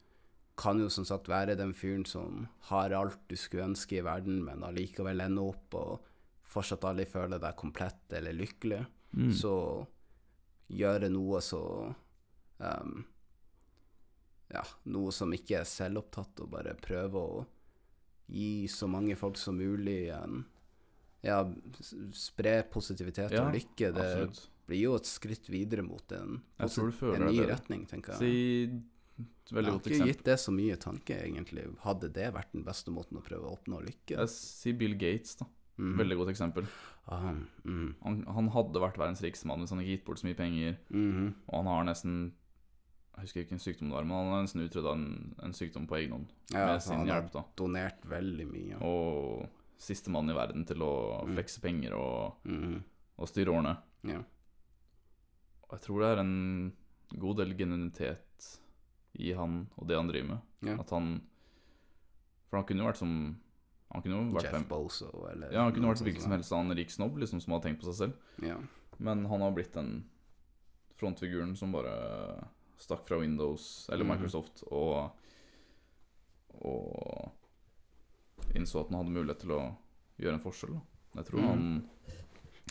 kan 0.57 0.81
jo 0.81 0.89
som 0.89 1.05
sagt 1.05 1.29
være 1.29 1.57
den 1.59 1.75
fyren 1.77 2.07
som 2.09 2.49
har 2.71 2.91
alt 2.97 3.19
du 3.29 3.37
skulle 3.37 3.67
ønske 3.69 3.99
i 3.99 4.05
verden, 4.07 4.43
men 4.47 4.65
allikevel 4.65 5.21
ende 5.21 5.45
opp 5.45 5.75
og 5.75 6.01
fortsatt 6.49 6.85
aldri 6.89 7.05
føle 7.11 7.39
deg 7.43 7.57
komplett 7.61 8.13
eller 8.17 8.33
lykkelig. 8.33 8.87
Mm. 9.13 9.33
Så 9.37 9.55
gjøre 10.73 11.11
noe 11.13 11.41
så 11.45 11.63
ehm, 12.65 13.05
Ja, 14.55 14.63
noe 14.95 15.13
som 15.15 15.33
ikke 15.35 15.61
er 15.61 15.69
selvopptatt, 15.69 16.45
og 16.45 16.51
bare 16.55 16.77
prøve 16.79 17.21
å 17.21 17.45
gi 18.31 18.67
så 18.73 18.89
mange 18.89 19.17
folk 19.21 19.39
som 19.41 19.59
mulig 19.61 20.09
en 20.15 20.45
Ja, 21.25 21.39
spre 22.13 22.59
positivitet 22.69 23.33
Ja, 23.33 23.47
og 23.47 23.55
lykke. 23.57 23.93
Det 23.97 24.03
Absolutt. 24.05 24.43
blir 24.69 24.83
jo 24.83 24.97
et 24.99 25.09
skritt 25.09 25.49
videre 25.49 25.85
mot 25.85 26.13
en, 26.13 26.43
en 26.61 27.25
ny 27.25 27.39
det 27.39 27.49
retning, 27.49 27.87
tenker 27.89 28.13
jeg. 28.15 28.21
Si 28.21 28.83
jeg 29.15 29.61
har 29.63 29.77
ikke 29.77 30.07
gitt 30.09 30.25
det 30.27 30.37
så 30.43 30.53
mye 30.55 30.77
tanke, 30.81 31.17
egentlig. 31.27 31.67
Hadde 31.85 32.09
det 32.15 32.31
vært 32.35 32.55
den 32.55 32.65
beste 32.67 32.91
måten 32.95 33.21
å 33.21 33.23
prøve 33.25 33.47
å 33.47 33.59
oppnå 33.59 33.83
lykke? 33.85 34.17
Jeg 34.17 34.33
sier 34.33 34.79
Bill 34.79 34.97
Gates, 34.99 35.37
da. 35.39 35.47
Mm. 35.79 35.97
Veldig 36.01 36.17
godt 36.21 36.33
eksempel. 36.33 36.67
Ah, 37.11 37.35
mm. 37.67 37.89
Han, 38.07 38.23
han 38.37 38.49
hadde 38.55 38.83
vært 38.83 38.99
verdens 39.01 39.21
rikeste 39.25 39.49
mann 39.51 39.61
hvis 39.61 39.75
han 39.75 39.83
ikke 39.83 39.97
gitt 39.99 40.07
bort 40.07 40.23
så 40.23 40.29
mye 40.29 40.39
penger. 40.39 40.79
mhm. 40.95 41.29
Og 41.51 41.57
han 41.61 41.71
har 41.71 41.87
nesten 41.91 42.17
Jeg 43.15 43.23
husker 43.29 43.41
ikke 43.41 43.55
hvilken 43.55 43.63
sykdom 43.63 43.89
det 43.91 43.95
var, 43.95 44.05
men 44.05 44.17
han 44.19 44.33
har 44.35 44.43
nesten 44.43 44.65
utrydda 44.67 44.93
en, 44.93 45.35
en 45.47 45.53
sykdom 45.55 45.87
på 45.87 45.97
egen 46.01 46.13
hånd 46.17 46.27
Ja, 46.51 46.67
med 46.67 46.83
sin 46.83 46.97
han 46.99 47.07
hjelp. 47.07 47.29
da 47.33 47.45
donert 47.57 48.03
veldig 48.11 48.47
mye. 48.51 48.79
Og 48.83 49.45
siste 49.79 50.11
mann 50.11 50.31
i 50.31 50.35
verden 50.35 50.65
til 50.67 50.83
å 50.83 50.93
Mm. 51.25 51.35
flekse 51.37 51.61
penger 51.63 51.95
og, 51.95 52.35
mm. 52.45 52.83
og 53.19 53.29
styre 53.31 53.53
årene. 53.55 53.77
Ja. 54.05 54.19
Og 55.69 55.77
jeg 55.79 55.81
tror 55.87 56.01
det 56.03 56.09
er 56.11 56.21
en 56.25 56.73
god 57.21 57.37
del 57.39 57.55
genuinitet 57.57 58.49
i 59.15 59.33
han 59.33 59.69
og 59.79 59.87
det 59.89 59.97
han 59.97 60.09
driver 60.11 60.29
med. 60.35 60.41
Ja. 60.67 60.77
At 60.81 60.91
han 60.91 61.23
For 62.51 62.59
han 62.59 62.67
kunne 62.67 62.83
jo 62.85 62.89
vært 62.91 62.99
som 63.01 63.13
Han 63.93 64.03
kunne 64.03 64.17
jo 64.19 64.35
vært 64.35 64.45
Jeff 64.49 64.53
fem, 64.57 64.65
Bozo, 64.69 65.11
eller 65.31 65.53
Ja, 65.53 65.63
han 65.65 65.73
kunne 65.73 65.89
vært 65.93 66.03
hvilken 66.03 66.23
som 66.23 66.33
helst 66.35 66.53
annen 66.53 66.77
rik 66.77 66.91
snobb 66.91 67.17
liksom, 67.19 67.41
som 67.41 67.53
hadde 67.55 67.69
tenkt 67.69 67.81
på 67.83 67.87
seg 67.93 67.95
selv. 67.95 68.15
Ja. 68.43 68.57
Men 68.99 69.25
han 69.31 69.41
har 69.41 69.53
blitt 69.55 69.73
den 69.73 70.05
frontfiguren 70.99 71.57
som 71.57 71.71
bare 71.73 71.95
stakk 72.81 73.07
fra 73.07 73.19
Windows 73.21 73.89
eller 73.93 74.05
Microsoft 74.09 74.63
Microsoft 74.63 74.73
og 74.73 75.21
Og 76.65 77.33
innså 78.55 78.81
at 78.81 78.91
han 78.91 79.01
hadde 79.01 79.15
mulighet 79.15 79.41
til 79.43 79.55
å 79.57 79.63
gjøre 80.23 80.37
en 80.39 80.43
forskjell. 80.45 80.77
Da. 80.77 80.83
Jeg 81.19 81.29
tror 81.29 81.41
mm. 81.43 81.49
han 81.49 81.65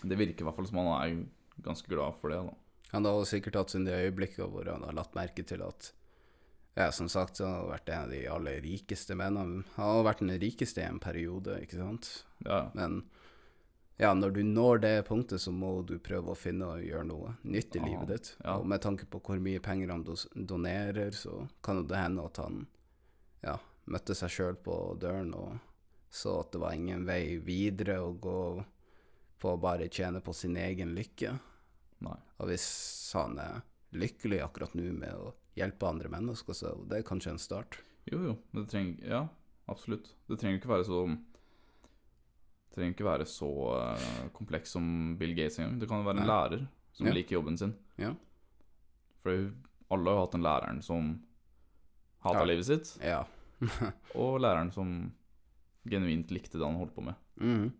Det 0.04 0.20
virker 0.20 0.44
i 0.44 0.48
hvert 0.48 0.58
fall 0.58 0.70
som 0.70 0.80
han 0.82 0.92
er 0.96 1.26
ganske 1.63 1.92
glad 1.92 2.16
for 2.20 2.32
det. 2.32 2.39
da 2.48 2.94
Han 2.96 3.10
hadde 3.10 3.28
sikkert 3.30 3.60
hatt 3.60 3.74
sine 3.74 4.00
øyeblikket 4.06 4.48
hvor 4.50 4.70
han 4.72 4.86
har 4.88 4.96
lagt 4.96 5.18
merke 5.18 5.44
til 5.44 5.66
at 5.66 5.92
Ja, 6.76 6.88
som 6.92 7.10
sagt, 7.12 7.38
han 7.38 7.54
hadde 7.54 7.74
vært 7.76 7.89
en 7.94 8.06
av 8.08 8.13
de 8.16 8.22
aller 8.34 8.62
rikeste 8.63 9.13
mennene. 9.20 9.62
Han 9.76 9.92
hadde 9.92 10.08
vært 10.08 10.24
den 10.24 10.39
rikeste 10.42 10.82
i 10.82 10.88
en 10.88 11.04
periode, 11.04 11.60
ikke 11.62 11.78
sant? 11.78 12.24
Ja, 12.48 12.72
Men 12.74 13.04
ja, 14.01 14.13
når 14.13 14.32
du 14.34 14.43
når 14.43 14.79
det 14.82 14.93
punktet, 15.08 15.41
så 15.41 15.51
må 15.53 15.82
du 15.86 15.97
prøve 15.99 16.34
å 16.34 16.38
finne 16.38 16.65
og 16.65 16.82
gjøre 16.84 17.06
noe 17.08 17.36
nytt 17.43 17.75
i 17.75 17.79
Ja, 17.79 17.86
livet 17.86 18.08
ditt. 18.10 18.32
ja. 18.43 18.56
Og 18.58 18.65
med 18.67 18.82
tanke 18.82 19.06
på 19.06 19.19
hvor 19.21 19.39
mye 19.39 19.60
penger 19.63 19.91
han 19.93 20.03
donerer, 20.47 21.12
så 21.12 21.47
kan 21.62 21.86
det 21.88 21.97
hende 21.97 22.25
at 22.25 22.38
han 22.38 22.65
ja, 23.43 23.58
møtte 23.86 24.15
seg 24.15 24.29
sjøl 24.34 24.56
på 24.56 24.77
døren 24.99 25.34
og 25.38 25.60
så 26.13 26.39
at 26.43 26.51
det 26.53 26.60
var 26.62 26.73
ingen 26.77 27.06
vei 27.06 27.38
videre 27.41 27.99
å 28.01 28.12
gå 28.13 28.63
på 29.41 29.53
å 29.53 29.58
bare 29.60 29.89
tjene 29.89 30.21
på 30.21 30.34
sin 30.34 30.56
egen 30.58 30.93
lykke. 30.95 31.39
nei. 32.06 32.17
Og 32.39 32.47
hvis 32.51 32.67
han 33.17 33.38
er 33.41 33.62
lykkelig 33.93 34.41
akkurat 34.45 34.73
nå 34.77 34.91
med 34.93 35.13
å 35.13 35.34
hjelpe 35.58 35.88
andre 35.89 36.10
mennesker, 36.10 36.53
så 36.53 36.73
det 36.89 36.99
er 36.99 37.08
kanskje 37.08 37.32
en 37.34 37.41
start. 37.41 37.79
Jo, 38.10 38.19
jo. 38.27 38.36
Det 38.53 38.67
trenger 38.69 39.06
Ja, 39.10 39.27
absolutt. 39.67 40.10
Det 40.27 40.39
trenger 40.39 40.60
ikke 40.60 40.69
være 40.73 40.86
så 40.86 41.01
Det 41.08 41.33
trenger 42.74 42.94
ikke 42.96 43.06
være 43.08 43.26
så 43.30 43.50
eh, 43.80 44.30
kompleks 44.34 44.74
som 44.76 45.16
Bill 45.20 45.36
Gates 45.38 45.60
engang. 45.60 45.80
Det 45.80 45.90
kan 45.90 46.04
være 46.06 46.18
en 46.22 46.26
Nei. 46.26 46.32
lærer 46.34 46.68
som 46.94 47.08
Ja. 47.08 47.14
liker 47.14 47.36
jobben 47.38 47.58
sin. 47.58 47.76
Ja. 47.98 48.14
For 49.24 49.52
alle 49.92 50.10
har 50.10 50.18
jo 50.18 50.26
hatt 50.26 50.36
en 50.36 50.44
læreren 50.46 50.82
som 50.84 51.12
hata 52.26 52.40
Ja. 52.40 52.46
livet 52.46 52.66
sitt, 52.66 52.98
Ja. 53.04 53.24
og 54.16 54.40
læreren 54.42 54.72
som 54.74 55.14
genuint 55.88 56.32
likte 56.32 56.58
det 56.58 56.66
han 56.66 56.76
holdt 56.80 56.96
på 56.96 57.04
med. 57.04 57.16
Mm. 57.40 57.72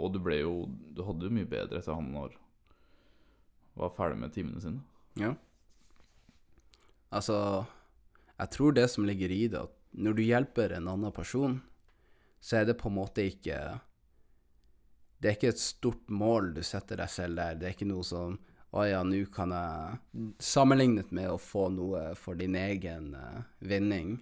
Og 0.00 0.12
du 0.12 0.18
ble 0.18 0.40
jo 0.40 0.66
Du 0.94 1.02
hadde 1.04 1.22
jo 1.28 1.30
mye 1.30 1.46
bedre 1.48 1.78
etter 1.78 1.94
han 1.94 2.12
var, 2.14 2.30
var 3.76 3.90
ferdig 3.90 4.18
med 4.18 4.32
timene 4.32 4.60
sine. 4.60 4.80
Ja. 5.16 5.34
Altså, 7.12 7.66
jeg 8.38 8.50
tror 8.54 8.72
det 8.76 8.88
som 8.90 9.04
ligger 9.04 9.30
i 9.30 9.46
det, 9.48 9.58
at 9.66 9.72
når 9.98 10.14
du 10.16 10.22
hjelper 10.22 10.72
en 10.76 10.88
annen 10.88 11.12
person, 11.12 11.60
så 12.40 12.60
er 12.60 12.64
det 12.68 12.78
på 12.78 12.88
en 12.88 12.94
måte 12.96 13.24
ikke 13.26 13.80
Det 15.20 15.28
er 15.28 15.36
ikke 15.36 15.52
et 15.52 15.62
stort 15.62 16.08
mål 16.08 16.54
du 16.56 16.62
setter 16.64 17.00
deg 17.02 17.12
selv 17.12 17.40
der. 17.40 17.58
Det 17.60 17.68
er 17.68 17.76
ikke 17.76 17.90
noe 17.90 18.06
som 18.06 18.38
Å 18.70 18.84
ja, 18.86 19.00
nå 19.02 19.24
kan 19.34 19.50
jeg 19.50 20.28
Sammenlignet 20.38 21.10
med 21.12 21.32
å 21.32 21.40
få 21.42 21.68
noe 21.74 22.12
for 22.16 22.38
din 22.38 22.54
egen 22.54 23.12
uh, 23.18 23.42
vinning. 23.58 24.20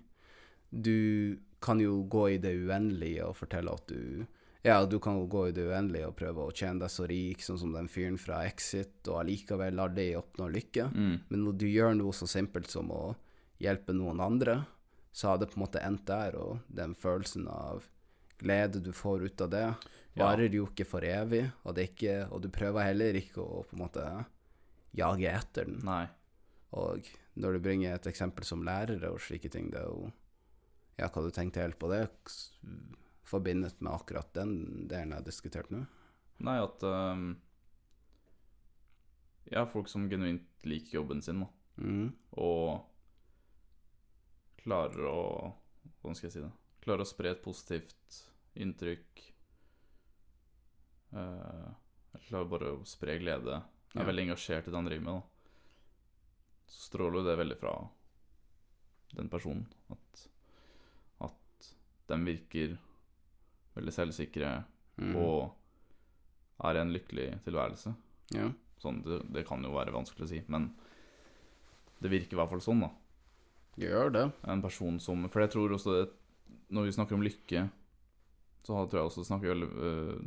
Du 0.71 1.39
kan 1.61 1.81
jo 1.83 2.03
gå 2.09 2.25
i 2.35 2.41
det 2.43 2.55
uendelige 2.57 3.27
og 3.29 3.37
fortelle 3.37 3.75
at 3.75 3.91
du 3.91 4.27
ja, 4.67 4.83
du 4.85 4.99
kan 5.01 5.15
jo 5.21 5.29
gå 5.31 5.45
i 5.49 5.53
det 5.55 5.65
uendelige 5.71 6.09
og 6.11 6.17
prøve 6.19 6.45
å 6.45 6.53
tjene 6.53 6.83
deg 6.83 6.91
så 6.91 7.07
rik, 7.09 7.43
sånn 7.45 7.61
som 7.61 7.71
den 7.73 7.87
fyren 7.89 8.19
fra 8.21 8.43
Exit, 8.45 8.99
og 9.07 9.21
allikevel 9.23 9.79
aldri 9.81 10.11
oppnå 10.19 10.49
lykke. 10.51 10.89
Mm. 10.91 11.15
Men 11.31 11.45
når 11.47 11.55
du 11.63 11.67
gjør 11.71 11.95
noe 11.97 12.17
så 12.17 12.27
simpelt 12.29 12.69
som 12.73 12.91
å 12.93 13.15
hjelpe 13.63 13.95
noen 13.95 14.21
andre, 14.21 14.59
så 15.15 15.31
har 15.31 15.39
det 15.39 15.49
på 15.53 15.61
en 15.61 15.65
måte 15.65 15.83
endt 15.83 16.05
der, 16.11 16.37
og 16.37 16.67
den 16.69 16.97
følelsen 16.99 17.47
av 17.51 17.87
glede 18.39 18.81
du 18.83 18.93
får 18.95 19.27
ut 19.29 19.41
av 19.45 19.51
det, 19.53 19.67
varer 20.19 20.55
jo 20.55 20.67
ikke 20.69 20.87
for 20.89 21.05
evig, 21.07 21.45
og, 21.65 21.75
det 21.77 21.91
ikke, 21.93 22.21
og 22.33 22.43
du 22.43 22.49
prøver 22.53 22.89
heller 22.91 23.19
ikke 23.19 23.43
å 23.43 23.63
på 23.67 23.77
en 23.77 23.83
måte 23.85 24.05
jage 24.99 25.31
etter 25.31 25.69
den. 25.69 25.81
Nei. 25.87 26.07
Og 26.79 27.07
når 27.41 27.57
du 27.57 27.65
bringer 27.65 27.95
et 27.97 28.09
eksempel 28.11 28.47
som 28.47 28.65
lærere 28.67 29.13
og 29.15 29.23
slike 29.25 29.51
ting, 29.53 29.71
det 29.73 29.83
er 29.83 29.91
jo 29.91 30.11
Ja, 30.99 31.07
hva 31.15 31.23
du 31.23 31.31
tenkte 31.31 31.63
helt 31.63 31.79
på 31.79 31.89
det, 31.93 32.09
forbindet 33.29 33.79
med 33.81 33.93
akkurat 33.93 34.33
den 34.35 34.89
delen 34.91 35.13
jeg 35.15 35.21
har 35.21 35.27
diskutert 35.27 35.71
nå? 35.71 35.85
Nei, 36.43 36.59
at 36.63 36.83
jeg 36.83 37.37
Ja, 39.55 39.65
folk 39.65 39.89
som 39.89 40.11
genuint 40.11 40.45
liker 40.69 40.99
jobben 40.99 41.23
sin, 41.25 41.41
da. 41.41 41.49
Mm. 41.79 42.11
Og 42.43 42.83
klarer 44.61 45.07
å 45.09 45.21
Hvordan 46.03 46.17
skal 46.19 46.29
jeg 46.29 46.35
si 46.35 46.43
det? 46.43 46.51
Klarer 46.89 47.05
å 47.05 47.09
spre 47.09 47.35
et 47.35 47.43
positivt 47.45 48.23
inntrykk. 48.57 49.25
Eh, 51.13 51.67
jeg 52.15 52.23
klarer 52.31 52.49
bare 52.49 52.71
å 52.79 52.87
spre 52.89 53.19
glede. 53.21 53.59
Jeg 53.93 54.01
er 54.01 54.07
Ja. 54.07 54.09
veldig 54.09 54.23
engasjert 54.29 54.69
i 54.69 54.71
det 54.71 54.79
han 54.79 54.87
driver 54.89 55.05
med. 55.05 55.15
da 55.21 55.23
Så 56.67 56.89
stråler 56.89 57.19
jo 57.21 57.25
det 57.25 57.37
veldig 57.37 57.59
fra 57.61 57.91
den 59.17 59.29
personen. 59.29 59.67
At, 59.91 60.29
at 61.21 61.75
de 62.09 62.17
virker 62.25 62.79
veldig 63.77 63.93
selvsikre 63.93 64.65
mm. 64.97 65.15
og 65.17 65.55
er 66.65 66.75
i 66.75 66.81
en 66.81 66.93
lykkelig 66.93 67.45
tilværelse. 67.45 67.95
Ja. 68.33 68.49
Sånn, 68.81 69.03
det, 69.05 69.33
det 69.33 69.47
kan 69.47 69.63
jo 69.63 69.75
være 69.75 69.93
vanskelig 69.93 70.25
å 70.25 70.29
si, 70.29 70.43
men 70.49 70.71
det 72.01 72.11
virker 72.11 72.33
i 72.33 72.41
hvert 72.41 72.51
fall 72.51 72.65
sånn, 72.65 72.81
da. 72.81 72.91
Gjør 73.77 74.11
det. 74.11 74.33
En 74.49 74.63
person 74.63 74.99
som 74.99 75.29
For 75.29 75.41
jeg 75.45 75.51
tror 75.51 75.77
også 75.77 75.95
det 75.99 76.07
Når 76.69 76.89
vi 76.89 76.97
snakker 76.97 77.17
om 77.17 77.25
lykke, 77.25 77.69
så 78.63 78.75
tror 78.77 78.99
jeg 79.01 79.09
også 79.09 79.25
snakker 79.25 79.55
vi, 79.55 79.69
øh, 79.89 80.21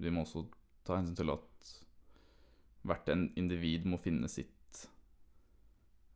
vi 0.00 0.12
må 0.14 0.24
også 0.24 0.46
ta 0.86 0.96
hensyn 0.96 1.18
til 1.18 1.34
at 1.34 1.72
hvert 2.88 3.10
en 3.12 3.26
individ 3.36 3.84
må 3.90 3.98
finne 4.00 4.30
sitt 4.32 4.86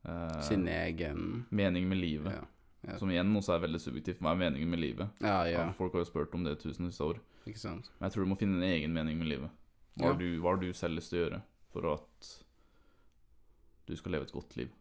øh, 0.07 0.41
Sin 0.41 0.67
egen 0.67 1.45
mening 1.49 1.87
med 1.89 1.99
livet. 1.99 2.31
Ja. 2.33 2.45
ja. 2.87 2.97
Som 2.97 3.11
igjen 3.13 3.35
også 3.35 3.53
er 3.57 3.65
veldig 3.67 3.81
subjektivt. 3.83 4.23
Hva 4.23 4.33
er 4.33 4.41
meningen 4.41 4.71
med 4.71 4.81
livet? 4.81 5.21
Ja, 5.21 5.43
ja. 5.49 5.67
Folk 5.77 5.93
har 5.93 6.05
jo 6.05 6.09
spurt 6.09 6.33
om 6.33 6.47
det 6.47 6.57
tusenvis 6.63 7.01
av 7.01 7.13
år. 7.13 7.21
Ikke 7.45 7.59
sant. 7.59 7.91
Men 7.99 8.07
jeg 8.07 8.15
tror 8.15 8.25
du 8.25 8.31
må 8.31 8.39
finne 8.39 8.57
en 8.59 8.69
egen 8.71 8.95
mening 8.95 9.19
med 9.19 9.29
livet. 9.35 9.59
Hva 9.99 10.09
har 10.09 10.17
du, 10.17 10.29
hva 10.41 10.55
har 10.55 10.61
du 10.63 10.71
selv 10.73 10.97
lyst 10.97 11.13
til 11.13 11.19
å 11.19 11.25
gjøre 11.25 11.43
for 11.73 11.89
at 11.91 12.31
du 13.85 13.93
skal 13.99 14.15
leve 14.15 14.25
et 14.25 14.33
godt 14.33 14.55
liv? 14.57 14.71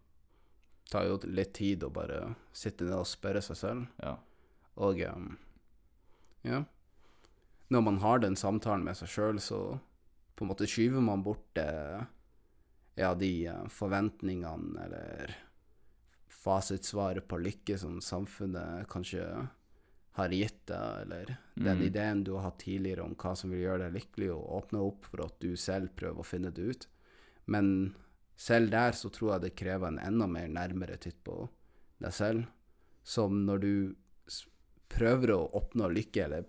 Det 0.83 0.95
tar 0.95 1.09
jo 1.09 1.19
litt 1.29 1.53
tid 1.57 1.85
å 1.85 1.91
bare 1.93 2.35
sitte 2.57 2.87
ned 2.87 2.97
og 3.01 3.09
spørre 3.09 3.43
seg 3.45 3.59
selv. 3.59 3.87
Ja. 4.01 4.17
Og 4.81 5.01
um, 5.05 5.37
ja 6.43 6.65
Når 7.69 7.81
man 7.85 7.99
har 7.99 8.19
den 8.19 8.37
samtalen 8.37 8.85
med 8.85 8.97
seg 8.97 9.09
sjøl, 9.09 9.41
så 9.41 9.79
på 10.37 10.45
en 10.45 10.51
måte 10.51 10.67
skyver 10.69 11.01
man 11.05 11.23
bort 11.25 11.59
eh, 11.61 12.03
ja, 12.97 13.15
de 13.15 13.47
eh, 13.47 13.67
forventningene 13.69 14.81
eller 14.87 15.35
fasitsvaret 16.43 17.29
på 17.29 17.39
lykke 17.41 17.77
som 17.79 18.01
samfunnet 18.03 18.89
kanskje 18.91 19.25
har 20.19 20.35
gitt 20.35 20.67
deg, 20.69 21.03
eller 21.07 21.37
den 21.55 21.79
Mm. 21.79 21.85
ideen 21.87 22.25
du 22.25 22.33
har 22.35 22.51
hatt 22.51 22.59
tidligere 22.59 23.05
om 23.05 23.15
hva 23.15 23.37
som 23.37 23.51
vil 23.51 23.63
gjøre 23.63 23.87
deg 23.87 23.95
lykkelig, 23.97 24.31
og 24.35 24.51
åpne 24.59 24.83
opp 24.85 25.05
for 25.09 25.25
at 25.25 25.39
du 25.41 25.57
selv 25.57 25.95
prøver 25.97 26.21
å 26.21 26.27
finne 26.27 26.51
det 26.53 26.63
ut. 26.63 26.87
Men 27.47 27.95
selv 28.37 28.71
der 28.71 28.93
så 28.93 29.09
tror 29.09 29.35
jeg 29.35 29.41
det 29.47 29.57
krever 29.57 29.89
en 29.89 29.99
enda 30.03 30.27
mer 30.27 30.49
nærmere 30.49 30.99
titt 31.01 31.23
på 31.25 31.49
deg 32.03 32.13
selv. 32.13 32.45
Som 33.05 33.45
når 33.47 33.59
du 33.61 33.95
prøver 34.93 35.33
å 35.35 35.41
oppnå 35.59 35.89
lykke, 35.93 36.25
eller 36.27 36.45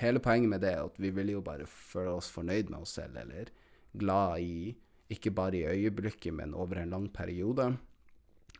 hele 0.00 0.20
poenget 0.22 0.50
med 0.50 0.60
det 0.64 0.72
er 0.74 0.84
at 0.86 0.98
vi 0.98 1.10
vil 1.14 1.34
jo 1.36 1.42
bare 1.46 1.66
føle 1.70 2.16
oss 2.16 2.30
fornøyd 2.34 2.70
med 2.72 2.80
oss 2.82 2.96
selv, 2.98 3.16
eller 3.22 3.52
glad 3.96 4.40
i 4.42 4.74
ikke 5.14 5.30
bare 5.30 5.60
i 5.60 5.66
øyeblikket, 5.70 6.34
men 6.34 6.54
over 6.58 6.80
en 6.82 6.90
lang 6.90 7.06
periode. 7.14 7.68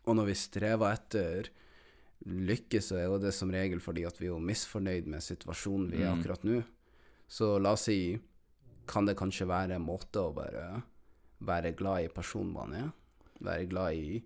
Og 0.06 0.14
når 0.14 0.28
vi 0.28 0.36
strever 0.38 0.92
etter 0.94 1.48
lykke, 2.26 2.78
så 2.82 3.00
er 3.00 3.08
jo 3.08 3.18
det 3.18 3.32
som 3.34 3.50
regel 3.50 3.80
fordi 3.82 4.04
at 4.06 4.20
vi 4.20 4.28
er 4.28 4.32
jo 4.36 4.38
misfornøyd 4.42 5.08
med 5.10 5.24
situasjonen 5.26 5.90
vi 5.90 6.02
er 6.04 6.12
Mm. 6.14 6.20
akkurat 6.20 6.44
nå. 6.46 6.60
Så 7.28 7.58
la 7.60 7.72
oss 7.72 7.88
si, 7.90 8.18
kan 8.86 9.04
det 9.06 9.16
kanskje 9.18 9.48
være 9.50 9.74
en 9.74 9.82
måte 9.82 10.22
å 10.22 10.32
bare 10.34 10.82
være 11.42 11.74
glad 11.76 12.04
i 12.04 12.08
personen 12.14 12.52
man 12.52 12.72
er? 12.72 12.92
Være 13.42 13.66
glad 13.68 13.94
i 13.94 14.22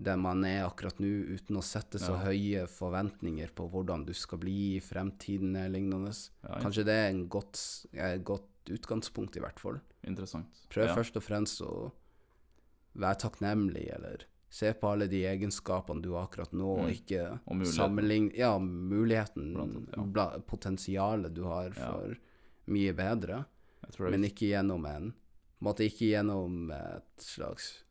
den 0.00 0.20
man 0.24 0.44
er 0.48 0.62
akkurat 0.64 0.98
nå, 1.02 1.08
uten 1.36 1.58
å 1.60 1.62
sette 1.62 1.98
så 2.00 2.14
Ja. 2.16 2.24
høye 2.30 2.66
forventninger 2.66 3.50
på 3.54 3.66
hvordan 3.70 4.06
du 4.06 4.14
skal 4.16 4.38
bli 4.40 4.76
i 4.76 4.80
fremtiden 4.80 5.54
eller 5.56 5.74
lignende. 5.78 6.12
ja 6.42 6.60
Kanskje 6.62 6.84
det 6.88 6.94
er 6.96 7.08
en 7.10 7.28
godt, 7.28 7.86
et 7.92 8.24
godt 8.24 8.46
utgangspunkt, 8.70 9.36
i 9.36 9.40
hvert 9.44 9.60
fall. 9.60 9.80
Interessant. 10.04 10.46
Prøv 10.70 10.86
ja. 10.88 10.94
først 10.96 11.16
og 11.16 11.22
fremst 11.22 11.60
å 11.60 11.92
være 12.96 13.18
takknemlig, 13.26 13.86
eller 13.94 14.24
se 14.50 14.72
på 14.72 14.88
alle 14.90 15.06
de 15.06 15.20
egenskapene 15.28 16.02
du 16.02 16.12
har 16.14 16.26
akkurat 16.28 16.52
nå, 16.52 16.78
og 16.78 16.88
Mm. 16.88 16.94
ikke 16.96 17.40
Og 17.46 17.56
muligheten. 17.56 18.32
Ja, 18.36 18.58
muligheten, 18.58 19.56
annet, 19.56 20.46
potensialet 20.46 21.34
du 21.34 21.44
har 21.44 21.70
for 21.72 22.16
mye 22.66 22.92
bedre, 22.94 23.44
men 23.98 24.22
ikke 24.24 24.48
gjennom 24.50 24.86
en 24.86 25.12
måte 25.62 25.84
ikke 25.84 26.08
gjennom 26.10 26.70
et 26.72 27.18
slags 27.18 27.82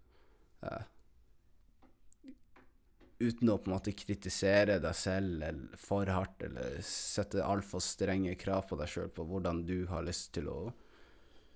eh, 0.63 0.81
Uten 3.19 3.49
å 3.51 3.57
på 3.59 3.67
en 3.67 3.75
måte 3.75 3.91
kritisere 3.99 4.77
deg 4.79 4.95
selv 4.95 5.41
eller 5.43 5.79
for 5.79 6.07
hardt, 6.07 6.45
eller 6.47 6.77
sette 6.85 7.43
altfor 7.43 7.83
strenge 7.83 8.37
krav 8.39 8.69
på 8.69 8.77
deg 8.79 8.87
sjøl 8.91 9.09
på 9.11 9.25
hvordan 9.27 9.65
du 9.67 9.81
har 9.89 10.05
lyst 10.07 10.31
til 10.37 10.47
å 10.47 10.59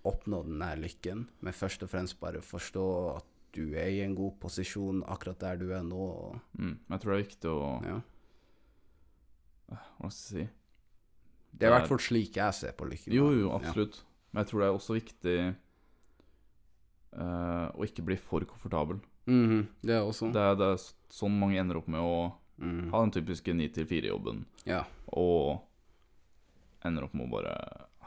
oppnå 0.04 0.42
den 0.44 0.64
her 0.66 0.82
lykken, 0.82 1.28
men 1.40 1.56
først 1.56 1.86
og 1.86 1.94
fremst 1.94 2.20
bare 2.20 2.42
forstå 2.44 2.88
at 3.14 3.30
du 3.56 3.78
er 3.78 3.94
i 3.94 4.02
en 4.04 4.16
god 4.18 4.36
posisjon 4.42 5.04
akkurat 5.08 5.40
der 5.40 5.62
du 5.62 5.70
er 5.78 5.86
nå. 5.86 6.08
Mm, 6.58 6.76
jeg 6.90 7.00
tror 7.00 7.14
det 7.14 7.16
er 7.16 7.24
viktig 7.24 7.54
å 7.54 7.62
ja. 7.86 8.00
Hva 9.74 10.10
skal 10.12 10.40
jeg 10.42 10.48
si? 10.48 10.48
Det 11.54 11.68
er 11.68 11.72
i 11.72 11.76
hvert 11.78 11.90
fall 11.92 12.02
slik 12.02 12.38
jeg 12.38 12.58
ser 12.58 12.74
på 12.78 12.88
lykken. 12.90 13.14
Jo, 13.14 13.30
jo, 13.32 13.48
Ja. 13.48 13.62
absolutt. 13.62 14.02
Men 14.32 14.42
jeg 14.44 14.50
tror 14.50 14.60
det 14.60 14.68
er 14.68 14.76
også 14.76 14.98
viktig 14.98 15.38
uh, 17.14 17.68
å 17.78 17.86
ikke 17.86 18.06
bli 18.06 18.18
for 18.18 18.46
komfortabel. 18.50 19.00
Mhm, 19.26 19.68
det 19.82 19.96
er 19.96 20.04
også. 20.04 20.32
Det 20.34 20.42
er, 20.42 20.56
det 20.60 20.72
er 20.74 20.82
sånn 21.14 21.38
mange 21.40 21.60
ender 21.62 21.80
opp 21.80 21.88
med 21.92 22.04
å 22.04 22.16
mm. 22.60 22.90
ha 22.92 23.04
den 23.06 23.14
typiske 23.16 23.56
9-4-jobben, 23.56 24.46
Ja. 24.68 24.84
og 25.08 25.62
ender 26.84 27.08
opp 27.08 27.14
med 27.16 27.30
å 27.30 27.36
bare 27.38 27.54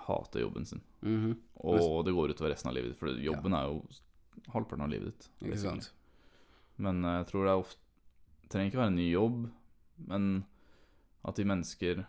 hate 0.07 0.43
jobben 0.43 0.67
sin. 0.67 0.83
Mhm, 1.03 1.37
Og 1.65 2.05
det 2.05 2.13
går 2.15 2.31
utover 2.35 2.53
resten 2.53 2.69
av 2.71 2.77
livet 2.77 2.93
ditt, 2.93 2.99
for 3.01 3.09
jobben 3.09 3.55
er 3.57 3.65
jo 3.71 3.81
halvparten 4.53 4.85
av 4.85 4.91
livet 4.93 5.15
ditt. 5.15 5.31
Ikke 5.49 5.59
sant. 5.59 5.91
Men 6.77 7.05
eh, 7.05 7.21
jeg 7.23 7.31
tror 7.31 7.47
det 7.47 7.53
er 7.55 7.63
ofte 7.63 7.83
Det 8.43 8.53
trenger 8.53 8.71
ikke 8.71 8.79
være 8.79 8.93
en 8.93 9.01
ny 9.01 9.07
jobb, 9.11 9.39
men 10.07 10.27
at 11.27 11.35
de 11.35 11.45
mennesker, 11.51 12.05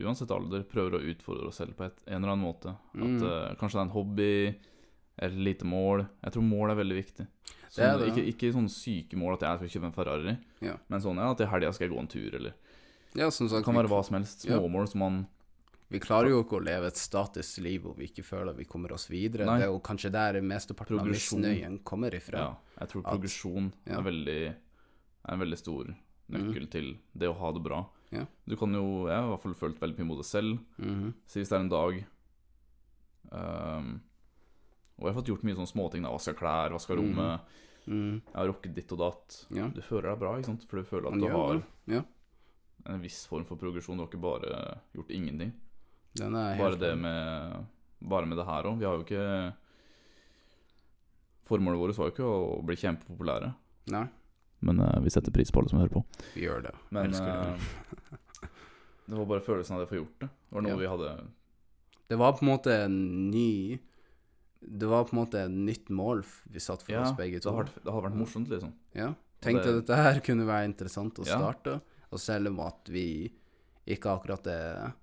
uansett 0.00 0.30
alder, 0.32 0.62
prøver 0.64 0.96
å 0.96 1.00
utfordre 1.10 1.50
oss 1.50 1.58
selv 1.60 1.74
på 1.76 1.84
et, 1.84 1.98
en 2.06 2.22
eller 2.22 2.32
annen 2.32 2.46
måte. 2.46 2.72
Mm. 2.94 3.02
At 3.04 3.26
eh, 3.28 3.56
Kanskje 3.60 3.76
det 3.76 3.82
er 3.82 3.88
en 3.90 3.92
hobby, 3.92 4.30
eller 5.18 5.44
lite 5.50 5.68
mål. 5.68 6.06
Jeg 6.22 6.32
tror 6.32 6.46
mål 6.48 6.72
er 6.72 6.80
veldig 6.80 6.96
viktig. 6.96 7.26
Det 7.68 7.84
Sånn, 7.84 8.00
det. 8.00 8.08
Ikke, 8.12 8.26
ikke 8.32 8.52
sånne 8.54 8.70
syke 8.72 9.16
mål 9.20 9.34
at 9.34 9.40
jeg 9.44 9.58
skal 9.58 9.68
kjøpe 9.74 9.86
en 9.90 9.92
Ferrari, 9.92 10.36
Ja. 10.64 10.76
men 10.88 11.00
sånn 11.00 11.16
ja, 11.20 11.32
i 11.34 11.50
helga 11.50 11.72
skal 11.74 11.88
jeg 11.88 11.94
gå 11.96 12.00
en 12.00 12.08
tur, 12.08 12.34
eller 12.34 12.54
Ja, 13.14 13.28
som 13.30 13.48
Det 13.48 13.64
kan 13.64 13.74
være 13.74 13.88
hva 13.88 14.04
som 14.04 14.16
helst. 14.16 14.44
Ja. 14.46 14.56
Småmål 14.58 14.88
som 14.88 15.00
man 15.00 15.26
vi 15.90 15.98
klarer 16.00 16.28
jo 16.28 16.42
ikke 16.44 16.58
å 16.60 16.64
leve 16.64 16.86
et 16.86 16.96
statisk 17.00 17.62
liv 17.64 17.80
hvor 17.82 17.94
vi 17.96 18.04
ikke 18.08 18.22
føler 18.22 18.54
vi 18.54 18.64
kommer 18.68 18.92
oss 18.92 19.06
videre. 19.08 19.46
Nei. 19.46 19.56
Det 19.58 19.64
er 19.64 19.72
jo 19.72 19.80
kanskje 19.80 20.10
der 20.12 20.40
mesteparten 20.44 21.00
av 21.00 21.06
misnøyen 21.08 21.78
kommer 21.82 22.10
ifra. 22.12 22.38
Ja, 22.38 22.56
jeg 22.80 22.88
tror 22.90 23.06
At- 23.06 23.12
progresjon 23.14 23.72
ja. 23.86 23.96
er, 23.98 24.02
veldig, 24.02 24.42
er 25.24 25.32
en 25.32 25.40
veldig 25.40 25.56
stor 25.58 25.94
nøkkel 26.30 26.68
til 26.70 26.98
det 27.16 27.28
å 27.30 27.38
ha 27.38 27.52
det 27.52 27.62
bra. 27.62 27.86
Ja. 28.12 28.26
Du 28.46 28.54
kan 28.56 28.70
jo 28.72 29.06
Jeg 29.08 29.16
har 29.16 29.24
i 29.24 29.30
hvert 29.36 29.42
fall 29.42 29.54
følt 29.54 29.80
veldig 29.80 29.96
mye 29.98 30.06
mot 30.06 30.18
det 30.18 30.26
selv. 30.26 30.58
Mhm, 30.78 31.14
Si 31.26 31.40
hvis 31.40 31.48
det 31.48 31.56
er 31.56 31.60
en 31.60 31.68
dag 31.70 32.04
ehm, 33.32 34.00
Og 34.98 35.06
jeg 35.06 35.12
har 35.14 35.18
fått 35.20 35.28
gjort 35.30 35.44
mye 35.46 35.54
sånne 35.58 35.70
småting. 35.70 36.02
Vaska 36.10 36.34
klær, 36.34 36.72
vaska 36.74 36.96
rommet. 36.98 37.16
rommet. 37.16 37.40
Mm. 37.88 38.20
Jeg 38.26 38.34
har 38.36 38.48
rukket 38.50 38.74
ditt 38.76 38.92
og 38.92 38.98
datt. 39.00 39.36
Ja. 39.54 39.68
Du 39.72 39.80
føler 39.80 40.10
deg 40.10 40.18
bra, 40.20 40.32
ikke 40.36 40.50
sant? 40.50 40.64
For 40.68 40.76
du 40.82 40.84
føler 40.88 41.08
at 41.12 41.20
du 41.22 41.28
har. 41.32 41.62
Ja. 41.88 42.02
en 42.88 43.00
viss 43.02 43.26
form 43.26 43.44
for 43.44 43.56
progresjon. 43.60 43.96
Du 43.96 44.02
har 44.04 44.08
ikke 44.10 44.20
bare 44.20 44.80
gjort 44.94 45.10
ingenting. 45.10 45.52
Bare 46.18 46.76
det 46.76 46.94
med 46.98 47.64
Bare 48.00 48.26
med 48.26 48.38
det 48.38 48.44
her 48.46 48.62
òg. 48.70 48.78
Vi 48.78 48.84
har 48.86 48.94
jo 48.98 49.04
ikke 49.06 49.54
Formålet 51.48 51.80
vårt 51.80 51.96
var 51.98 52.10
jo 52.10 52.12
ikke 52.12 52.28
å 52.28 52.62
bli 52.66 52.76
kjempepopulære. 52.76 53.52
Nei, 53.94 54.04
Men 54.60 54.80
uh, 54.84 54.98
vi 55.00 55.10
setter 55.14 55.32
pris 55.32 55.50
på 55.54 55.60
alle 55.62 55.70
som 55.72 55.78
hører 55.80 55.94
på. 55.94 56.02
vi 56.34 56.42
gjør 56.44 56.64
det. 56.66 56.74
Men 56.92 57.06
Elsker 57.08 57.30
det. 57.30 57.52
eh, 57.54 58.48
det 59.08 59.16
var 59.16 59.28
bare 59.30 59.44
følelsen 59.46 59.76
av 59.76 59.80
det 59.80 59.86
å 59.88 59.92
få 59.94 60.00
gjort 60.02 60.18
det. 60.20 60.28
Det 60.28 60.56
var 60.58 60.66
noe 60.66 60.74
Ja. 60.74 60.76
vi 60.82 60.90
hadde 60.92 61.12
Det 62.10 62.18
var 62.18 62.32
på 62.36 62.42
en 62.44 62.50
måte 62.50 62.74
en 62.84 63.30
ny 63.30 63.78
Det 64.60 64.86
var 64.90 65.04
på 65.04 65.14
en 65.16 65.20
måte 65.24 65.44
et 65.44 65.50
nytt 65.54 65.88
mål 65.94 66.24
vi 66.50 66.58
satt 66.60 66.82
for 66.82 66.92
Ja, 66.92 67.02
oss 67.04 67.12
begge 67.16 67.38
det 67.38 67.42
to. 67.44 67.52
hadde, 67.54 67.70
det 67.84 67.92
hadde 67.92 68.08
vært 68.08 68.16
morsomt, 68.18 68.48
liksom. 68.48 68.72
Ja. 68.94 69.14
Tenkte 69.40 69.64
det- 69.70 69.86
dette 69.86 69.96
her 69.96 70.20
kunne 70.20 70.46
være 70.46 70.64
interessant 70.66 71.14
å 71.14 71.26
Ja. 71.26 71.38
starte. 71.38 71.80
Og 72.10 72.18
selv 72.18 72.48
om 72.48 72.60
at 72.60 72.88
vi 72.88 73.32
ikke 73.86 74.10
akkurat 74.18 74.46
er 74.46 74.94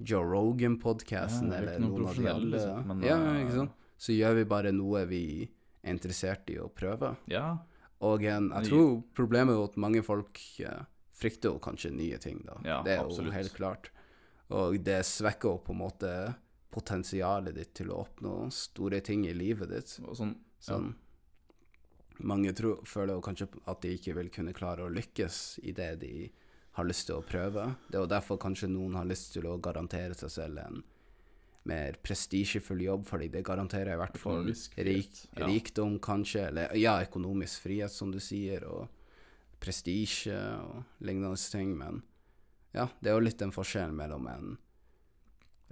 Joe 0.00 0.24
Rogan-podkasten 0.24 1.50
Ja, 1.50 1.58
er 1.58 1.62
eller 1.62 1.78
noen 1.80 2.06
av 2.08 2.16
de 2.16 2.26
alle, 2.26 2.50
liksom, 2.58 2.86
men, 2.86 3.02
ja, 3.02 3.16
eh, 3.16 3.44
ikke 3.44 3.54
sant? 3.54 3.72
så 3.98 4.16
gjør 4.16 4.34
vi 4.34 4.44
bare 4.44 4.72
noe 4.72 5.04
vi 5.06 5.48
er 5.84 5.92
interessert 5.94 6.48
i 6.50 6.56
å 6.58 6.70
prøve. 6.72 7.16
Ja. 7.28 7.58
Og 8.00 8.22
en, 8.24 8.50
jeg 8.50 8.64
tror 8.70 9.04
problemet 9.14 9.50
er 9.50 9.58
jo 9.60 9.64
at 9.64 9.76
mange 9.76 10.02
folk 10.02 10.38
eh, 10.60 10.84
frykter 11.14 11.52
jo 11.52 11.58
kanskje 11.58 11.92
nye 11.92 12.18
ting, 12.18 12.42
da. 12.44 12.82
Det 12.82 12.98
er 12.98 13.04
absolutt. 13.04 13.26
jo 13.26 13.30
helt 13.30 13.54
klart. 13.54 13.90
Og 14.50 14.82
det 14.82 15.04
svekker 15.04 15.42
jo 15.52 15.58
på 15.58 15.70
en 15.70 15.78
måte 15.78 16.34
potensialet 16.72 17.56
ditt 17.56 17.74
til 17.78 17.92
å 17.92 18.02
oppnå 18.02 18.36
store 18.54 19.02
ting 19.04 19.26
i 19.28 19.34
livet 19.36 19.70
ditt. 19.72 19.94
Og 20.06 20.16
sånn, 20.18 20.34
Sånn. 20.62 20.92
Mange 22.22 22.52
tror, 22.54 22.84
føler 22.86 23.16
jo 23.16 23.24
kanskje 23.24 23.48
at 23.66 23.80
de 23.82 23.96
ikke 23.96 24.14
vil 24.14 24.28
kunne 24.30 24.54
klare 24.54 24.84
å 24.84 24.92
lykkes 24.92 25.58
i 25.66 25.72
det 25.74 25.88
de 26.04 26.28
har 26.76 26.86
lyst 26.86 27.08
til 27.08 27.18
å 27.18 27.24
prøve. 27.26 27.64
Det 27.88 27.98
er 27.98 28.04
jo 28.04 28.10
derfor 28.12 28.38
kanskje 28.40 28.70
noen 28.70 28.94
har 28.94 29.08
lyst 29.08 29.32
til 29.34 29.48
å 29.50 29.58
garantere 29.62 30.14
seg 30.16 30.30
selv 30.30 30.62
en 30.62 30.82
mer 31.68 31.98
prestisjefull 32.02 32.80
jobb, 32.82 33.04
fordi 33.06 33.28
det 33.34 33.44
garanterer 33.46 33.94
i 33.94 34.00
hvert 34.00 34.18
fall 34.18 34.48
rik, 34.50 35.20
ja. 35.30 35.46
rikdom, 35.46 35.98
kanskje, 36.02 36.48
eller 36.48 36.74
ja, 36.78 36.96
økonomisk 37.04 37.66
frihet, 37.66 37.92
som 37.94 38.10
du 38.14 38.18
sier, 38.22 38.66
og 38.66 38.88
prestisje 39.62 40.38
og 40.62 41.04
lignende 41.06 41.38
ting, 41.52 41.76
men 41.78 42.02
ja, 42.74 42.88
det 43.00 43.12
er 43.12 43.18
jo 43.18 43.26
litt 43.26 43.38
den 43.38 43.54
forskjellen 43.54 43.94
mellom 43.94 44.26
en 44.30 44.56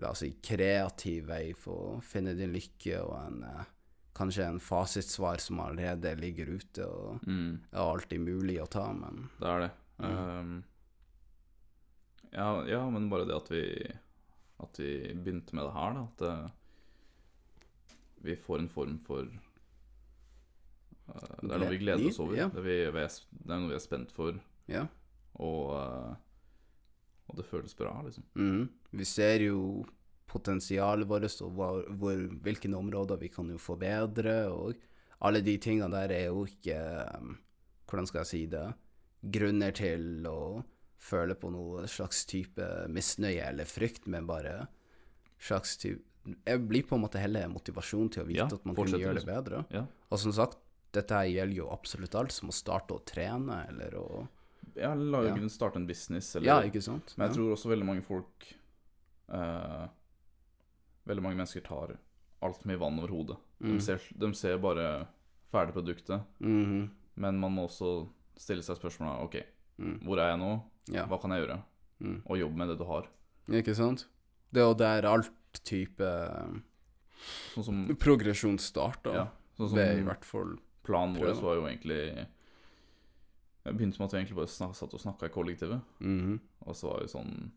la 0.01 0.11
oss 0.15 0.19
si 0.25 0.31
kreativ 0.43 1.27
vei 1.29 1.53
for 1.57 1.97
å 1.97 2.01
finne 2.05 2.35
din 2.39 2.53
lykke, 2.55 3.01
og 3.05 3.15
en 3.21 3.43
eh, 3.45 3.65
kanskje 4.17 4.47
en 4.47 4.61
fasitsvar 4.61 5.37
som 5.41 5.61
allerede 5.65 6.15
ligger 6.21 6.47
ute, 6.57 6.85
og 6.87 7.21
Mm, 7.27 7.61
er 7.73 7.79
alltid 7.81 8.21
mulig 8.21 8.61
å 8.63 8.67
ta, 8.69 8.93
men 8.93 9.29
det 9.41 9.49
er 9.49 9.61
det. 9.67 9.71
Mm. 10.01 10.17
Um, 10.17 10.65
ja, 12.33 12.65
ja, 12.69 12.91
men 12.91 13.11
bare 13.11 13.25
det 13.29 13.37
at 13.37 13.51
vi 13.51 13.93
At 14.61 14.77
vi 14.79 15.15
begynte 15.17 15.55
med 15.57 15.65
det 15.65 15.73
her, 15.73 15.93
da. 15.97 16.01
At 16.05 16.21
uh, 16.23 16.49
vi 18.21 18.35
får 18.37 18.59
en 18.61 18.69
form 18.69 18.99
for 19.01 19.23
eh, 19.25 19.31
Det 21.41 21.55
er 21.55 21.59
noe 21.63 21.71
vi 21.71 21.79
gleder 21.81 22.09
oss 22.11 22.19
over. 22.21 22.37
Ja. 22.37 22.49
Det, 22.53 22.61
vi, 22.65 22.77
det 22.85 23.09
er 23.55 23.59
noe 23.63 23.69
vi 23.71 23.75
er 23.79 23.81
spent 23.81 24.13
for, 24.13 24.37
ja. 24.69 24.83
og, 25.41 25.73
og 27.27 27.37
det 27.41 27.47
føles 27.49 27.75
bra, 27.75 28.03
liksom. 28.05 28.25
Mhm. 28.37 28.69
Vi 28.91 29.07
ser 29.07 29.47
jo 29.47 29.85
potensialet 30.31 31.09
vårt 31.11 31.43
og 31.43 31.55
hvor, 31.57 31.85
hvor, 31.99 32.21
hvilke 32.45 32.71
områder 32.75 33.19
vi 33.21 33.31
kan 33.33 33.51
jo 33.51 33.59
forbedre, 33.59 34.37
og 34.51 34.79
alle 35.27 35.43
de 35.45 35.57
tingene 35.61 35.91
der 35.93 36.15
er 36.15 36.29
jo 36.31 36.47
ikke 36.49 36.79
um, 37.19 37.39
Hvordan 37.91 38.07
skal 38.07 38.21
jeg 38.21 38.31
si 38.31 38.41
det? 38.47 38.67
Grunner 39.35 39.73
til 39.75 40.27
å 40.31 40.63
føle 41.01 41.35
på 41.35 41.51
noe 41.51 41.89
slags 41.91 42.23
type 42.31 42.67
misnøye 42.93 43.49
eller 43.49 43.67
frykt, 43.67 44.07
men 44.07 44.29
bare 44.29 44.69
slags 45.43 45.75
type 45.81 46.05
Jeg 46.47 46.63
blir 46.69 46.87
på 46.87 46.95
en 46.95 47.03
måte 47.03 47.19
heller 47.19 47.51
motivasjon 47.51 48.13
til 48.15 48.23
å 48.23 48.29
vite 48.29 48.45
Ja, 48.45 48.47
at 48.47 48.69
man 48.69 48.77
kan 48.79 48.95
gjøre 48.95 49.19
det 49.19 49.27
bedre. 49.27 49.65
Ja. 49.75 49.87
Og 50.13 50.23
som 50.23 50.35
sagt, 50.37 50.61
dette 50.95 51.17
her 51.17 51.27
gjelder 51.31 51.63
jo 51.63 51.71
absolutt 51.75 52.15
alt, 52.21 52.35
som 52.37 52.53
å 52.53 52.55
starte 52.55 52.95
å 52.95 53.03
trene, 53.03 53.65
eller 53.73 53.99
å 53.99 54.07
Ja, 54.77 54.95
la 54.95 55.25
jo 55.27 55.35
Ja. 55.35 55.49
starte 55.51 55.81
en 55.81 55.87
business, 55.89 56.37
eller 56.37 56.47
Ja, 56.47 56.61
ikke 56.63 56.83
sant? 56.85 57.15
Men 57.17 57.29
jeg 57.29 57.41
tror 57.41 57.57
også 57.57 57.73
veldig 57.75 57.87
mange 57.89 58.07
folk 58.07 58.53
eh, 59.31 59.87
Veldig 61.09 61.23
mange 61.25 61.37
mennesker 61.41 61.63
tar 61.65 61.97
altfor 62.45 62.69
mye 62.69 62.79
vann 62.79 62.99
over 63.01 63.09
hodet. 63.09 63.37
Mm. 63.61 63.71
De, 63.73 63.81
ser, 63.83 64.01
de 64.21 64.29
ser 64.37 64.59
bare 64.59 65.07
ferdigproduktet, 65.51 66.23
-hmm. 66.41 66.89
men 67.17 67.41
man 67.41 67.53
må 67.53 67.63
også 67.67 68.09
stille 68.37 68.63
seg 68.63 68.77
spørsmålet 68.77 69.25
OK, 69.25 69.37
Mm. 69.81 69.99
hvor 70.05 70.19
er 70.21 70.29
jeg 70.29 70.39
nå? 70.39 70.61
Ja. 70.93 71.07
Hva 71.07 71.17
kan 71.21 71.31
jeg 71.31 71.47
gjøre? 71.47 71.63
Mm. 72.01 72.23
Og 72.27 72.39
jobbe 72.39 72.57
med 72.57 72.69
det 72.69 72.79
du 72.79 72.85
har. 72.85 73.07
Ikke 73.49 73.75
sant? 73.75 74.09
Det 74.53 74.61
er 74.61 74.67
jo 74.67 74.75
der 74.75 75.07
alt 75.09 75.33
type 75.65 76.05
Sånn 77.55 77.65
som, 77.65 77.97
progresjon 78.01 78.59
starter. 78.59 79.15
ja, 79.15 79.27
sånn 79.59 79.75
Ved 79.75 79.93
i 79.93 79.97
som 80.01 80.07
hvert 80.09 80.25
fall 80.25 80.59
planen 80.85 81.17
vår 81.17 81.35
var 81.43 81.55
jo 81.57 81.67
egentlig 81.67 82.27
Jeg 83.65 83.77
begynte 83.77 83.99
med 84.01 84.07
at 84.07 84.13
vi 84.13 84.19
egentlig 84.19 84.37
bare 84.37 84.73
satt 84.75 84.95
og 84.95 85.01
snakka 85.01 85.27
i 85.27 85.35
kollektivet. 85.35 85.81
Mhm. 86.01 86.41
Og 86.67 86.75
så 86.77 86.89
var 86.93 87.01
vi 87.01 87.09
sånn 87.09 87.51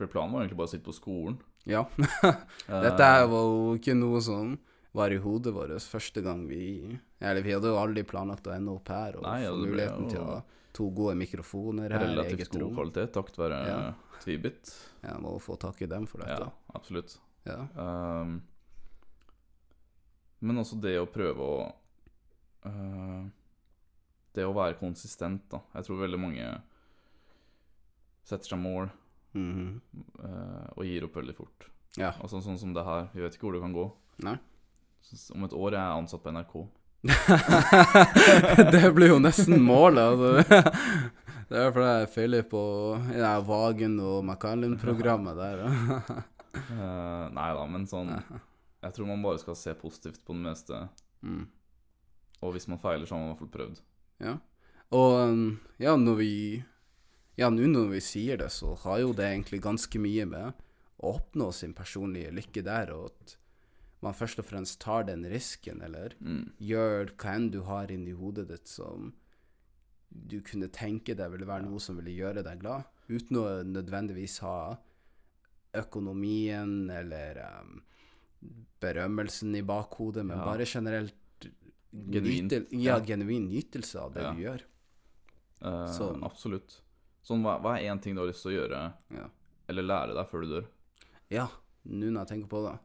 For 0.00 0.08
planen 0.08 0.32
var 0.32 0.40
egentlig 0.46 0.56
bare 0.56 0.70
å 0.70 0.72
sitte 0.72 0.86
på 0.86 0.96
skolen. 0.96 1.34
Ja. 1.68 1.82
Dette 2.86 3.08
var 3.28 3.48
jo 3.52 3.74
ikke 3.76 3.92
noe 3.98 4.22
som 4.24 4.54
var 4.96 5.12
i 5.12 5.18
hodet 5.20 5.52
vårt 5.54 5.84
første 5.86 6.22
gang 6.24 6.46
vi 6.48 6.96
Eller 7.20 7.44
vi 7.44 7.52
hadde 7.52 7.68
jo 7.70 7.76
aldri 7.78 8.02
planlagt 8.08 8.48
å 8.48 8.54
ende 8.56 8.72
opp 8.72 8.88
her 8.90 9.18
og 9.20 9.26
Nei, 9.26 9.42
ja, 9.44 9.50
få 9.52 9.60
muligheten 9.60 10.08
til 10.10 10.22
å 10.22 10.30
ha 10.30 10.38
to 10.74 10.86
gode 10.96 11.14
mikrofoner 11.20 11.92
her 11.94 12.06
Relativt 12.08 12.40
eget 12.40 12.50
god 12.54 12.64
rom. 12.64 12.72
kvalitet 12.78 13.12
takket 13.14 13.38
være 13.42 13.58
Ja. 13.68 13.82
Tvibit. 14.20 14.72
Ja, 15.04 15.14
må 15.20 15.36
få 15.40 15.54
tak 15.60 15.78
i 15.80 15.86
dem 15.88 16.04
for 16.08 16.20
dette. 16.20 16.48
Ja, 16.48 16.74
absolutt. 16.76 17.14
Ja. 17.48 17.60
Um, 17.72 18.34
men 20.44 20.60
også 20.60 20.76
det 20.80 20.98
å 21.00 21.06
prøve 21.08 21.46
å 21.46 21.62
uh, 22.68 23.22
Det 24.36 24.44
å 24.44 24.52
være 24.56 24.76
konsistent, 24.80 25.46
da. 25.52 25.62
Jeg 25.76 25.88
tror 25.88 26.02
veldig 26.02 26.20
mange 26.20 26.50
setter 28.28 28.52
seg 28.52 28.60
mål 28.60 28.90
Eh, 29.36 30.66
og 30.76 30.84
gir 30.86 31.06
opp 31.06 31.16
veldig 31.20 31.36
fort. 31.36 31.68
Ja. 31.98 32.12
Altså 32.18 32.40
Sånn 32.42 32.58
som 32.58 32.74
det 32.74 32.84
her. 32.86 33.08
Vi 33.14 33.22
vet 33.24 33.36
ikke 33.36 33.48
hvor 33.48 33.56
det 33.56 33.62
kan 33.64 33.74
gå. 33.76 33.86
Nei. 34.26 34.36
Så 35.06 35.34
Om 35.34 35.46
et 35.46 35.56
år 35.56 35.74
er 35.74 35.80
jeg 35.80 36.02
ansatt 36.02 36.24
på 36.24 36.34
NRK. 36.34 36.56
det 38.74 38.82
blir 38.92 39.14
jo 39.14 39.20
nesten 39.22 39.62
målet, 39.64 40.02
altså. 40.04 40.60
Det 41.50 41.58
er 41.58 41.72
fordi 41.74 41.86
jeg 41.88 42.10
feiler 42.14 42.44
på 42.46 42.60
ja, 43.16 43.30
Vagen 43.42 43.96
og 44.04 44.20
Macallan-programmet 44.28 45.40
der. 45.40 45.64
Eh, 46.50 47.24
nei 47.30 47.48
da, 47.54 47.64
men 47.70 47.84
sånn 47.86 48.08
Jeg 48.10 48.94
tror 48.96 49.06
man 49.06 49.20
bare 49.22 49.38
skal 49.38 49.54
se 49.54 49.70
positivt 49.78 50.24
på 50.26 50.34
det 50.34 50.44
meste. 50.48 50.80
mm. 51.22 51.44
Og 52.40 52.54
hvis 52.54 52.66
man 52.72 52.80
feiler, 52.80 53.04
så 53.04 53.14
har 53.14 53.20
man 53.20 53.28
i 53.28 53.32
hvert 53.34 53.42
fall 53.42 53.52
prøvd. 53.52 53.80
Ja. 54.24 54.32
Og 54.96 55.34
ja, 55.78 55.92
når 56.00 56.16
vi 56.18 56.30
Ja, 57.40 57.48
nå 57.50 57.66
når 57.72 57.86
vi 57.94 58.00
sier 58.04 58.36
det, 58.40 58.50
så 58.52 58.74
har 58.84 58.98
jo 59.00 59.12
det 59.16 59.24
egentlig 59.30 59.62
ganske 59.64 59.98
mye 60.02 60.26
med 60.28 60.52
å 61.00 61.14
oppnå 61.16 61.46
sin 61.56 61.72
personlige 61.74 62.32
lykke 62.36 62.62
der, 62.66 62.90
og 62.92 63.06
at 63.14 63.36
man 64.04 64.12
først 64.16 64.38
og 64.42 64.46
fremst 64.48 64.78
tar 64.80 65.04
den 65.08 65.24
risken, 65.28 65.80
eller 65.84 66.14
Mm. 66.20 66.52
gjør 66.60 67.10
hva 67.16 67.34
enn 67.36 67.50
du 67.50 67.62
har 67.62 67.88
inni 67.92 68.12
hodet 68.16 68.48
ditt 68.48 68.68
som 68.68 69.12
du 70.12 70.40
kunne 70.42 70.68
tenke 70.68 71.14
deg 71.16 71.30
ville 71.30 71.46
være 71.46 71.64
noe 71.68 71.78
som 71.80 71.96
ville 71.96 72.12
gjøre 72.16 72.42
deg 72.44 72.60
glad, 72.60 72.84
uten 73.08 73.36
å 73.36 73.62
nødvendigvis 73.64 74.38
ha 74.44 74.76
økonomien 75.74 76.90
eller 76.90 77.38
um, 77.62 77.82
berømmelsen 78.82 79.54
i 79.56 79.62
bakhodet, 79.62 80.24
men 80.26 80.38
Ja. 80.38 80.44
bare 80.44 80.64
generelt 80.66 81.14
genuin, 81.92 82.48
nytel- 82.48 82.66
ja, 82.72 82.98
genuin 83.00 83.48
nytelse 83.48 83.96
av 84.00 84.12
det 84.14 84.22
Ja. 84.22 84.32
du 84.32 84.40
gjør. 84.42 84.60
Uh. 85.62 86.22
Absolutt. 86.24 86.80
Sånn, 87.26 87.42
hva, 87.44 87.58
hva 87.60 87.76
er 87.78 87.90
én 87.92 88.00
ting 88.02 88.14
du 88.16 88.22
har 88.22 88.30
lyst 88.30 88.42
til 88.46 88.52
å 88.54 88.58
gjøre, 88.62 88.84
Ja. 89.14 89.26
eller 89.68 89.82
lære 89.82 90.14
deg 90.16 90.28
før 90.30 90.42
du 90.46 90.54
dør? 90.54 90.68
Ja, 91.30 91.48
nå 91.84 92.10
når 92.10 92.22
jeg 92.24 92.28
tenker 92.34 92.48
på 92.48 92.62
det. 92.68 92.78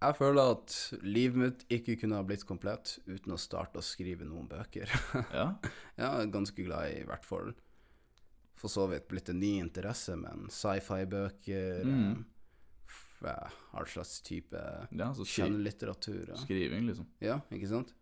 Jeg 0.00 0.16
føler 0.16 0.50
at 0.54 0.74
livet 1.04 1.36
mitt 1.36 1.64
ikke 1.68 1.98
kunne 2.00 2.16
ha 2.16 2.24
blitt 2.24 2.46
komplett 2.48 2.94
uten 3.06 3.34
å 3.34 3.38
starte 3.38 3.76
å 3.78 3.84
skrive 3.84 4.24
noen 4.24 4.48
bøker. 4.48 4.88
Ja? 5.36 5.50
Jeg 5.98 6.06
er 6.08 6.30
ganske 6.32 6.64
glad 6.64 6.94
i 6.96 7.02
hvert 7.04 7.24
fall 7.28 7.52
for 8.60 8.68
så 8.72 8.86
vidt 8.90 9.06
blitt 9.08 9.28
en 9.32 9.38
ny 9.40 9.58
interesse, 9.60 10.16
men 10.16 10.48
sci-fi-bøker 10.52 11.84
Mm. 11.84 12.24
All 13.76 13.84
slags 13.84 14.22
type 14.24 14.56
ja 14.96 15.10
skri 15.12 15.26
skjønnlitteratur. 15.28 16.30
Ja. 16.30 16.36
skriving, 16.40 16.86
liksom. 16.88 17.06
ja, 17.20 17.34
ikke 17.52 17.68
sant? 17.68 17.92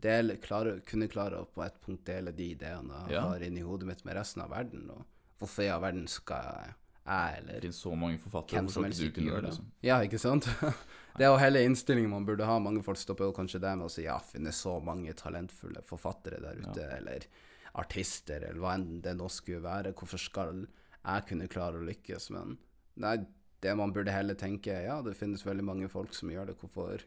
Del, 0.00 0.36
klare, 0.40 0.78
kunne 0.88 1.08
klare 1.12 1.40
å 1.42 1.46
på 1.52 1.62
et 1.66 1.76
punkt 1.84 2.04
dele 2.08 2.32
de 2.32 2.50
ideene 2.54 3.02
jeg 3.08 3.16
Ja. 3.18 3.20
har 3.28 3.40
inni 3.44 3.60
hodet 3.66 3.86
mitt 3.86 4.04
med 4.04 4.14
resten 4.16 4.42
av 4.42 4.50
verden. 4.50 4.88
Og 4.90 5.04
hvorfor 5.40 5.62
i 5.64 5.68
all 5.68 5.80
verden 5.82 6.06
skal 6.08 6.42
jeg, 6.42 6.74
jeg 7.06 7.34
Det 7.44 7.48
eller 7.50 7.60
finnes 7.60 7.80
så 7.82 7.94
mange 7.98 8.18
forfattere. 8.18 8.58
hvem 8.60 8.68
som 8.70 8.84
helst 8.84 9.00
du 9.00 9.10
kunne 9.10 9.30
gjøre 9.30 9.42
det? 9.42 9.50
det. 9.50 9.50
Liksom? 9.50 9.70
Ja, 9.82 10.00
ikke 10.00 10.18
sant? 10.20 10.48
Det 11.18 11.26
er 11.26 11.32
jo 11.32 11.38
hele 11.42 11.64
innstillingen 11.66 12.10
man 12.10 12.24
burde 12.24 12.46
ha. 12.46 12.58
Mange 12.62 12.82
folk 12.86 12.96
stopper 12.96 13.24
jo 13.26 13.32
kanskje 13.32 13.60
der 13.60 13.74
med 13.76 13.86
å 13.88 13.90
si 13.90 14.04
ja, 14.04 14.18
finnes 14.20 14.54
så 14.62 14.78
mange 14.82 15.12
talentfulle 15.12 15.82
forfattere 15.82 16.38
der 16.40 16.60
ute, 16.62 16.84
eller 16.96 17.26
artister, 17.74 18.42
eller 18.42 18.60
hva 18.62 18.74
enn 18.78 19.00
det 19.02 19.16
nå 19.18 19.28
skulle 19.30 19.62
være. 19.64 19.92
Hvorfor 19.98 20.18
skal 20.22 20.62
jeg 21.04 21.26
kunne 21.28 21.48
klare 21.50 21.80
å 21.80 21.84
lykkes? 21.86 22.30
Men 22.34 22.56
nei, 22.96 23.16
det 23.60 23.74
man 23.76 23.92
burde 23.92 24.12
heller 24.14 24.34
tenke 24.38 24.72
ja, 24.86 25.00
det 25.02 25.16
finnes 25.18 25.44
veldig 25.44 25.64
mange 25.66 25.88
folk 25.92 26.14
som 26.16 26.30
gjør 26.32 26.46
det. 26.52 26.56
Hvorfor 26.62 27.02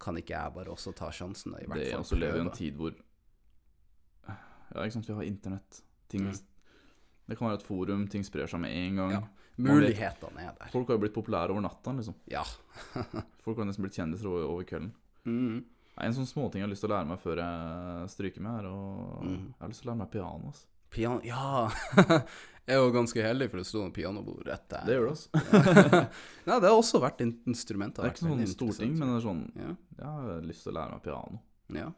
kan 0.00 0.16
ikke 0.18 0.34
jeg 0.34 0.54
bare 0.54 0.72
også 0.74 0.92
ta 0.96 1.10
sjansen? 1.14 1.54
og 1.54 1.62
i 1.62 1.66
hvert 1.66 1.80
Det 1.80 1.90
fall 1.92 2.00
også 2.04 2.18
lever 2.18 2.36
i 2.36 2.44
en 2.44 2.50
tid 2.50 2.74
hvor 2.78 2.94
Ja, 4.28 4.82
ikke 4.82 4.92
sant, 4.96 5.08
vi 5.08 5.14
har 5.14 5.22
internett. 5.28 5.82
Ting 6.08 6.26
Mm. 6.26 6.34
Det 7.26 7.38
kan 7.38 7.48
være 7.48 7.56
et 7.56 7.62
forum, 7.64 8.02
ting 8.08 8.24
sprer 8.24 8.46
seg 8.46 8.60
med 8.60 8.70
en 8.76 8.96
gang. 8.96 9.12
Ja. 9.12 9.20
Mulighetene 9.56 10.42
er 10.44 10.52
der. 10.58 10.68
Folk 10.68 10.88
har 10.90 10.98
jo 10.98 11.00
blitt 11.06 11.14
populære 11.14 11.54
over 11.54 11.62
natta, 11.64 11.92
liksom. 11.96 12.14
Ja. 12.28 12.42
Folk 13.44 13.56
har 13.56 13.64
nesten 13.64 13.80
blitt 13.86 13.96
kjendiser 13.96 14.28
over, 14.28 14.44
over 14.50 14.66
kvelden. 14.68 14.90
Mm. 15.24 15.62
En 16.04 16.12
sånn 16.16 16.26
småting 16.28 16.60
jeg 16.60 16.66
har 16.66 16.72
lyst 16.74 16.82
til 16.84 16.90
å 16.90 16.96
lære 16.96 17.08
meg 17.08 17.20
før 17.22 17.40
jeg 17.40 18.10
stryker 18.12 18.44
med, 18.44 18.58
er 18.60 18.68
å 18.68 18.78
Mm. 19.24 19.46
Jeg 19.54 19.60
har 19.62 19.68
lyst 19.72 19.80
til 19.80 19.88
å 19.88 19.92
lære 19.92 20.02
meg 20.02 20.10
piano. 20.12 20.50
Altså. 20.52 20.66
Piano 20.94 21.20
Ja! 21.26 21.66
jeg 22.66 22.76
er 22.76 22.80
jo 22.80 22.92
ganske 22.94 23.20
heldig, 23.26 23.50
for 23.52 23.60
det 23.60 23.66
sto 23.68 23.82
en 23.84 23.92
pianobord 23.92 24.46
rett 24.48 24.68
der. 24.72 24.84
Det 24.88 24.94
gjør 24.96 25.10
det, 25.10 25.12
også. 25.16 25.28
Nei, 26.46 26.56
det 26.62 26.70
har 26.70 26.78
også 26.78 27.00
vært 27.02 27.20
in- 27.26 27.34
instrumenter. 27.50 28.02
Det 28.06 28.12
er 28.12 28.14
ikke 28.14 28.28
sånn 28.30 28.46
stor 28.54 28.72
ting, 28.78 28.94
men 28.98 29.10
det 29.10 29.18
er 29.18 29.26
sånn 29.26 29.44
Ja. 29.58 29.74
Jeg 29.98 30.06
har 30.06 30.40
lyst 30.48 30.62
til 30.64 30.72
å 30.72 30.76
lære 30.78 30.96
meg 30.96 31.02
piano. 31.04 31.42
Ja. 31.74 31.90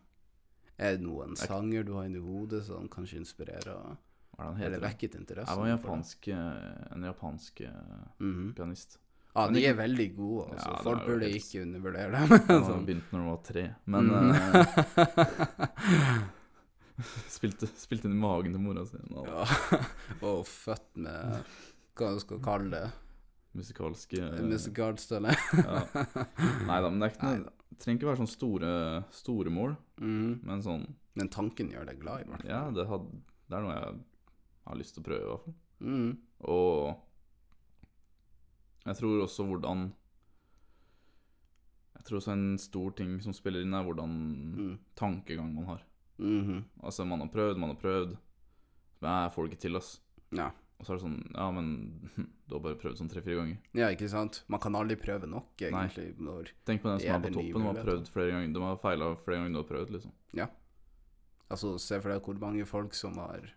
Er 0.76 0.96
det 0.98 1.04
noen 1.06 1.36
Jeg- 1.36 1.48
sanger 1.48 1.84
du 1.88 1.94
har 1.96 2.04
inni 2.08 2.20
hodet 2.20 2.64
som 2.66 2.88
kanskje 2.92 3.16
inspirerer 3.22 3.96
Hva 4.36 4.50
er 4.58 4.66
eller 4.66 4.80
vekket 4.82 5.14
interesse? 5.16 5.48
Jeg 5.48 5.56
var 5.56 5.66
en 5.66 5.76
japansk, 5.78 6.28
eh, 6.28 6.92
en 6.92 7.02
japansk 7.08 7.60
mm 7.62 8.32
-hmm. 8.34 8.54
pianist. 8.56 8.98
Ja, 9.36 9.42
ah, 9.44 9.50
de 9.52 9.66
er 9.66 9.74
veldig 9.74 10.16
gode, 10.16 10.44
altså. 10.52 10.68
Ja, 10.70 10.82
Folk 10.82 11.06
burde 11.06 11.28
ikke 11.30 11.62
undervurdere 11.62 12.10
dem. 12.16 12.28
Han 12.28 12.62
har 12.62 12.70
sånn. 12.70 12.86
begynt 12.86 13.12
når 13.12 13.18
han 13.18 13.28
var 13.28 13.42
tre, 13.44 13.74
men 13.86 14.04
Mhm. 14.06 14.32
Eh, 16.98 17.14
spilte, 17.36 17.68
spilte 17.78 18.08
inn 18.08 18.16
i 18.16 18.20
magen 18.20 18.52
til 18.56 18.62
mora 18.62 18.84
si. 18.88 19.00
og 19.12 19.26
ja. 19.28 19.44
Og 20.30 20.44
født 20.48 20.96
med 21.06 21.50
hva 21.96 22.12
du 22.12 22.20
skal 22.20 22.40
kalle 22.44 22.70
det. 22.72 22.86
Musikalske 23.56 24.20
Musikalstelle. 24.44 25.32
ja. 25.56 25.76
Nei 26.68 26.80
da, 26.84 26.90
men 26.90 27.00
det 27.00 27.14
ikke 27.14 27.30
Det 27.40 27.78
trenger 27.80 27.96
ikke 28.00 28.10
være 28.10 28.20
sånn 28.20 28.28
store, 28.34 28.72
store 29.16 29.52
mål, 29.52 29.72
mm. 30.00 30.32
men 30.44 30.60
sånn 30.64 30.84
Men 31.16 31.30
tanken 31.32 31.70
gjør 31.72 31.88
deg 31.88 32.00
glad, 32.02 32.20
i 32.20 32.28
hvert 32.28 32.42
fall. 32.44 32.50
Ja, 32.52 32.62
det, 32.76 32.84
had, 32.90 33.06
det 33.48 33.56
er 33.56 33.64
noe 33.64 33.76
jeg 33.78 33.96
har 34.68 34.76
lyst 34.76 34.92
til 34.96 35.02
å 35.02 35.06
prøve, 35.08 35.22
i 35.24 35.30
hvert 35.30 35.44
fall. 35.46 35.56
Mm. 35.86 36.10
Og 36.52 37.02
jeg 38.86 38.98
tror 39.00 39.22
også 39.24 39.46
hvordan 39.48 39.86
Jeg 41.96 42.04
tror 42.06 42.20
også 42.20 42.34
en 42.36 42.46
stor 42.60 42.92
ting 43.00 43.16
som 43.24 43.34
spiller 43.34 43.64
inn, 43.64 43.74
er 43.74 43.82
hvordan 43.88 44.12
Mm. 44.56 44.74
tankegang 44.94 45.48
man 45.56 45.64
har. 45.72 45.80
Mhm. 46.18 46.64
Altså, 46.82 47.04
man 47.06 47.20
har 47.20 47.28
prøvd, 47.28 47.58
man 47.58 47.70
har 47.74 47.80
prøvd. 47.80 48.16
Men 49.02 49.10
jeg 49.22 49.32
får 49.34 49.42
det 49.44 49.52
ikke 49.52 49.60
til, 49.66 49.76
ass. 49.76 50.00
Ja. 50.32 50.50
Og 50.78 50.84
så 50.86 50.92
er 50.92 50.96
det 50.98 51.04
sånn 51.04 51.34
Ja, 51.34 51.50
men 51.50 52.10
du 52.48 52.54
har 52.54 52.60
bare 52.60 52.76
prøvd 52.80 52.98
sånn 53.00 53.08
tre-fire 53.12 53.36
ganger. 53.40 53.58
ja, 53.74 53.88
ikke 53.92 54.08
sant? 54.08 54.42
Man 54.48 54.60
kan 54.60 54.74
aldri 54.74 54.96
prøve 54.96 55.26
nok, 55.28 55.54
egentlig. 55.60 56.14
Når, 56.18 56.50
Tenk 56.66 56.82
på 56.82 56.88
den 56.92 57.00
som 57.00 57.14
er 57.16 57.20
på 57.30 57.34
toppen. 57.34 57.62
og 57.66 57.76
har 57.76 57.84
prøvd 57.84 58.08
flere 58.12 58.30
ganger. 58.32 58.52
Du 58.52 58.60
har 58.60 58.76
feila 58.76 59.14
flere 59.16 59.38
ganger 59.40 59.52
du 59.52 59.62
har 59.62 59.70
prøvd, 59.70 59.90
liksom. 59.96 60.12
altså, 61.50 61.78
se 61.78 62.00
for 62.00 62.10
deg 62.10 62.22
hvor 62.26 62.38
mange 62.40 62.66
folk 62.66 62.94
som 62.94 63.14
har 63.22 63.52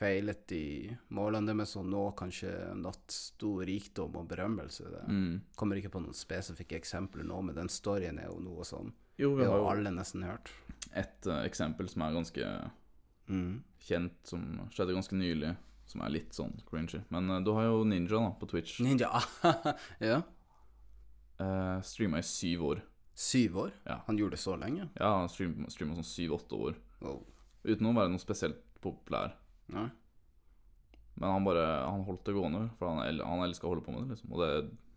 feilet 0.00 0.52
i 0.56 0.96
målene 1.12 1.52
deres 1.52 1.74
og 1.76 1.84
nå 1.92 2.02
kanskje 2.16 2.50
natt 2.80 3.12
stor 3.12 3.64
rikdom 3.68 4.14
og 4.16 4.28
berømmelse. 4.30 4.84
Det 4.90 5.02
Mm. 5.08 5.40
kommer 5.56 5.76
ikke 5.76 5.90
på 5.92 6.00
noen 6.00 6.14
spesifikke 6.16 6.78
eksempler 6.80 7.24
nå, 7.24 7.42
men 7.44 7.54
den 7.54 7.68
storyen 7.68 8.18
er 8.18 8.28
jo 8.28 8.38
noe 8.40 8.64
som 8.64 8.92
Jo, 9.18 9.34
vi 9.36 9.44
har 9.44 9.58
jo 9.58 9.68
alle 9.68 9.90
nesten 9.90 10.22
hørt. 10.24 10.48
Et 10.96 11.26
uh, 11.30 11.42
eksempel 11.46 11.88
som 11.88 12.02
er 12.06 12.16
ganske 12.16 12.52
Mm. 13.30 13.60
kjent, 13.78 14.16
som 14.26 14.42
skjedde 14.74 14.94
ganske 14.96 15.14
nylig, 15.14 15.52
som 15.86 16.00
er 16.02 16.10
litt 16.10 16.32
sånn 16.34 16.56
cringy. 16.66 16.98
Men 17.14 17.30
uh, 17.30 17.38
du 17.46 17.52
har 17.54 17.68
jo 17.68 17.84
Ninja 17.86 18.18
da, 18.18 18.32
på 18.40 18.48
Twitch. 18.50 18.80
Ninja 18.82 19.10
Ja. 20.00 20.22
Uh, 21.40 21.78
streama 21.86 22.18
i 22.18 22.26
syv 22.26 22.64
år. 22.72 22.82
Syv 23.14 23.56
år? 23.58 23.70
Ja. 23.86 24.00
Han 24.06 24.18
gjorde 24.18 24.34
det 24.36 24.42
så 24.42 24.56
lenge? 24.58 24.88
Ja, 24.98 25.12
han 25.20 25.28
streama 25.30 25.68
sånn 25.70 26.04
syv-åtte 26.10 26.58
år. 26.58 26.74
Oh. 27.06 27.22
Uten 27.64 27.86
å 27.88 27.94
være 27.96 28.10
noe 28.12 28.20
spesielt 28.22 28.60
populær. 28.82 29.34
Nei. 29.72 29.86
Men 31.20 31.34
han 31.36 31.44
bare 31.44 31.64
Han 31.84 32.04
holdt 32.06 32.24
det 32.24 32.32
gående, 32.34 32.62
for 32.78 32.88
han, 32.88 33.02
el 33.06 33.20
han 33.24 33.42
elska 33.44 33.66
å 33.68 33.74
holde 33.74 33.84
på 33.84 33.92
med 33.92 34.06
det, 34.08 34.14
liksom. 34.16 34.32
Og 34.32 34.40
det 34.42 34.52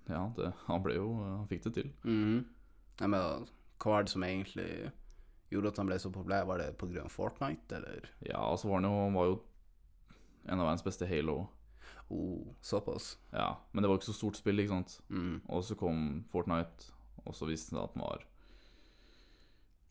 Ja, 0.09 0.23
det, 0.35 0.49
han 0.67 0.83
ble 0.83 0.95
jo 0.97 1.07
Han 1.19 1.47
fikk 1.51 1.63
det 1.67 1.73
til. 1.77 1.91
Mhm. 2.03 2.43
Nei, 3.01 3.07
men 3.09 3.47
hva 3.83 3.97
er 3.99 4.03
det 4.07 4.11
som 4.13 4.23
egentlig 4.23 4.67
gjorde 5.57 5.73
at 5.73 5.81
han 5.81 5.89
ble 5.89 5.97
så 6.01 6.11
populær? 6.13 6.47
Var 6.49 6.61
det 6.63 6.69
pga. 6.81 7.07
Fortnite, 7.11 7.79
eller? 7.79 8.09
Ja, 8.25 8.41
og 8.45 8.59
så 8.61 8.69
var 8.69 8.81
han 8.81 8.89
jo 8.89 8.95
Han 9.03 9.17
var 9.17 9.29
jo 9.31 9.35
en 10.43 10.59
av 10.59 10.67
verdens 10.67 10.83
beste 10.83 11.07
Halo. 11.07 11.37
Oh, 12.11 12.51
såpass? 12.61 13.13
Ja, 13.31 13.55
men 13.71 13.83
det 13.83 13.89
var 13.89 13.97
ikke 13.97 14.11
så 14.11 14.17
stort 14.17 14.37
spill, 14.37 14.59
ikke 14.59 14.75
sant. 14.75 14.97
Mm. 15.09 15.39
Og 15.47 15.63
så 15.63 15.77
kom 15.79 16.23
Fortnite, 16.33 16.91
og 17.23 17.37
så 17.37 17.47
viste 17.47 17.71
det 17.71 17.79
seg 17.79 17.87
at 17.87 17.95
den 17.95 18.03
var 18.03 18.27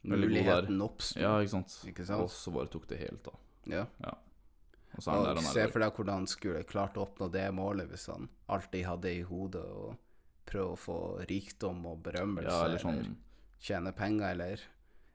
Veldig 0.03 0.29
god 0.29 0.35
Muligheten 0.35 0.83
oppsto. 0.83 1.21
Ja, 1.23 1.37
ikke 1.39 1.55
sant. 1.55 1.79
Ikke 1.87 2.05
sant? 2.07 2.25
Og 2.25 2.31
så 2.35 2.53
bare 2.55 2.71
tok 2.71 2.89
det 2.91 2.99
helt 3.05 3.29
av. 3.31 3.39
Ja. 3.71 3.87
Og 4.93 5.03
så 5.05 5.15
han 5.15 5.25
der 5.25 5.39
Og 5.39 5.45
han 5.45 5.55
se 5.55 5.67
for 5.71 5.85
deg 5.85 5.99
hvordan 5.99 6.23
han 6.23 6.31
skulle 6.31 6.65
klart 6.69 6.99
å 6.99 7.07
oppnå 7.07 7.29
det 7.33 7.47
målet 7.55 7.89
hvis 7.91 8.09
han 8.11 8.27
alltid 8.53 8.89
hadde 8.89 9.13
i 9.15 9.23
hodet 9.27 9.63
å 9.63 9.93
prøve 10.49 10.75
å 10.75 10.81
få 10.81 10.99
rikdom 11.31 11.87
og 11.87 12.03
berømmelse, 12.05 12.51
Ja, 12.51 12.67
eller 12.67 12.83
sånn 12.83 13.15
tjene 13.63 13.93
penger, 13.95 14.33
eller 14.35 14.65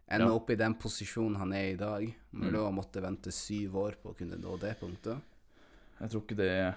ende 0.07 0.27
Ja. 0.27 0.33
opp 0.35 0.49
i 0.49 0.55
den 0.55 0.73
posisjonen 0.75 1.35
han 1.37 1.53
er 1.53 1.73
i 1.73 1.75
dag. 1.75 2.13
med 2.31 2.53
Mm. 2.53 2.59
å 2.61 2.73
måtte 2.73 3.01
vente 3.01 3.31
syv 3.31 3.75
år 3.75 3.95
på 4.01 4.11
å 4.13 4.15
kunne 4.17 4.37
nå 4.39 4.59
det 4.59 4.79
punktet. 4.79 5.19
Jeg 5.99 6.09
tror 6.09 6.21
ikke 6.21 6.35
det 6.37 6.75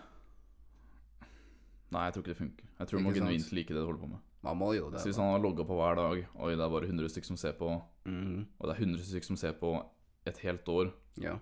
Nei, 1.92 2.04
jeg 2.06 2.12
tror 2.14 2.22
ikke 2.22 2.32
det 2.34 2.36
funker. 2.38 2.64
Jeg 2.78 2.86
tror 2.88 3.00
Ikke 3.00 3.06
sant? 3.14 3.16
genuint 3.18 3.52
like 3.52 3.68
det 3.74 3.80
du 3.82 3.84
holder 3.86 4.00
på 4.00 4.08
med. 4.08 4.18
Man 4.42 4.56
må 4.56 4.74
jo 4.76 4.90
det. 4.90 5.00
Så 5.00 5.08
hvis 5.10 5.16
han 5.16 5.32
har 5.32 5.40
logga 5.40 5.64
på 5.66 5.74
hver 5.76 5.96
dag, 5.96 6.26
Oi, 6.38 6.50
det 6.54 6.60
er 6.64 6.70
bare 6.70 6.86
100 6.86 7.08
stykker 7.10 7.26
som 7.26 7.36
ser 7.36 7.52
på, 7.52 7.82
mm. 8.06 8.46
og 8.60 8.68
det 8.68 8.76
er 8.76 8.84
100 8.84 9.02
stykker 9.04 9.24
som 9.26 9.36
ser 9.36 9.52
på 9.52 9.84
et 10.26 10.38
helt 10.38 10.64
år 10.68 10.92
Ja. 11.18 11.38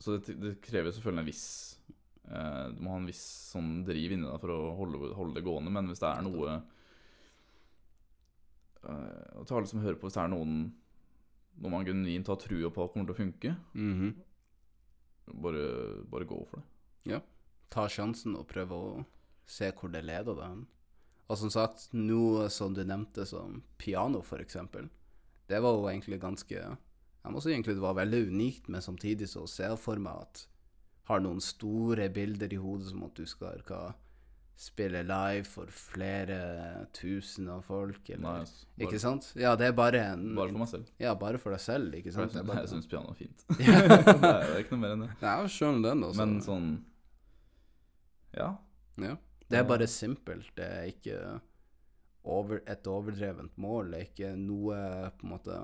Så 0.00 0.18
det, 0.18 0.34
det 0.40 0.54
krever 0.64 0.92
selvfølgelig 0.92 1.22
en 1.22 1.28
viss 1.28 1.44
eh, 2.30 2.68
Du 2.74 2.80
må 2.84 2.90
ha 2.94 2.96
en 3.00 3.06
viss 3.08 3.22
sånn 3.54 3.84
driv 3.86 4.12
inni 4.16 4.26
deg 4.28 4.40
for 4.42 4.52
å 4.54 4.76
holde, 4.78 5.12
holde 5.16 5.34
det 5.38 5.44
gående, 5.46 5.72
men 5.74 5.88
hvis 5.90 6.02
det 6.02 6.10
er 6.10 6.22
noe 6.26 6.62
Og 8.84 9.46
til 9.46 9.56
alle 9.56 9.66
som 9.70 9.80
hører 9.80 9.96
på, 9.98 10.06
hvis 10.08 10.14
det 10.18 10.22
er 10.24 10.32
noen 10.32 10.56
noe 11.62 11.70
man 11.70 11.84
genuint 11.86 12.26
har 12.26 12.36
trua 12.42 12.70
på 12.74 12.88
kommer 12.92 13.06
til 13.06 13.14
å 13.14 13.18
funke, 13.20 13.56
Mhm. 13.74 14.14
bare, 15.40 16.04
bare 16.10 16.24
gå 16.28 16.38
for 16.48 16.62
det. 17.04 17.20
Ta 17.70 17.86
sjansen 17.88 18.36
og 18.38 18.46
prøve 18.48 18.70
å 18.76 19.04
se 19.46 19.70
hvor 19.72 19.90
det 19.90 20.04
leder 20.04 20.34
deg. 20.38 20.64
Og 21.30 21.38
som 21.40 21.50
sagt, 21.50 21.88
noe 21.96 22.48
som 22.52 22.74
du 22.76 22.82
nevnte 22.84 23.24
som 23.26 23.62
piano, 23.78 24.20
eksempel. 24.38 24.90
Det 25.48 25.60
var 25.62 25.72
jo 25.74 25.88
egentlig 25.88 26.20
ganske 26.20 26.50
Jeg 27.24 27.32
må 27.32 27.40
si 27.40 27.50
egentlig 27.54 27.74
det 27.74 27.80
var 27.80 27.94
veldig 27.94 28.26
unikt, 28.28 28.68
men 28.68 28.82
samtidig 28.82 29.26
så 29.30 29.46
ser 29.48 29.70
jeg 29.70 29.78
for 29.78 29.96
meg 29.96 30.12
at 30.20 30.46
har 31.08 31.20
noen 31.20 31.40
store 31.40 32.10
bilder 32.12 32.52
i 32.52 32.56
hodet 32.60 32.90
som 32.90 33.02
at 33.04 33.14
du 33.14 33.24
skal 33.24 33.62
hva, 33.64 33.94
spille 34.56 35.00
live 35.02 35.44
for 35.50 35.70
flere 35.74 36.36
tusen 36.94 37.48
av 37.50 37.64
folk, 37.66 38.08
eller 38.10 38.44
altså, 38.44 38.66
bare, 38.68 38.86
Ikke 38.86 39.00
sant? 39.02 39.26
Ja, 39.38 39.54
det 39.58 39.66
er 39.66 39.72
bare 39.76 40.02
en 40.12 40.28
bare 40.36 40.52
for 40.52 40.62
meg 40.62 40.70
selv. 40.70 40.92
Ja, 41.02 41.14
bare 41.18 41.40
for 41.42 41.54
deg 41.54 41.62
selv, 41.64 41.96
ikke 41.98 42.12
sant? 42.14 42.36
jeg 42.36 42.46
Det 42.46 42.54
er 42.54 42.60
jeg 42.62 42.70
syns 42.70 42.90
piano 42.90 43.10
er 43.10 43.18
fint. 43.18 43.44
Det, 43.58 43.66
er, 43.66 44.20
det 44.20 44.52
er 44.54 44.60
ikke 44.62 44.76
noe 44.76 44.82
mer 44.84 44.94
enn 44.94 45.04
det. 45.06 45.10
Ja, 45.24 45.34
skjønner 45.50 45.88
den, 45.90 46.04
altså. 46.06 46.20
Men 46.22 46.36
sånn 46.46 46.70
Ja. 48.38 48.52
Ja. 49.02 49.16
Det 49.50 49.58
er 49.58 49.66
bare 49.68 49.86
simpelt. 49.90 50.48
Det 50.56 50.64
er 50.64 50.86
ikke 50.88 51.18
over, 52.24 52.62
et 52.70 52.86
overdrevent 52.88 53.58
mål. 53.60 53.90
Det 53.92 53.98
er 53.98 54.08
ikke 54.08 54.32
noe 54.38 54.78
på 55.18 55.26
en 55.26 55.34
måte 55.34 55.58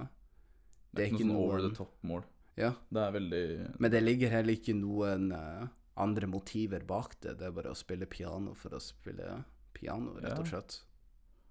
Det 0.91 1.07
er 1.07 1.15
ikke 1.15 1.25
noe 1.25 1.37
sånn 1.37 1.45
over 1.47 1.65
the 1.65 1.75
top-mål. 1.79 2.27
Ja, 2.59 2.75
Det 2.91 3.01
er 3.01 3.13
veldig 3.15 3.45
men 3.79 3.93
det 3.93 4.01
ligger 4.03 4.33
heller 4.35 4.59
ikke 4.59 4.75
noen 4.77 5.31
eh, 5.33 5.69
andre 6.01 6.27
motiver 6.31 6.81
bak 6.87 7.17
det. 7.21 7.35
Det 7.41 7.47
er 7.49 7.57
bare 7.57 7.73
å 7.73 7.79
spille 7.79 8.07
piano 8.11 8.55
for 8.59 8.75
å 8.77 8.81
spille 8.83 9.43
piano, 9.77 10.17
rett 10.21 10.41
og 10.41 10.49
slett. 10.49 10.73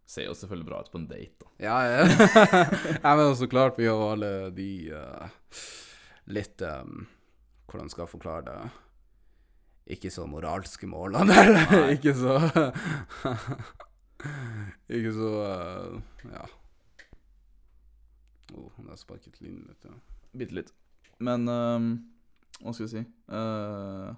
Ser 0.10 0.26
jo 0.26 0.34
selvfølgelig 0.34 0.66
bra 0.66 0.80
ut 0.82 0.92
på 0.92 0.98
en 0.98 1.08
date, 1.10 1.36
da. 1.44 1.48
Ja, 1.62 1.78
ja. 1.86 2.04
ja 3.04 3.12
men 3.20 3.36
så 3.38 3.48
klart, 3.50 3.78
vi 3.78 3.88
har 3.88 4.14
alle 4.16 4.50
de 4.58 4.70
uh, 4.90 5.28
litt 6.34 6.62
um, 6.66 7.06
Hvordan 7.70 7.90
skal 7.94 8.04
jeg 8.08 8.14
forklare 8.16 8.44
det? 8.48 8.58
Ikke 9.94 10.10
så 10.14 10.26
moralske 10.30 10.88
målene, 10.90 11.34
eller? 11.44 11.94
Ikke 11.94 12.14
så 12.18 12.34
Ikke 14.98 15.14
så 15.14 15.30
uh, 15.46 15.94
Ja. 16.26 16.44
Oh, 18.58 18.74
det 18.82 18.90
har 18.90 18.98
sparket 18.98 19.38
lynet 19.46 19.70
litt. 19.70 19.84
Ja. 19.86 19.94
Bitte 20.42 20.58
litt. 20.58 20.74
Men 21.22 21.46
um, 21.46 22.10
hva 22.64 22.74
skal 22.74 22.88
jeg 22.88 22.94
si 22.96 23.04
Eh, 23.30 24.10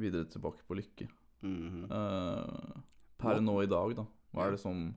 Videre 0.00 0.24
tilbake 0.32 0.64
på 0.66 0.76
lykke. 0.78 1.08
Mhm. 1.42 1.84
Eh, 1.90 2.80
per 3.20 3.40
nå 3.40 3.62
i 3.62 3.68
dag, 3.70 3.94
da. 3.96 4.06
Hva 4.34 4.46
er 4.46 4.50
det 4.56 4.60
som 4.62 4.94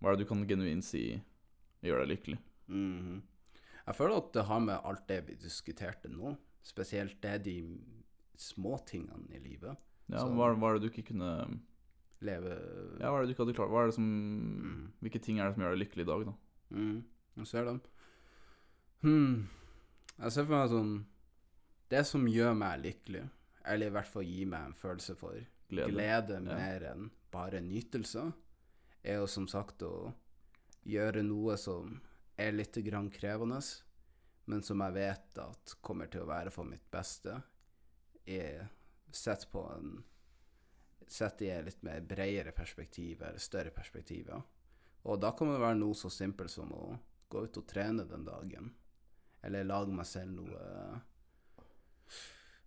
Hva 0.00 0.12
er 0.12 0.16
det 0.16 0.26
du 0.26 0.28
kan 0.30 0.44
genuint 0.46 0.84
si 0.86 1.20
gjør 1.82 2.04
deg 2.04 2.12
lykkelig? 2.16 2.38
Mhm. 2.68 3.22
Jeg 3.88 3.96
føler 3.96 4.16
at 4.20 4.32
det 4.36 4.44
har 4.44 4.60
med 4.60 4.80
alt 4.84 5.06
det 5.08 5.22
vi 5.26 5.34
diskuterte 5.40 6.08
nå, 6.12 6.36
spesielt 6.62 7.20
det 7.24 7.42
de 7.44 7.56
små 8.36 8.76
tingene 8.86 9.26
i 9.34 9.38
livet. 9.40 9.76
Ja, 10.10 10.18
Så- 10.20 10.28
hva, 10.36 10.54
hva 10.56 10.70
er 10.70 10.78
det 10.78 10.82
du 10.82 10.90
ikke 10.90 11.08
kunne 11.12 11.60
Leve 12.20 12.50
Ja, 13.00 13.10
hva 13.10 13.18
er 13.20 13.26
det 13.26 13.28
du 13.28 13.34
ikke 13.34 13.46
hadde 13.46 13.54
klart? 13.56 13.70
Hva 13.70 13.82
er 13.82 13.86
det 13.86 13.94
som 13.94 14.04
Mm. 14.04 14.92
Hvilke 15.02 15.22
ting 15.22 15.38
er 15.40 15.46
det 15.48 15.54
som 15.54 15.62
gjør 15.64 15.76
deg 15.76 15.88
lykkelig 15.88 16.02
i 16.02 16.10
dag, 16.12 16.24
da? 16.26 16.32
Mm, 16.74 17.04
jeg 17.36 17.46
ser 17.46 17.64
dem. 17.64 17.80
Hmm. 19.02 19.48
Jeg 20.18 20.32
ser 20.32 20.44
for 20.44 20.52
meg 20.58 20.70
sånn 20.70 21.04
Det 21.88 22.04
som 22.06 22.26
gjør 22.26 22.56
meg 22.58 22.82
lykkelig, 22.82 23.30
eller 23.68 23.90
i 23.90 23.94
hvert 23.94 24.10
fall 24.10 24.26
gi 24.26 24.44
meg 24.48 24.68
en 24.68 24.76
følelse 24.76 25.14
for 25.18 25.38
Glede. 25.68 25.92
glede, 25.92 26.40
mer 26.40 26.86
enn 26.92 27.10
bare 27.32 27.60
nytelse, 27.60 28.24
er 29.04 29.20
jo 29.20 29.28
som 29.30 29.48
sagt 29.50 29.84
å 29.84 30.10
gjøre 30.88 31.22
noe 31.26 31.56
som 31.60 31.98
er 32.38 32.54
litt 32.56 32.76
grann 32.86 33.10
krevende, 33.12 33.60
men 34.48 34.64
som 34.64 34.80
jeg 34.86 34.96
vet 34.96 35.40
at 35.42 35.74
kommer 35.84 36.08
til 36.08 36.24
å 36.24 36.30
være 36.30 36.52
for 36.54 36.68
mitt 36.68 36.86
beste, 36.90 37.36
er 38.24 38.68
sett 39.12 39.48
på 39.52 39.64
en 39.72 39.98
Sett 41.08 41.40
i 41.40 41.46
et 41.48 41.64
litt 41.64 41.78
mer 41.86 42.02
bredere 42.04 42.52
perspektiv, 42.52 43.22
eller 43.24 43.40
større 43.40 43.70
perspektiv, 43.72 44.26
ja. 44.28 44.42
Og 45.08 45.16
da 45.16 45.30
kan 45.32 45.48
det 45.48 45.62
være 45.62 45.78
noe 45.78 45.96
så 45.96 46.10
simpelt 46.12 46.52
som 46.52 46.68
å 46.76 46.98
gå 47.32 47.46
ut 47.46 47.56
og 47.56 47.64
trene 47.70 48.04
den 48.04 48.26
dagen. 48.26 48.68
Eller 49.40 49.64
lage 49.64 49.94
meg 49.94 50.04
selv 50.04 50.34
noe 50.36 51.00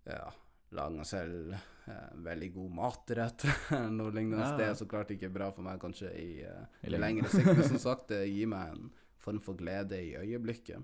Ja, 0.09 0.31
lage 0.71 1.05
selv 1.05 1.53
eh, 1.53 2.11
veldig 2.23 2.49
god 2.55 2.71
matrett. 2.77 3.45
noe 3.97 4.11
lignende. 4.15 4.45
Ja. 4.45 4.57
Det 4.57 4.67
er 4.69 4.77
så 4.79 4.87
klart 4.87 5.11
ikke 5.11 5.29
bra 5.33 5.49
for 5.51 5.65
meg 5.67 5.79
kanskje 5.83 6.11
i, 6.15 6.29
eh, 6.47 6.65
I 6.87 6.93
lengre 6.95 7.27
sikt, 7.31 7.49
men 7.51 7.67
som 7.67 7.79
sagt, 7.87 8.07
det 8.13 8.21
gir 8.31 8.47
meg 8.51 8.75
en 8.75 8.91
form 9.21 9.41
for 9.43 9.59
glede 9.59 9.99
i 10.01 10.13
øyeblikket. 10.17 10.81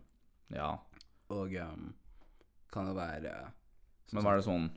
Ja. 0.54 0.74
Og 1.34 1.56
um, 1.60 1.90
kan 2.72 2.86
det 2.88 2.96
være 2.96 3.32
Men 4.14 4.24
hva 4.24 4.32
er 4.32 4.38
det 4.40 4.46
sånn 4.48 4.68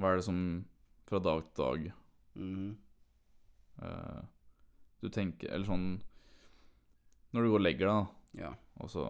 Hva 0.00 0.12
er 0.12 0.20
det 0.20 0.24
som 0.24 0.38
fra 1.10 1.18
dag 1.20 1.42
til 1.50 1.64
dag 1.64 1.90
Mhm. 2.40 2.68
uh, 3.82 4.20
du 5.02 5.08
tenker 5.10 5.50
Eller 5.50 5.66
sånn 5.66 5.86
Når 7.34 7.42
du 7.42 7.48
går 7.50 7.58
og 7.58 7.64
legger 7.66 7.90
deg, 7.90 8.06
da, 8.38 8.44
Ja. 8.44 8.52
og 8.80 8.88
så 8.92 9.04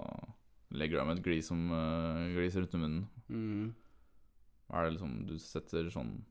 legger 0.72 0.96
du 0.96 1.00
deg 1.02 1.06
med 1.10 1.18
et 1.20 1.24
glis 1.28 1.46
som 1.52 1.70
uh, 1.70 2.26
glis 2.34 2.56
rundt 2.56 2.74
munnen, 2.80 3.06
Mhm. 3.28 3.74
Hva 4.70 4.80
er 4.80 4.84
det 4.88 4.94
liksom 4.96 5.26
du 5.26 5.36
setter 5.38 5.90
sånn 5.90 6.24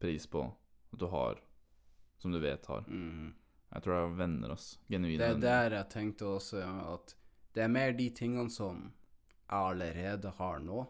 pris 0.00 0.26
på 0.30 0.44
At 0.92 0.98
du 0.98 1.06
har 1.12 1.40
Som 2.18 2.32
du 2.32 2.38
vet 2.40 2.66
har. 2.66 2.82
Mm. 2.88 3.34
Jeg 3.72 3.82
tror 3.82 3.94
det 3.94 4.00
er 4.02 4.16
venner, 4.18 4.50
ass. 4.52 4.78
Genuine 4.90 5.18
Det 5.18 5.28
er 5.30 5.38
der 5.40 5.76
jeg 5.76 5.88
tenkte 5.92 6.26
også, 6.36 6.60
at 6.94 7.14
det 7.54 7.62
er 7.64 7.68
mer 7.68 7.92
de 7.92 8.10
tingene 8.10 8.50
som 8.50 8.82
jeg 9.50 9.58
allerede 9.58 10.30
har 10.36 10.58
nå, 10.60 10.82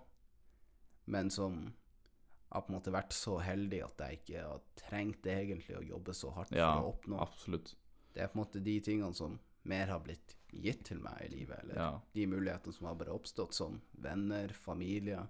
men 1.07 1.31
som 1.31 1.61
jeg 1.71 2.55
har 2.57 2.65
på 2.67 2.73
en 2.73 2.79
måte 2.81 2.91
vært 2.93 3.13
så 3.15 3.37
heldig 3.39 3.83
at 3.85 4.03
jeg 4.03 4.19
ikke 4.21 4.43
har 4.43 4.61
trengt 4.81 5.27
egentlig 5.31 5.77
å 5.79 5.85
jobbe 5.87 6.15
så 6.19 6.33
hardt 6.35 6.51
Ja, 6.57 6.73
for 6.75 6.83
å 6.89 6.93
oppnå. 6.97 7.21
absolutt. 7.23 7.75
Det 8.13 8.23
er 8.25 8.27
på 8.33 8.39
en 8.41 8.43
måte 8.45 8.63
de 8.65 8.81
tingene 8.81 9.15
som 9.15 9.39
mer 9.71 9.87
har 9.87 10.01
blitt 10.03 10.35
gitt 10.51 10.83
til 10.89 10.99
meg 10.99 11.21
i 11.29 11.29
livet, 11.37 11.61
eller 11.63 11.75
Ja. 11.77 12.01
de 12.13 12.27
mulighetene 12.27 12.73
som 12.75 12.87
har 12.89 12.95
bare 12.97 13.15
oppstått 13.15 13.55
som 13.55 13.81
venner, 13.93 14.49
familie, 14.49 15.29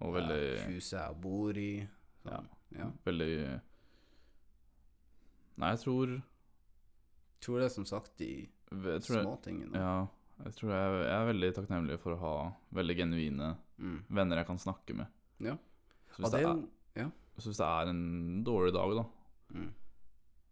Og 0.00 0.14
veldig 0.14 0.42
ja, 0.58 0.66
huset 0.70 0.98
jeg 1.00 1.20
bor 1.20 1.58
i. 1.58 1.70
Sånn. 2.24 2.48
Ja. 2.76 2.90
Veldig 3.06 3.32
Nei, 5.58 5.70
jeg 5.74 5.80
tror 5.82 6.12
Tror 7.42 7.58
det 7.62 7.66
er 7.68 7.72
som 7.74 7.86
sagt 7.86 8.16
de 8.18 8.48
småtingene. 9.06 9.78
Ja, 9.78 10.06
jeg 10.44 10.54
tror 10.58 10.72
jeg, 10.74 10.94
jeg 11.06 11.14
er 11.14 11.28
veldig 11.32 11.50
takknemlig 11.56 11.98
for 12.02 12.14
å 12.16 12.20
ha 12.22 12.32
veldig 12.74 12.96
genuine 12.98 13.56
Mm. 13.78 14.00
venner 14.10 14.36
jeg 14.40 14.46
kan 14.48 14.58
snakke 14.58 14.94
med. 14.98 15.06
Ja. 15.38 15.52
Så 16.10 16.18
hvis, 16.22 16.30
det 16.32 16.40
er 16.42 16.64
Ja. 16.98 17.10
så 17.38 17.46
hvis 17.48 17.58
det 17.62 17.66
er 17.66 17.88
en 17.92 18.42
dårlig 18.44 18.72
dag, 18.74 18.90
da, 18.96 19.04
Mm. 19.54 19.72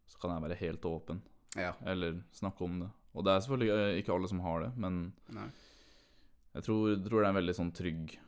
så 0.07 0.19
kan 0.21 0.31
jeg 0.31 0.43
være 0.49 0.59
helt 0.61 0.81
åpen. 0.83 1.21
Ja. 1.57 1.73
Eller 1.85 2.23
snakke 2.33 2.61
om 2.63 2.79
det. 2.81 2.91
Og 3.17 3.25
det 3.25 3.33
er 3.33 3.41
selvfølgelig 3.41 3.71
eh, 3.97 4.03
ikke 4.03 4.15
alle 4.15 4.29
som 4.29 4.41
har 4.41 4.61
det, 4.61 4.77
men 4.77 5.13
jeg 6.55 6.63
tror, 6.63 6.95
tror 7.09 7.21
det 7.21 7.27
er 7.27 7.29
en 7.35 7.35
veldig 7.47 7.55
sånn 7.57 7.73
trygg 7.75 8.19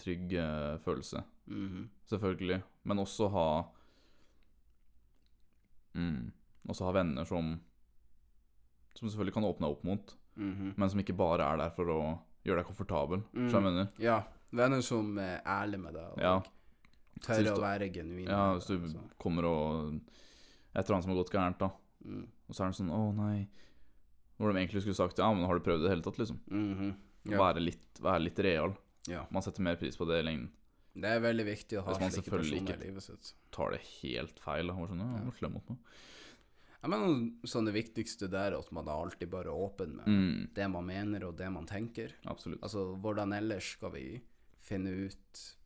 Trygg 0.00 0.32
eh, 0.40 0.78
følelse. 0.84 1.22
Mhm. 1.50 1.88
Selvfølgelig. 2.10 2.62
Men 2.88 2.98
også 3.02 3.28
ha 3.34 3.46
mm, 5.94 6.30
Også 6.70 6.84
ha 6.86 6.92
venner 6.94 7.24
som 7.28 7.56
Som 8.94 9.08
selvfølgelig 9.08 9.34
kan 9.36 9.44
åpne 9.46 9.68
opp 9.70 9.84
mot, 9.86 10.16
Mhm. 10.36 10.74
men 10.76 10.90
som 10.90 10.98
ikke 11.00 11.16
bare 11.16 11.44
er 11.52 11.56
der 11.56 11.70
for 11.70 11.84
å 11.86 12.18
gjøre 12.44 12.56
deg 12.62 12.66
komfortabel. 12.66 13.22
Mm. 13.32 13.48
Jeg 13.52 13.62
mener. 13.62 13.88
Ja. 13.98 14.22
Venner 14.52 14.80
som 14.82 15.16
er 15.18 15.40
ærlige 15.46 15.80
med 15.80 15.94
deg, 15.94 16.04
og 16.12 16.18
Ja. 16.18 16.42
tør 17.20 17.54
å 17.56 17.60
være 17.60 17.92
genuine. 17.92 18.26
Ja, 18.28 18.54
hvis 18.54 18.66
du 18.66 18.78
altså. 18.78 18.98
kommer 19.18 19.44
og 19.44 20.00
Et 20.74 20.84
eller 20.86 20.94
annet 20.96 21.04
som 21.04 21.14
har 21.16 21.22
gått 21.24 21.32
gærent, 21.32 21.58
da. 21.58 21.70
Mm. 22.04 22.26
Og 22.48 22.54
så 22.54 22.64
er 22.64 22.68
det 22.70 22.76
sånn 22.76 22.90
Å, 22.90 23.14
nei. 23.14 23.48
Hvor 24.38 24.52
de 24.52 24.58
egentlig 24.58 24.82
skulle 24.82 24.94
sagt 24.94 25.18
Ja, 25.18 25.32
men 25.34 25.44
har 25.46 25.58
du 25.58 25.64
prøvd 25.64 25.80
det 25.80 25.86
i 25.86 25.88
det 25.88 25.90
hele 25.90 26.02
tatt, 26.02 26.18
liksom? 26.18 26.38
Mhm. 26.50 26.94
Ja. 27.26 27.38
Være, 27.38 27.60
litt, 27.60 27.94
være 28.00 28.20
litt 28.24 28.38
real. 28.38 28.76
Ja. 29.08 29.26
Man 29.30 29.42
setter 29.42 29.62
mer 29.62 29.76
pris 29.76 29.96
på 29.96 30.06
det 30.08 30.20
i 30.20 30.26
lengden. 30.26 30.50
Det 31.00 31.04
er 31.06 31.20
veldig 31.22 31.44
viktig 31.46 31.78
å 31.78 31.84
ha 31.84 31.92
Hvis 31.92 32.00
man 32.00 32.10
slike 32.10 32.24
selvfølgelig 32.24 32.58
personer 32.58 32.74
ikke- 32.74 32.80
i 32.82 32.86
livet 32.88 33.02
sitt. 33.02 33.32
Tar 33.52 33.70
det 33.70 33.80
helt 34.02 34.40
feil. 34.40 34.66
Da. 34.66 34.74
Sånn, 34.74 34.98
ja, 34.98 35.18
ja. 35.40 35.48
mot 35.48 35.68
noe. 35.70 35.78
Jeg 36.82 36.90
mener 36.90 37.30
sånn 37.46 37.66
det 37.66 37.74
viktigste 37.74 38.28
der 38.30 38.52
er 38.52 38.58
at 38.58 38.72
man 38.72 38.88
er 38.88 38.92
alltid 38.92 39.30
bare 39.30 39.52
åpen 39.52 39.96
med 39.96 40.06
Mm, 40.06 40.54
det 40.54 40.70
man 40.70 40.86
mener 40.86 41.24
og 41.28 41.36
det 41.36 41.50
man 41.52 41.66
tenker. 41.66 42.12
absolutt. 42.26 42.60
Altså, 42.62 42.96
hvordan 43.00 43.32
ellers 43.36 43.72
skal 43.76 43.90
vi 43.92 44.20
finne 44.60 44.88
ut 45.06 45.56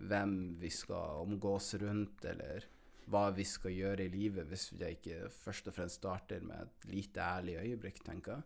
hvem 0.00 0.58
vi 0.58 0.68
skal 0.68 1.24
omgås 1.26 1.74
rundt, 1.80 2.24
eller 2.24 2.64
hva 3.08 3.30
vi 3.34 3.44
skal 3.44 3.70
gjøre 3.70 4.00
i 4.06 4.08
livet, 4.08 4.48
hvis 4.48 4.70
vi 4.72 4.84
ikke 4.96 5.30
først 5.30 5.68
og 5.68 5.74
fremst 5.74 6.00
starter 6.00 6.40
med 6.42 6.60
et 6.62 6.90
lite 6.90 7.20
ærlig 7.20 7.56
øyeblikk, 7.62 8.02
tenker 8.04 8.32
jeg. 8.36 8.42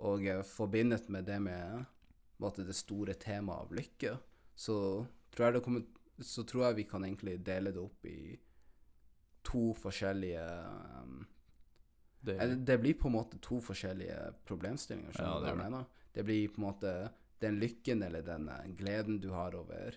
Og 0.00 0.20
forbindet 0.44 1.08
med 1.08 1.26
det 1.26 1.40
med 1.40 1.86
måte, 2.40 2.64
det 2.66 2.74
store 2.76 3.14
temaet 3.14 3.60
av 3.66 3.72
lykke, 3.72 4.14
så 4.56 4.76
tror 5.34 5.46
kommer 5.64 5.84
Så 6.20 6.42
tror 6.44 6.66
jeg 6.66 6.76
vi 6.76 6.84
kan 6.84 7.04
egentlig 7.04 7.38
dele 7.44 7.70
det 7.72 7.80
opp 7.80 8.04
i 8.04 8.38
to 9.42 9.72
forskjellige 9.72 10.42
um, 11.02 11.26
Det, 12.20 12.34
Eh, 12.40 12.50
Det 12.56 12.76
blir 12.82 12.94
på 13.00 13.08
en 13.08 13.14
måte 13.14 13.38
to 13.40 13.60
forskjellige 13.64 14.34
problemstillinger. 14.44 15.14
Ja, 15.18 15.38
det 15.40 15.54
det. 15.78 15.84
Det 16.12 16.24
blir 16.26 16.48
på 16.52 16.60
en 16.60 16.66
måte 16.66 16.92
den 17.40 17.56
lykken 17.62 18.02
eller 18.02 18.22
den 18.22 18.48
eh, 18.52 18.66
gleden 18.76 19.20
du 19.20 19.30
har 19.32 19.54
over 19.56 19.96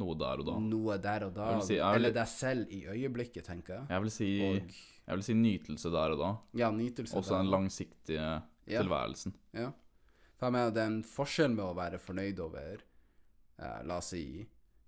noe 0.00 0.14
der 0.16 0.40
og 0.40 0.46
da. 0.46 0.54
noe 0.64 0.96
der 0.96 1.26
og 1.26 1.34
da, 1.36 1.60
si- 1.60 1.74
vil- 1.76 1.98
eller 1.98 2.12
deg 2.16 2.28
selv 2.32 2.70
i 2.72 2.86
øyeblikket, 2.88 3.44
tenker 3.44 3.74
jeg. 3.74 3.86
Jeg 3.90 4.00
vil 4.00 4.10
si, 4.10 4.30
Og 4.40 4.54
jeg 5.10 5.16
vil 5.18 5.22
si 5.26 5.34
nytelse 5.34 5.90
der 5.92 6.14
og 6.14 6.18
da. 6.22 6.30
ja, 6.62 6.70
nytelse 6.72 7.16
Også 7.20 7.36
den 7.36 7.50
langsiktige 7.52 8.42
Ja. 8.66 8.80
tilværelsen. 8.80 9.34
Ja. 9.52 9.72
For 10.40 10.48
jeg 10.48 10.56
mener, 10.56 10.70
det 10.72 10.80
er 10.82 10.90
en 10.94 11.02
forskjell 11.04 11.52
med 11.52 11.64
å 11.66 11.74
være 11.76 11.98
fornøyd 12.00 12.38
over 12.40 12.80
eh, 13.60 13.80
La 13.84 13.98
oss 14.00 14.08
si 14.14 14.24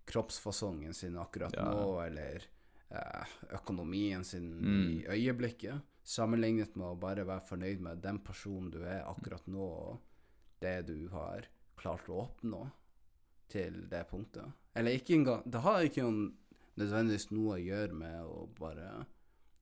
kroppsfasongen 0.08 0.94
sin 0.96 1.18
akkurat 1.20 1.52
Ja. 1.54 1.66
nå, 1.68 2.00
eller 2.06 2.42
eh, 2.90 3.34
økonomien 3.54 4.24
sin 4.24 4.48
Mm. 4.62 4.88
i 4.90 5.04
øyeblikket, 5.12 5.82
sammenlignet 6.04 6.74
med 6.76 6.86
å 6.86 6.98
bare 6.98 7.24
være 7.28 7.44
fornøyd 7.46 7.80
med 7.84 8.00
den 8.02 8.18
personen 8.18 8.70
du 8.72 8.80
er 8.82 9.04
akkurat 9.06 9.46
nå, 9.46 9.60
og 9.60 10.00
det 10.60 10.86
du 10.88 11.08
har 11.12 11.44
klart 11.76 12.08
å 12.08 12.22
oppnå 12.26 12.70
til 13.48 13.86
det 13.90 14.06
punktet. 14.10 14.50
Eller 14.74 14.96
ikke 14.96 15.14
engang 15.14 15.42
Det 15.50 15.60
har 15.60 15.82
ikke 15.84 16.02
nødvendigvis 16.78 17.30
noe 17.30 17.58
å 17.58 17.62
gjøre 17.62 17.92
med 17.92 18.22
å 18.24 18.46
bare 18.58 19.06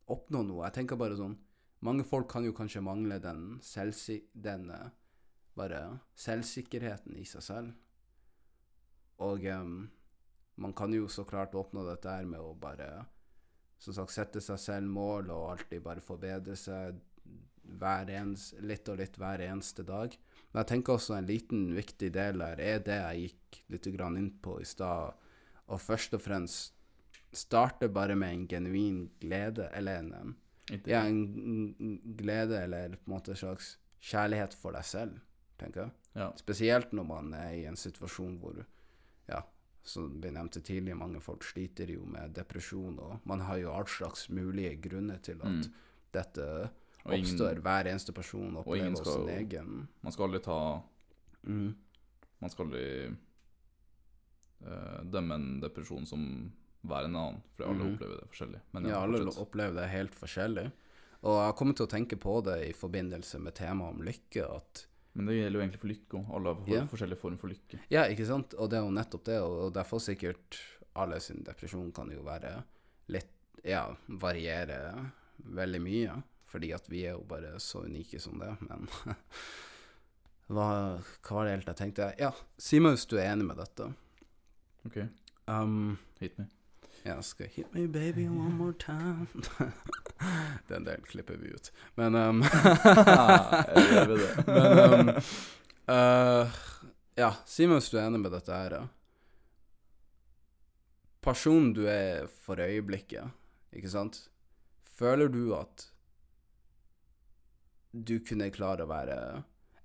oppnå 0.08 0.44
noe. 0.46 0.64
Jeg 0.68 0.72
tenker 0.74 0.96
bare 0.96 1.16
sånn 1.18 1.36
Mange 1.82 2.04
folk 2.04 2.28
kan 2.28 2.44
jo 2.44 2.52
kanskje 2.52 2.82
mangle 2.84 3.18
den, 3.18 3.58
selvsi 3.64 4.18
den 4.34 4.66
bare 5.60 5.84
selvsikkerheten 6.18 7.20
i 7.20 7.28
seg 7.28 7.44
selv. 7.44 7.72
Og 9.20 9.44
um, 9.52 9.84
man 10.60 10.74
kan 10.76 10.92
jo 10.96 11.08
så 11.12 11.26
klart 11.28 11.56
oppnå 11.56 11.84
dette 11.86 12.10
her 12.10 12.28
med 12.28 12.40
å 12.40 12.54
bare 12.56 12.90
som 13.80 13.96
sagt 13.96 14.12
sette 14.12 14.42
seg 14.44 14.60
selv 14.60 14.92
mål 14.92 15.30
og 15.32 15.46
alltid 15.54 15.84
bare 15.84 16.04
forbedre 16.04 16.56
seg 16.58 16.98
hver 17.80 18.10
ens, 18.12 18.50
litt 18.66 18.88
og 18.90 18.98
litt 19.00 19.16
hver 19.20 19.40
eneste 19.44 19.84
dag. 19.86 20.16
Men 20.50 20.62
jeg 20.62 20.70
tenker 20.72 20.96
også 20.96 21.16
en 21.16 21.28
liten 21.28 21.70
viktig 21.76 22.10
del 22.12 22.42
her 22.44 22.60
er 22.60 22.82
det 22.84 22.98
jeg 22.98 23.24
gikk 23.24 23.60
litt 23.72 23.88
grann 23.94 24.18
inn 24.20 24.32
på 24.42 24.58
i 24.60 24.68
stad, 24.68 25.16
og 25.70 25.80
først 25.80 26.16
og 26.18 26.24
fremst 26.24 26.76
starte 27.36 27.88
bare 27.94 28.16
med 28.18 28.34
en 28.34 28.46
genuin 28.50 29.04
glede, 29.22 29.68
eller 29.76 30.00
en 30.02 30.36
ja, 30.86 31.02
en 31.02 31.76
glede 32.18 32.58
eller 32.62 32.96
på 32.96 33.08
en 33.08 33.14
måte 33.14 33.34
en 33.34 33.38
slags 33.38 33.74
kjærlighet 34.00 34.54
for 34.56 34.74
deg 34.74 34.86
selv, 34.86 35.18
tenker 35.60 35.84
jeg. 35.86 35.90
Ja. 36.18 36.30
Spesielt 36.40 36.92
når 36.96 37.06
man 37.06 37.32
er 37.38 37.52
i 37.54 37.64
en 37.70 37.76
situasjon 37.78 38.38
hvor, 38.42 38.58
ja, 39.30 39.42
som 39.86 40.10
vi 40.20 40.30
nevnte 40.34 40.60
tidligere, 40.60 40.98
mange 40.98 41.20
folk 41.24 41.44
sliter 41.46 41.88
jo 41.94 42.04
med 42.04 42.34
depresjon, 42.36 42.98
og 43.00 43.20
man 43.30 43.40
har 43.46 43.60
jo 43.62 43.70
all 43.72 43.86
slags 43.88 44.26
mulige 44.28 44.74
grunner 44.88 45.18
til 45.22 45.40
at 45.40 45.48
Mm. 45.48 45.72
dette 46.12 46.46
Og 47.04 47.14
ingen- 47.14 47.30
oppstår. 47.30 47.60
Hver 47.64 47.86
eneste 47.88 48.12
person 48.12 48.56
opplever 48.56 48.96
skal 48.96 49.12
sin 49.12 49.28
egen 49.38 49.88
Man 50.02 50.12
skal 50.12 50.24
aldri 50.28 50.40
ta 50.44 50.82
mm. 51.44 51.74
Man 52.40 52.50
skal 52.50 52.66
aldri 52.66 53.16
uh, 54.66 55.02
dømme 55.04 55.34
en 55.38 55.60
depresjon 55.62 56.06
som 56.06 56.24
hver 56.86 57.04
en 57.08 57.16
annen, 57.16 57.40
for 57.56 57.68
alle 57.68 57.84
mm. 57.84 57.94
opplever 57.94 58.20
det 58.22 58.28
forskjellig. 58.32 58.60
Men 58.72 58.86
Ja, 58.88 59.02
alle 59.04 59.18
fortsatt. 59.20 59.42
opplever 59.46 59.74
det 59.80 59.88
helt 59.92 60.14
forskjellig. 60.16 60.70
Og 61.22 61.34
jeg 61.36 61.44
har 61.50 61.56
kommet 61.58 61.76
til 61.76 61.86
å 61.86 61.90
tenke 61.92 62.16
på 62.16 62.38
det 62.44 62.54
i 62.70 62.72
forbindelse 62.72 63.38
med 63.44 63.54
temaet 63.58 63.94
om 63.96 64.00
lykke, 64.06 64.46
at 64.56 64.86
Men 65.20 65.28
det 65.28 65.34
gjelder 65.36 65.58
jo 65.58 65.62
egentlig 65.66 65.80
for 65.82 65.92
lykke 65.92 66.16
òg. 66.16 66.28
Alle 66.36 66.52
har 66.56 66.70
yeah. 66.72 66.86
Forskjellige 66.88 67.20
former 67.20 67.40
for 67.42 67.52
lykke. 67.52 67.80
Ja, 67.92 68.06
ikke 68.08 68.24
sant? 68.24 68.54
Og 68.56 68.70
det 68.72 68.78
er 68.78 68.86
jo 68.86 68.94
nettopp 68.96 69.26
det, 69.28 69.36
og 69.44 69.74
derfor 69.76 70.00
sikkert 70.00 70.56
alle 70.96 71.18
sin 71.20 71.44
depresjon 71.44 71.90
kan 71.92 72.08
jo 72.08 72.24
være 72.24 72.54
litt 73.12 73.36
Ja, 73.60 73.82
variere 74.08 74.78
veldig 75.44 75.80
mye, 75.84 76.14
fordi 76.48 76.70
at 76.72 76.88
vi 76.88 77.04
er 77.04 77.18
jo 77.18 77.26
bare 77.28 77.58
så 77.60 77.82
unike 77.84 78.16
som 78.24 78.40
det, 78.40 78.48
men 78.64 78.88
hva, 80.54 80.68
hva 80.96 81.36
var 81.36 81.44
det 81.44 81.58
helt 81.58 81.68
jeg 81.68 81.80
tenkte? 81.82 82.08
Ja, 82.16 82.32
si 82.56 82.80
meg 82.80 82.96
hvis 82.96 83.04
du 83.12 83.18
er 83.18 83.34
enig 83.34 83.50
med 83.50 83.60
dette. 83.60 83.90
OK, 84.88 85.02
Um, 85.50 85.98
hit 86.20 86.38
me. 86.38 86.46
Ja, 87.02 87.22
skal 87.22 87.46
Hit 87.46 87.74
me 87.74 87.86
baby 87.86 88.28
one 88.28 88.54
more 88.54 88.72
time 88.72 89.26
Den 90.68 90.84
delen 90.84 91.04
klipper 91.08 91.36
vi 91.36 91.48
ut. 91.54 91.72
Men 91.94 92.14
um, 92.14 92.42
Jeg. 93.72 94.18
Men 94.46 94.78
um, 94.78 95.08
uh, 95.88 96.46
Ja, 97.16 97.32
si 97.46 97.66
meg 97.66 97.74
hvis 97.80 97.90
du 97.92 97.98
er 97.98 98.06
enig 98.08 98.20
med 98.22 98.32
dette 98.32 98.52
her. 98.56 98.88
Personen 101.24 101.72
du 101.76 101.86
er 101.88 102.26
for 102.44 102.60
øyeblikket, 102.60 103.24
ikke 103.72 103.90
sant? 103.92 104.30
Føler 104.96 105.28
du 105.28 105.54
at 105.56 105.90
du 107.92 108.18
kunne 108.24 108.50
klare 108.54 108.84
å 108.86 108.90
være 108.90 109.16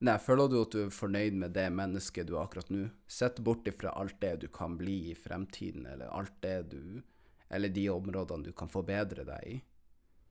Nei, 0.05 0.19
føler 0.21 0.49
du 0.51 0.59
at 0.59 0.73
du 0.75 0.83
er 0.83 0.91
fornøyd 0.93 1.37
med 1.41 1.55
det 1.55 1.65
mennesket 1.73 2.27
du 2.29 2.35
er 2.35 2.43
akkurat 2.43 2.67
nå? 2.69 2.83
Sett 3.09 3.39
bort 3.41 3.65
ifra 3.65 3.95
alt 3.97 4.19
det 4.21 4.35
du 4.43 4.49
kan 4.53 4.75
bli 4.77 4.97
i 5.09 5.15
fremtiden, 5.17 5.87
eller 5.89 6.11
alt 6.13 6.35
det 6.45 6.59
du 6.75 7.01
Eller 7.49 7.69
de 7.69 7.87
områdene 7.89 8.43
du 8.45 8.51
kan 8.57 8.69
forbedre 8.69 9.23
deg 9.25 9.47
i. 9.49 9.55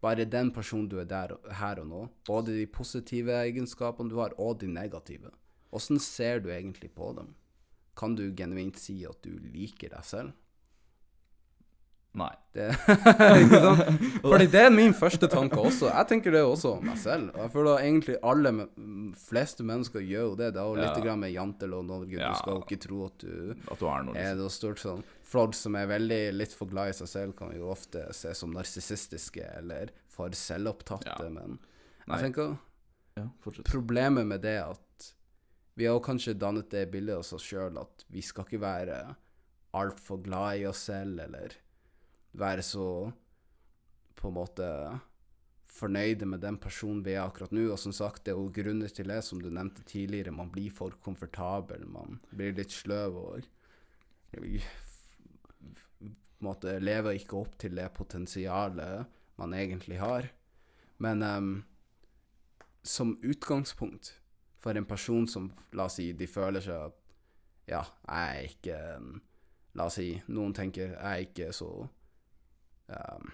Bare 0.02 0.26
den 0.26 0.50
personen 0.52 0.88
du 0.90 0.98
er 1.00 1.06
der 1.08 1.36
her 1.60 1.78
og 1.80 1.86
nå, 1.88 2.00
både 2.26 2.56
de 2.58 2.66
positive 2.66 3.32
egenskapene 3.46 4.10
du 4.10 4.18
har, 4.18 4.34
og 4.38 4.58
de 4.60 4.66
negative. 4.68 5.30
Åssen 5.72 5.98
ser 6.02 6.42
du 6.42 6.50
egentlig 6.50 6.90
på 6.94 7.12
dem? 7.16 7.32
Kan 7.96 8.14
du 8.18 8.26
genuint 8.36 8.78
si 8.78 8.98
at 9.06 9.22
du 9.22 9.38
liker 9.54 9.94
deg 9.94 10.04
selv? 10.04 10.34
Nei. 12.14 12.30
Det, 12.54 12.68
ikke 13.42 13.58
sant? 13.58 14.02
Fordi 14.22 14.46
det 14.52 14.60
er 14.62 14.70
min 14.70 14.92
første 14.94 15.26
tanke 15.32 15.58
også. 15.58 15.88
Jeg 15.90 16.06
tenker 16.12 16.30
det 16.36 16.42
også 16.46 16.76
om 16.76 16.84
meg 16.86 16.98
selv. 17.02 17.32
Jeg 17.34 17.50
føler 17.50 17.80
egentlig 17.82 18.14
alle 18.22 18.52
fleste 19.18 19.66
mennesker 19.66 20.04
gjør 20.06 20.28
jo 20.28 20.36
det. 20.38 20.52
Det 20.54 20.62
er 20.62 20.68
jo 20.68 20.76
litt 20.78 21.08
Ja. 21.08 21.16
med 21.18 21.32
jantelov 21.34 21.82
Norge. 21.88 22.14
Ja. 22.20 22.28
Du 22.30 22.38
skal 22.38 22.54
jo 22.54 22.62
ikke 22.62 22.78
tro 22.84 23.00
at 23.08 23.18
du 23.24 23.54
At 23.72 23.82
du 23.82 23.86
er 23.90 24.06
noe, 24.06 24.14
er 24.14 24.30
liksom. 24.30 24.38
noe 24.44 24.54
stort 24.58 24.78
sånn. 24.84 25.02
Flod 25.34 25.58
som 25.58 25.74
er 25.80 25.90
veldig 25.90 26.20
litt 26.38 26.54
for 26.54 26.70
glad 26.70 26.92
i 26.92 26.96
seg 27.00 27.10
selv, 27.10 27.34
kan 27.40 27.50
jo 27.56 27.72
ofte 27.74 28.04
ses 28.14 28.38
som 28.44 28.54
narsissistiske 28.54 29.42
eller 29.58 29.90
for 30.14 30.30
selvopptatte, 30.30 31.18
Ja. 31.18 31.28
men 31.34 31.58
Nei. 32.06 32.20
jeg 32.20 32.28
tenker 32.32 32.56
Ja, 33.16 33.26
problemet 33.66 34.26
med 34.26 34.42
det 34.42 34.54
er 34.60 34.70
at 34.70 35.10
vi 35.76 35.86
har 35.90 35.98
kanskje 35.98 36.38
dannet 36.38 36.70
det 36.70 36.86
bildet 36.92 37.16
av 37.16 37.26
oss 37.34 37.42
sjøl 37.42 37.76
at 37.80 38.04
vi 38.10 38.20
skal 38.22 38.44
ikke 38.46 38.60
være 38.62 39.16
altfor 39.74 40.22
glad 40.22 40.60
i 40.60 40.66
oss 40.70 40.78
selv, 40.86 41.18
eller 41.18 41.50
være 42.34 42.62
så 42.66 42.86
på 44.14 44.30
en 44.30 44.36
måte 44.36 44.68
fornøyde 45.74 46.26
med 46.26 46.42
den 46.44 46.58
personen 46.62 47.02
vi 47.06 47.16
er 47.16 47.24
akkurat 47.24 47.54
nå. 47.54 47.66
Og 47.72 47.80
som 47.80 47.94
sagt, 47.94 48.24
det 48.24 48.34
er 48.34 48.38
jo 48.38 48.52
grunner 48.54 48.92
til 48.94 49.10
det, 49.10 49.20
som 49.26 49.42
du 49.42 49.50
nevnte 49.50 49.84
tidligere. 49.86 50.34
Man 50.34 50.52
blir 50.54 50.70
for 50.74 50.94
komfortabel, 51.02 51.86
man 51.90 52.20
blir 52.30 52.54
litt 52.56 52.74
sløv 52.74 53.18
og 53.18 53.50
måte 56.44 56.78
lever 56.82 57.16
ikke 57.16 57.38
opp 57.40 57.54
til 57.60 57.76
det 57.78 57.88
potensialet 57.96 59.06
man 59.40 59.54
egentlig 59.56 60.00
har. 60.02 60.28
Men 61.02 61.22
um, 61.22 61.54
som 62.82 63.16
utgangspunkt 63.22 64.14
for 64.62 64.76
en 64.76 64.86
person 64.88 65.26
som, 65.28 65.50
la 65.72 65.88
oss 65.88 65.98
si, 65.98 66.12
de 66.16 66.28
føler 66.30 66.64
seg 66.64 66.90
at 66.90 67.00
ja, 67.68 67.80
jeg 68.04 68.34
er 68.34 68.50
ikke 68.50 68.80
La 69.74 69.88
oss 69.88 69.96
si 69.98 70.12
noen 70.30 70.52
tenker 70.54 70.92
jeg 70.92 71.00
er 71.02 71.22
ikke 71.24 71.48
så 71.56 71.66
ehm, 72.90 73.30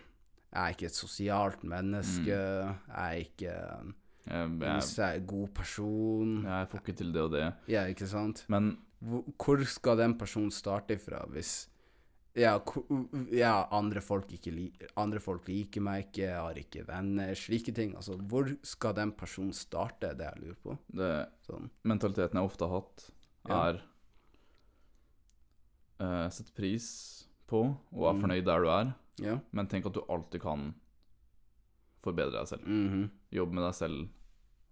Jeg 0.53 0.63
er 0.67 0.75
ikke 0.75 0.87
et 0.87 0.95
sosialt 0.99 1.63
menneske. 1.63 2.27
Jeg 2.27 2.77
er 2.89 3.13
ikke 3.23 3.51
en 3.81 3.95
Jeg, 4.27 4.49
jeg, 4.51 4.61
jeg, 4.61 4.83
sær- 4.83 5.27
god 5.27 5.49
person. 5.55 6.43
jeg 6.45 6.69
får 6.69 6.79
ikke 6.81 6.97
til 6.97 7.13
det 7.13 7.23
og 7.23 7.31
det. 7.33 7.55
Ja, 7.69 7.85
ikke 7.87 8.07
sant? 8.07 8.45
Men 8.49 8.79
Hvor, 9.03 9.25
skal 9.65 9.97
den 9.97 10.19
personen 10.19 10.51
starte 10.51 10.93
ifra 10.95 11.25
hvis 11.33 11.69
ja, 12.37 12.59
ja, 13.33 13.67
andre 13.73 14.01
folk 14.01 14.27
andre 14.97 15.19
folk 15.21 15.49
liker 15.49 15.81
meg 15.81 16.05
ikke, 16.13 16.23
jeg 16.29 16.37
har 16.37 16.55
ikke 16.55 16.87
venner, 16.87 17.33
slike 17.35 17.73
ting. 17.75 17.95
Altså, 17.97 18.17
hvor 18.17 18.47
skal 18.63 18.93
den 18.95 19.11
personen 19.13 19.53
starte, 19.53 20.15
det 20.17 20.27
jeg 20.29 20.43
lurer 20.43 20.57
på. 20.63 20.79
det, 20.95 21.29
Sånn. 21.49 21.71
mentaliteten 21.85 22.35
jeg 22.39 22.45
ofte 22.45 22.69
har 22.69 22.81
hatt, 22.81 23.11
Ja. 23.49 23.69
er 23.71 23.81
Sett 26.31 26.47
Sette 26.47 26.55
pris 26.57 27.27
på 27.49 27.77
og 27.93 28.05
er 28.09 28.13
Mm. 28.15 28.21
fornøyd 28.23 28.45
der 28.45 28.61
du 28.63 28.69
er, 28.69 28.95
Ja. 29.23 29.39
men 29.53 29.67
tenk 29.67 29.87
at 29.87 29.93
du 29.95 30.01
alltid 30.09 30.41
kan 30.43 30.75
forbedre 32.03 32.33
deg 32.39 32.49
selv. 32.49 32.67
Mhm. 32.67 33.11
Jobbe 33.33 33.53
med 33.55 33.65
deg 33.65 33.75
selv 33.75 34.09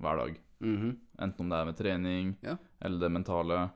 hver 0.00 0.16
dag. 0.16 0.40
Mhm. 0.60 0.96
Enten 1.20 1.40
om 1.40 1.48
det 1.48 1.58
er 1.58 1.64
med 1.64 1.76
trening, 1.76 2.36
Ja. 2.42 2.56
eller 2.82 2.98
det 2.98 3.12
mentale, 3.12 3.70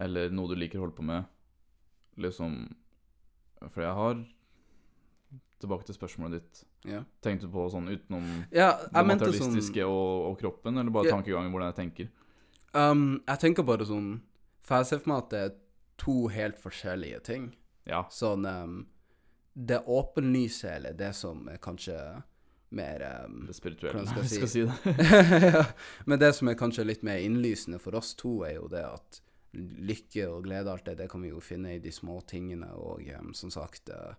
eller 0.00 0.30
noe 0.30 0.48
du 0.48 0.54
liker 0.56 0.78
å 0.78 0.86
holde 0.86 0.96
på 0.96 1.02
med. 1.04 1.24
Liksom 2.18 2.74
For 3.70 3.82
jeg 3.82 3.94
har 3.94 4.24
Tilbake 5.60 5.84
til 5.86 5.94
spørsmålet 5.94 6.32
ditt. 6.40 6.64
Ja. 6.84 7.04
Tenkte 7.22 7.42
du 7.46 7.52
på 7.52 7.68
sånn 7.70 7.86
utenom 7.88 8.24
Ja, 8.50 8.72
det 8.92 9.04
materialistiske 9.06 9.84
sånn 9.84 9.86
og, 9.88 10.32
og 10.32 10.38
kroppen, 10.40 10.76
eller 10.76 10.90
bare 10.90 11.06
Ja. 11.06 11.12
tankegangen 11.16 11.52
hvordan 11.52 11.72
jeg 11.72 11.76
tenker? 11.76 12.08
um, 12.74 13.22
Jeg 13.28 13.38
tenker 13.38 13.62
bare 13.62 13.86
sånn 13.86 14.20
For 14.62 14.76
jeg 14.78 14.86
ser 14.86 14.98
for 14.98 15.08
meg 15.10 15.18
at 15.22 15.30
det 15.30 15.38
er 15.52 15.56
to 15.98 16.26
helt 16.28 16.56
forskjellige 16.58 17.22
ting. 17.22 17.54
Ja. 17.86 18.02
Sånn 18.10 18.44
um, 18.46 18.86
Det 19.52 19.82
åpenlyse, 19.86 20.70
eller 20.70 20.94
det 20.96 21.12
som 21.16 21.48
er 21.52 21.58
kanskje 21.62 21.96
mer 22.72 23.24
um, 23.26 23.42
Det 23.46 23.56
spirituelle, 23.56 24.06
skal 24.08 24.24
jeg 24.24 24.38
skal 24.38 24.48
si 24.48 24.62
det. 24.64 24.94
ja. 25.56 25.64
Men 26.08 26.22
det 26.22 26.32
som 26.38 26.48
er 26.48 26.56
kanskje 26.58 26.86
litt 26.88 27.04
mer 27.04 27.20
innlysende 27.20 27.80
for 27.82 27.98
oss 27.98 28.14
to, 28.18 28.40
er 28.48 28.56
jo 28.56 28.70
det 28.72 28.84
at 28.88 29.20
lykke 29.52 30.26
og 30.32 30.46
glede, 30.46 30.72
alt 30.72 30.86
det, 30.88 30.96
det 31.02 31.10
kan 31.12 31.20
vi 31.24 31.34
jo 31.34 31.42
finne 31.44 31.76
i 31.76 31.82
de 31.84 31.92
små 31.92 32.22
tingene, 32.28 32.70
og 32.72 33.04
um, 33.20 33.34
som 33.36 33.52
sagt 33.52 33.92
uh, 33.92 34.14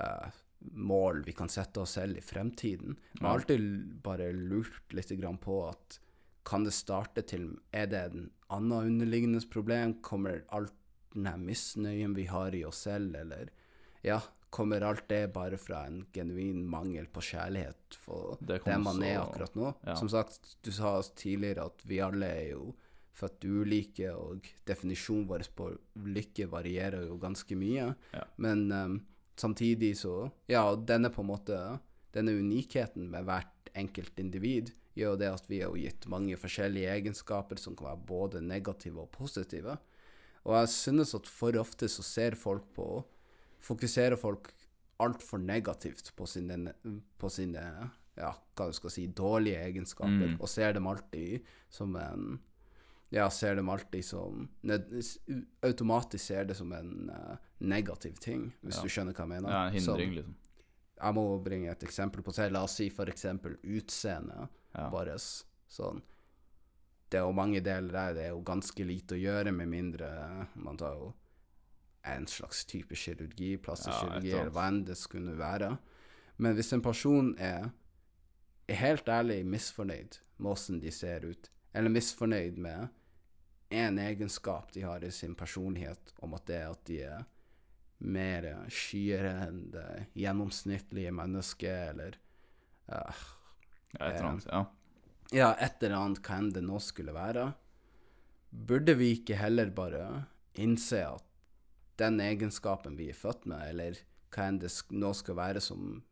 uh, 0.00 0.28
mål 0.58 1.22
vi 1.26 1.36
kan 1.36 1.52
sette 1.52 1.84
oss 1.84 1.98
selv 1.98 2.18
i 2.18 2.24
fremtiden. 2.24 2.96
Jeg 3.18 3.26
har 3.26 3.36
alltid 3.36 3.68
bare 4.04 4.32
lurt 4.32 4.96
litt 4.96 5.12
grann 5.20 5.38
på 5.42 5.60
at 5.68 6.00
kan 6.48 6.64
det 6.64 6.72
starte 6.72 7.22
til 7.28 7.58
Er 7.76 7.90
det 7.92 8.00
en 8.08 8.30
annen 8.48 8.94
underliggende 8.94 9.42
problem? 9.52 9.98
Kommer 10.00 10.46
alt 10.48 10.72
den 11.12 11.44
misnøyen 11.44 12.14
vi 12.16 12.24
har 12.30 12.54
i 12.56 12.64
oss 12.64 12.86
selv, 12.88 13.14
eller 13.16 13.50
ja, 14.06 14.20
kommer 14.50 14.84
alt 14.86 15.08
det 15.10 15.32
bare 15.34 15.58
fra 15.60 15.84
en 15.86 16.02
genuin 16.14 16.62
mangel 16.68 17.06
på 17.12 17.20
kjærlighet 17.20 17.96
for 18.00 18.38
Det 18.40 18.62
det 18.64 18.78
man 18.80 19.02
er 19.02 19.20
akkurat 19.20 19.54
nå. 19.58 19.72
ja. 19.86 19.96
Som 19.96 20.08
sagt, 20.08 20.56
du 20.64 20.70
sa 20.72 20.98
tidligere 21.16 21.66
at 21.68 21.84
vi 21.84 22.00
alle 22.00 22.26
er 22.26 22.50
jo 22.54 22.74
født 23.18 23.44
ulike, 23.44 24.12
og 24.14 24.46
definisjonen 24.68 25.26
vår 25.28 25.44
på 25.58 25.68
lykke 26.06 26.46
varierer 26.52 27.08
jo 27.08 27.18
ganske 27.18 27.56
mye. 27.58 27.90
Ja. 28.14 28.24
Men 28.36 28.70
um, 28.72 28.98
samtidig 29.36 29.96
så 29.98 30.30
Ja, 30.46 30.64
denne 30.76 31.10
på 31.10 31.22
en 31.24 31.32
måte 31.32 31.58
Denne 32.14 32.32
unikheten 32.32 33.10
med 33.10 33.26
hvert 33.28 33.68
enkelt 33.76 34.18
individ 34.18 34.70
gjør 34.98 35.18
det 35.20 35.28
at 35.30 35.44
vi 35.50 35.60
er 35.62 35.74
gitt 35.76 36.06
mange 36.10 36.38
forskjellige 36.40 36.90
egenskaper 36.90 37.60
som 37.60 37.76
kan 37.76 37.90
være 37.90 38.06
både 38.08 38.40
negative 38.42 39.04
og 39.04 39.10
positive. 39.14 39.76
Og 40.48 40.54
jeg 40.56 40.70
synes 40.72 41.12
at 41.14 41.28
for 41.28 41.54
ofte 41.60 41.86
så 41.92 42.02
ser 42.02 42.34
folk 42.38 42.64
på 42.74 43.04
Fokuserer 43.60 44.16
folk 44.16 44.52
altfor 45.00 45.38
negativt 45.38 46.12
på 46.16 46.26
sine, 46.26 46.72
på 47.18 47.30
sine 47.30 47.90
ja, 48.18 48.32
hva 48.56 48.66
du 48.66 48.72
skal 48.72 48.90
si, 48.90 49.06
dårlige 49.06 49.60
egenskaper, 49.62 50.26
Mm. 50.34 50.40
og 50.40 50.48
ser 50.48 50.72
dem 50.72 50.86
alltid 50.86 51.44
som 51.70 51.96
en 51.96 52.40
Ja, 53.10 53.28
ser 53.30 53.54
dem 53.56 53.68
alltid 53.70 54.04
som 54.04 54.48
Automatisk 55.62 56.24
ser 56.26 56.44
det 56.44 56.56
som 56.56 56.72
en 56.72 57.10
uh, 57.10 57.36
negativ 57.60 58.18
ting, 58.20 58.52
hvis 58.62 58.76
Ja. 58.76 58.82
du 58.82 58.88
skjønner 58.88 59.14
hva 59.14 59.24
jeg 59.24 59.28
mener. 59.28 59.48
Ja, 59.50 59.62
en 59.66 59.72
hindring, 59.72 60.10
Så, 60.12 60.14
liksom. 60.16 60.34
jeg 61.00 61.14
må 61.14 61.24
bringe 61.44 61.70
et 61.70 61.80
eksempel 61.82 62.22
på 62.22 62.34
det. 62.36 62.52
La 62.52 62.62
oss 62.64 62.74
si 62.76 62.88
for 62.90 63.06
eksempel 63.06 63.56
utseendet 63.64 64.48
Ja. 64.74 64.90
vårt. 64.90 65.44
Sånn. 65.70 66.02
Det 67.10 67.18
er 67.18 67.24
jo 67.24 67.32
mange 67.32 67.62
deler 67.62 67.90
der 67.92 68.14
det 68.14 68.22
er 68.26 68.30
jo 68.30 68.42
ganske 68.42 68.84
lite 68.84 69.14
å 69.16 69.20
gjøre, 69.22 69.52
med 69.54 69.68
mindre 69.68 70.46
man 70.56 70.76
tar 70.76 70.94
jo 70.94 71.14
en 72.16 72.26
slags 72.30 72.64
type 72.68 72.96
kirurgi, 72.96 73.56
plastikkirurgi 73.62 74.32
Ja, 74.32 74.42
eller 74.42 74.54
hva 74.54 74.68
enn 74.70 74.84
det 74.88 74.96
skulle 74.98 75.36
være. 75.38 75.74
Men 76.38 76.54
hvis 76.54 76.72
en 76.72 76.84
person 76.84 77.32
er, 77.42 77.70
er 78.68 78.80
helt 78.82 79.08
ærlig 79.08 79.40
misfornøyd 79.46 80.20
med 80.38 80.52
åssen 80.52 80.78
de 80.80 80.92
ser 80.94 81.26
ut, 81.26 81.50
eller 81.74 81.92
misfornøyd 81.92 82.60
med 82.62 82.88
en 83.74 83.98
egenskap 83.98 84.72
de 84.72 84.84
har 84.86 85.04
i 85.04 85.10
sin 85.12 85.34
personlighet, 85.36 86.14
om 86.24 86.34
at 86.38 86.46
det 86.48 86.60
er 86.62 86.70
at 86.70 86.84
de 86.88 87.00
er 87.04 87.26
mer 87.98 88.46
skyere 88.70 89.32
enn 89.48 89.62
det 89.74 89.88
gjennomsnittlige 90.16 91.12
mennesket, 91.14 91.92
eller 91.92 92.18
uh, 92.92 93.24
Ja, 93.98 94.04
et 94.04 94.18
eller 94.18 94.28
annet. 94.28 94.46
Ja. 94.52 94.64
ja, 95.32 95.48
et 95.64 95.82
eller 95.82 95.96
annet 95.98 96.22
hva 96.22 96.38
enn 96.38 96.52
det 96.54 96.64
nå 96.64 96.78
skulle 96.84 97.16
være, 97.16 97.48
burde 98.48 98.94
vi 98.96 99.14
ikke 99.18 99.38
heller 99.40 99.72
bare 99.74 100.04
innse 100.58 101.02
at 101.04 101.27
den 101.98 102.20
egenskapen 102.22 102.96
vi 102.98 103.08
er 103.10 103.16
født 103.18 103.46
med, 103.50 103.62
eller 103.72 103.98
hva 104.34 104.48
enn 104.48 104.58
det 104.62 104.70
nå 104.94 105.12
skal 105.16 105.38
være 105.38 105.60
som 105.64 106.02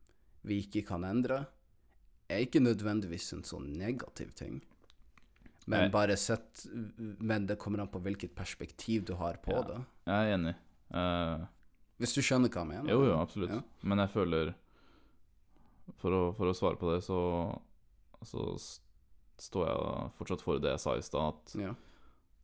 vi 0.47 0.61
ikke 0.65 0.85
kan 0.89 1.05
endre, 1.07 1.45
er 2.31 2.43
ikke 2.43 2.63
nødvendigvis 2.63 3.33
en 3.37 3.45
sånn 3.47 3.69
negativ 3.79 4.33
ting. 4.35 4.61
Men 5.67 5.91
bare 5.91 6.15
sett 6.17 6.65
Men 7.19 7.47
det 7.49 7.57
kommer 7.59 7.81
an 7.83 7.89
på 7.91 7.99
hvilket 8.03 8.35
perspektiv 8.39 9.05
du 9.09 9.15
har 9.19 9.35
på 9.43 9.51
Ja. 9.57 9.63
det. 9.67 9.79
Jeg 10.07 10.15
er 10.31 10.35
enig. 10.37 10.55
Uh, 10.95 11.47
Hvis 11.99 12.15
du 12.15 12.21
skjønner 12.23 12.49
hva 12.49 12.63
jeg 12.63 12.69
mener? 12.71 12.91
jo, 12.93 13.01
jo, 13.09 13.17
absolutt. 13.19 13.51
Ja. 13.51 13.63
Men 13.83 13.99
jeg 13.99 14.11
føler 14.15 14.55
For 15.99 16.11
å, 16.15 16.21
for 16.37 16.47
å 16.51 16.55
svare 16.55 16.77
på 16.79 16.93
det, 16.95 17.03
så, 17.07 17.19
så 18.27 18.47
står 19.39 19.67
jeg 19.69 20.11
fortsatt 20.19 20.43
for 20.43 20.59
det 20.63 20.71
jeg 20.75 20.81
sa 20.83 20.95
i 20.99 21.03
stad, 21.03 21.35
at 21.35 21.55
Ja. 21.61 21.75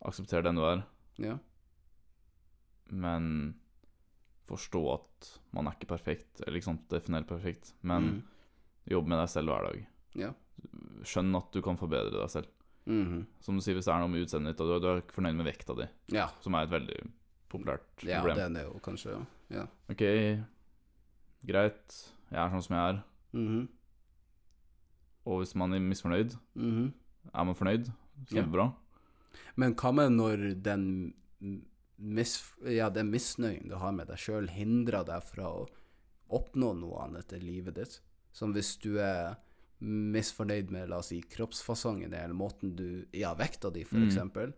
aksepter 0.04 0.42
den 0.46 0.54
du 0.58 0.62
er, 0.66 0.82
ja. 1.18 1.38
Men 2.90 3.54
forstå 4.48 4.80
at 4.94 5.28
man 5.54 5.66
er 5.68 5.76
ikke 5.76 5.92
perfekt, 5.94 6.40
eller 6.42 6.58
ikke 6.58 6.70
sant, 6.72 6.88
definert 6.90 7.28
perfekt, 7.28 7.74
men 7.82 8.02
mm. 8.02 8.22
jobbe 8.90 9.08
med 9.12 9.18
deg 9.22 9.28
selv 9.32 9.52
hver 9.52 9.68
dag. 9.68 9.84
Ja. 10.18 10.32
Skjønn 11.08 11.34
at 11.38 11.52
du 11.54 11.62
kan 11.64 11.78
forbedre 11.80 12.10
deg 12.18 12.30
selv. 12.32 12.50
Mhm. 12.84 13.26
Som 13.40 13.56
du 13.56 13.62
sier, 13.62 13.76
hvis 13.78 13.86
det 13.86 13.92
er 13.94 14.00
noe 14.02 14.10
med 14.10 14.24
utseendet 14.26 14.56
ditt, 14.56 14.60
og 14.64 14.72
du, 14.72 14.78
du 14.82 14.88
er 14.90 15.02
ikke 15.04 15.14
fornøyd 15.20 15.36
med 15.38 15.46
vekta 15.46 15.76
di, 15.78 15.86
ja. 16.16 16.26
som 16.42 16.56
er 16.58 16.66
et 16.66 16.72
veldig 16.74 16.98
populært 17.52 18.02
Ja, 18.08 18.18
problem. 18.20 18.56
er 18.56 18.60
er 18.64 18.66
jo 18.66 18.80
kanskje 18.82 19.14
Ja. 19.52 19.66
Ok, 19.92 20.02
greit, 21.46 21.96
jeg 22.32 22.40
er 22.40 22.50
sånn 22.50 22.64
som 22.66 22.76
jeg 22.76 22.94
er. 22.94 23.02
Mhm. 23.36 23.68
Og 25.30 25.38
hvis 25.44 25.54
man 25.54 25.72
er 25.72 25.78
misfornøyd, 25.78 26.36
Mhm. 26.56 26.92
er 27.32 27.44
man 27.44 27.54
fornøyd, 27.54 27.92
kjempebra. 28.26 28.72
Men 29.56 29.74
hva 29.74 29.92
med 29.94 30.10
når 30.12 30.62
den 30.62 31.14
mis, 32.02 32.36
ja, 32.66 32.88
den 32.90 33.10
misnøyen 33.12 33.68
du 33.70 33.76
har 33.78 33.94
med 33.94 34.10
deg 34.10 34.18
sjøl, 34.20 34.48
hindrer 34.50 35.06
deg 35.06 35.22
fra 35.22 35.48
å 35.62 35.66
oppnå 36.32 36.72
noe 36.80 37.04
annet 37.06 37.32
i 37.36 37.40
livet 37.42 37.76
ditt. 37.78 38.00
Som 38.32 38.54
hvis 38.56 38.74
du 38.82 38.96
er 38.98 39.36
misfornøyd 39.82 40.70
med, 40.72 40.88
la 40.90 41.00
oss 41.02 41.10
si, 41.12 41.20
kroppsfasongen 41.32 42.12
eller 42.14 42.34
måten 42.36 42.74
du 42.78 43.04
Ja, 43.12 43.34
vekta 43.34 43.70
di, 43.70 43.84
for 43.84 43.98
Mm. 43.98 44.52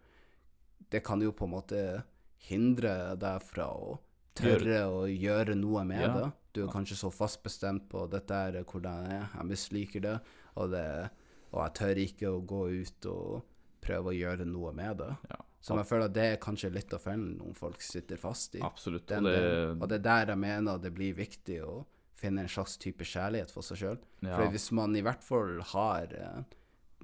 Det 0.91 1.03
kan 1.03 1.21
jo 1.21 1.33
på 1.33 1.45
en 1.45 1.51
måte 1.51 2.05
hindre 2.49 3.17
deg 3.17 3.43
fra 3.43 3.67
å 3.73 3.99
tørre 4.37 4.85
å 4.91 5.07
gjøre 5.09 5.55
noe 5.57 5.85
med 5.85 6.03
Ja. 6.03 6.15
det. 6.15 6.33
Du 6.53 6.63
er 6.65 6.73
kanskje 6.73 6.97
så 6.97 7.11
fast 7.13 7.43
bestemt 7.43 7.89
på 7.89 8.09
'dette 8.09 8.31
er 8.31 8.63
hvordan 8.65 9.07
jeg 9.07 9.21
er, 9.23 9.29
jeg 9.35 9.47
misliker 9.47 10.01
det', 10.01 10.21
og, 10.57 10.71
det, 10.71 11.11
og 11.53 11.63
jeg 11.65 11.75
tør 11.75 11.97
ikke 11.97 12.29
å 12.29 12.47
gå 12.47 12.83
ut 12.83 13.07
og 13.07 13.43
prøve 13.81 14.13
å 14.13 14.19
gjøre 14.19 14.45
noe 14.47 14.73
med 14.73 14.99
det. 14.99 15.17
Ja, 15.31 15.37
Som 15.65 15.79
jeg 15.81 15.89
føler 15.89 16.11
at 16.11 16.15
det 16.17 16.25
er 16.29 16.41
kanskje 16.43 16.69
litt 16.75 16.93
av 16.93 17.01
fellen 17.01 17.39
noen 17.39 17.55
folk 17.57 17.81
sitter 17.81 18.21
fast 18.21 18.59
i. 18.59 18.61
absolutt. 18.65 19.07
Den, 19.09 19.25
og 19.25 19.33
det, 19.33 19.45
og 19.81 19.89
det 19.89 19.97
er 20.03 20.05
der 20.05 20.33
jeg 20.35 20.41
mener 20.43 20.81
det 20.83 20.93
blir 20.93 21.17
viktig 21.17 21.63
å 21.65 21.79
finne 22.21 22.45
en 22.45 22.53
slags 22.53 22.77
type 22.81 23.05
kjærlighet 23.09 23.53
for 23.53 23.65
seg 23.65 23.81
sjøl. 23.81 24.03
ja, 24.25 24.37
For 24.37 24.53
hvis 24.53 24.69
man 24.77 24.97
i 24.97 25.03
hvert 25.05 25.25
fall 25.25 25.63
har 25.73 26.13
eh, 26.19 26.43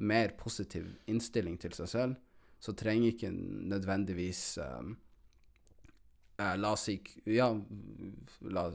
mer 0.01 0.35
positiv 0.41 0.93
innstilling 1.11 1.57
til 1.61 1.73
seg 1.77 1.89
selv, 1.93 2.19
så 2.61 2.75
trenger 2.77 3.15
ikke 3.15 3.33
nødvendigvis 3.33 4.43
eh, 4.61 4.93
eh, 6.45 6.55
La 6.61 6.75
oss 6.77 6.85
si 6.91 6.99
Ja, 7.33 7.49
la, 8.45 8.67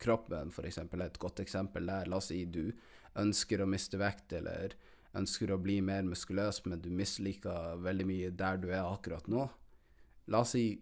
kroppen 0.00 0.52
for 0.52 0.68
eksempel 0.68 1.00
er 1.00 1.12
et 1.12 1.20
godt 1.22 1.40
eksempel 1.40 1.88
der. 1.88 2.08
La 2.12 2.20
oss 2.20 2.28
si 2.32 2.44
du 2.44 2.66
ønsker 3.20 3.60
å 3.64 3.68
miste 3.68 4.00
vekt, 4.00 4.32
eller 4.36 4.76
ønsker 5.14 5.50
å 5.52 5.58
bli 5.60 5.80
mer 5.84 6.02
muskuløs, 6.08 6.62
men 6.66 6.80
du 6.80 6.90
misliker 6.90 7.76
veldig 7.84 8.06
mye 8.08 8.30
der 8.30 8.56
du 8.62 8.68
er 8.70 8.82
akkurat 8.86 9.26
nå. 9.28 9.48
La 10.28 10.40
oss 10.40 10.54
si 10.56 10.80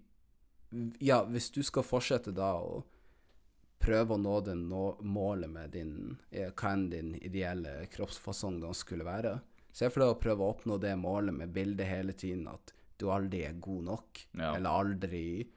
Ja, 1.02 1.24
hvis 1.26 1.48
du 1.50 1.62
skal 1.66 1.82
fortsette 1.82 2.30
da 2.30 2.52
å 2.62 2.84
prøve 3.82 4.14
å 4.14 4.20
nå 4.20 4.36
det 4.46 4.54
nå, 4.54 5.00
målet 5.02 5.50
med 5.50 5.70
din, 5.74 6.18
eh, 6.30 6.52
hva 6.52 6.74
enn 6.76 6.84
din 6.92 7.14
ideelle 7.16 7.86
kroppsfasong 7.90 8.60
da 8.62 8.70
skulle 8.76 9.02
være. 9.08 9.40
Se 9.72 9.88
for 9.90 10.04
deg 10.04 10.12
å 10.14 10.20
prøve 10.20 10.44
å 10.44 10.52
oppnå 10.54 10.78
det 10.78 10.92
målet 11.00 11.34
med 11.34 11.52
bildet 11.52 11.88
hele 11.88 12.12
tiden 12.12 12.46
at 12.52 12.72
du 12.98 13.06
aldri 13.10 13.42
er 13.48 13.54
god 13.58 13.82
nok, 13.84 14.26
Ja. 14.38 14.54
eller 14.54 14.70
aldri 14.70 15.48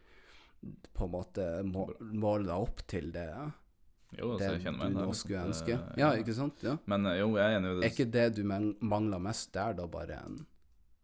på 0.94 1.04
en 1.06 1.12
måte 1.12 1.64
må, 1.64 1.86
måle 2.02 2.46
deg 2.48 2.56
opp 2.56 2.88
til 2.88 3.12
det, 3.12 3.54
jo, 4.18 4.38
det 4.38 4.50
kjenner 4.64 4.78
meg 4.80 4.94
du 4.94 5.00
nå 5.00 5.14
skulle 5.16 5.40
Det- 5.44 5.52
ønske. 5.54 5.78
Ja, 5.98 6.12
ikke 6.20 6.34
sant? 6.36 6.64
Ja. 6.64 6.78
Men 6.86 7.06
eh, 7.06 7.20
jo, 7.20 7.36
jeg 7.38 7.46
er 7.54 7.60
enig 7.60 7.72
i 7.72 7.80
det. 7.80 7.86
Er 7.86 7.94
ikke 7.96 8.12
det 8.12 8.36
du 8.36 8.44
mangler 8.46 9.20
mest 9.20 9.52
der, 9.54 9.74
da 9.74 9.86
bare 9.88 10.20
en 10.26 10.46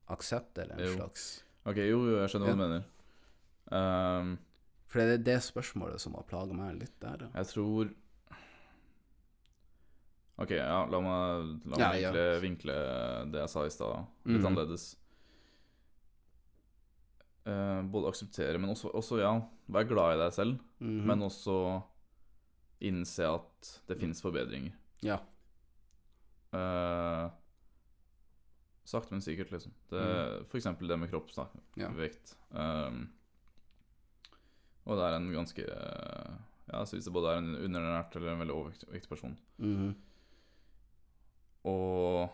aksept 0.09 0.57
eller 0.57 0.75
en 0.79 0.85
Jo. 0.87 0.95
slags 0.97 1.43
Ok, 1.65 1.75
jo, 1.77 1.99
jeg 2.17 2.29
skjønner 2.29 2.47
hva 2.47 2.55
du 2.55 2.61
mener. 2.63 2.83
Um, 3.71 4.37
For 4.87 4.99
det 4.99 5.19
er 5.19 5.23
det 5.23 5.41
spørsmålet 5.45 5.99
som 6.01 6.15
har 6.15 6.23
plaga 6.23 6.53
meg 6.53 6.79
litt 6.79 6.99
der. 6.99 7.17
Da. 7.17 7.27
jeg 7.35 7.45
tror 7.53 7.91
Ok, 10.39 10.51
ja, 10.55 10.85
la 10.87 10.99
meg, 11.03 11.59
la 11.67 11.75
meg 11.75 11.79
Ja, 11.79 11.91
ja. 11.99 12.11
vinkle, 12.11 12.41
vinkle 12.41 13.31
det 13.33 13.41
jeg 13.41 13.49
sa 13.49 13.65
i 13.65 13.69
stad, 13.69 14.05
litt 14.25 14.39
mm. 14.39 14.45
annerledes. 14.47 14.95
Uh, 17.49 17.81
både 17.89 18.07
akseptere, 18.11 18.57
men 18.61 18.69
også, 18.71 18.91
også, 18.93 19.17
ja, 19.19 19.33
være 19.67 19.87
glad 19.89 20.15
i 20.15 20.19
deg 20.23 20.33
selv. 20.33 20.59
Mhm. 20.79 21.05
Men 21.07 21.19
også 21.27 21.81
innse 22.79 23.27
at 23.27 23.69
det 23.89 23.99
finnes 23.99 24.21
forbedringer. 24.23 24.75
Ja. 25.05 25.19
Uh, 26.55 27.29
sakte, 28.87 29.13
men 29.13 29.21
sikkert, 29.21 29.51
liksom. 29.51 29.73
Det, 29.89 30.03
For 30.49 30.57
eksempel 30.57 30.87
det 30.87 30.97
med 30.97 31.11
kroppsvekt. 31.11 31.55
Mm. 31.75 31.83
Ja. 31.83 32.87
Um, 32.87 33.01
og 34.89 34.97
det 34.97 35.05
er 35.05 35.17
en 35.19 35.31
ganske 35.33 35.65
uh, 35.69 36.37
Ja, 36.69 36.83
så 36.85 36.97
hvis 36.97 37.05
det 37.05 37.13
både 37.13 37.33
er 37.33 37.41
en 37.41 37.55
underernært 37.57 38.15
eller 38.15 38.33
en 38.33 38.43
veldig 38.43 38.55
overvektig 38.55 39.09
person. 39.09 39.37
Mhm. 39.57 39.91
Og 41.69 42.29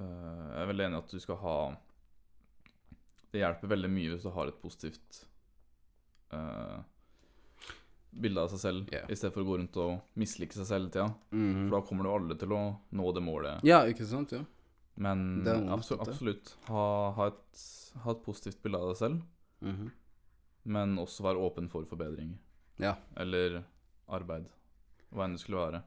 uh, 0.00 0.46
jeg 0.50 0.62
er 0.62 0.70
veldig 0.72 0.86
enig 0.88 0.98
i 0.98 1.04
at 1.04 1.12
du 1.14 1.20
skal 1.22 1.38
ha 1.40 1.58
Det 3.30 3.40
hjelper 3.40 3.70
veldig 3.70 3.90
mye 3.92 4.10
hvis 4.12 4.26
du 4.26 4.32
har 4.34 4.50
et 4.50 4.58
positivt 4.58 5.20
eh, 6.34 6.78
bilde 8.20 8.40
av 8.42 8.48
seg 8.52 8.58
selv, 8.62 8.92
yeah. 8.92 9.06
i 9.10 9.16
stedet 9.18 9.32
for 9.34 9.42
å 9.44 9.48
gå 9.48 9.56
rundt 9.60 9.76
og 9.82 10.00
mislike 10.20 10.56
seg 10.56 10.66
selv 10.68 10.86
hele 10.86 10.92
tida. 10.94 11.08
Mhm. 11.32 11.68
For 11.68 11.76
da 11.76 11.80
kommer 11.88 12.04
du 12.08 12.10
aldri 12.14 12.38
til 12.40 12.54
å 12.56 12.60
nå 12.96 13.12
det 13.16 13.22
målet. 13.22 13.64
Ja, 13.66 13.82
ikke 13.90 14.06
sant? 14.08 14.32
Ja. 14.32 14.44
Men 14.96 15.44
absolutt, 15.68 16.06
absolutt 16.08 16.54
ha, 16.70 16.84
ha, 17.18 17.26
et, 17.28 17.64
ha 18.04 18.10
et 18.14 18.22
positivt 18.24 18.62
bilde 18.64 18.78
av 18.80 18.88
deg 18.94 18.96
selv, 18.96 19.22
Mhm. 19.62 19.90
men 20.64 20.96
også 20.98 21.22
være 21.22 21.38
åpen 21.50 21.68
for 21.68 21.84
forbedringer. 21.84 22.38
Ja. 22.78 22.94
Eller 23.16 23.62
arbeid. 24.08 24.46
Hva 25.12 25.24
enn 25.24 25.32
det 25.36 25.40
skulle 25.40 25.58
være. 25.70 25.82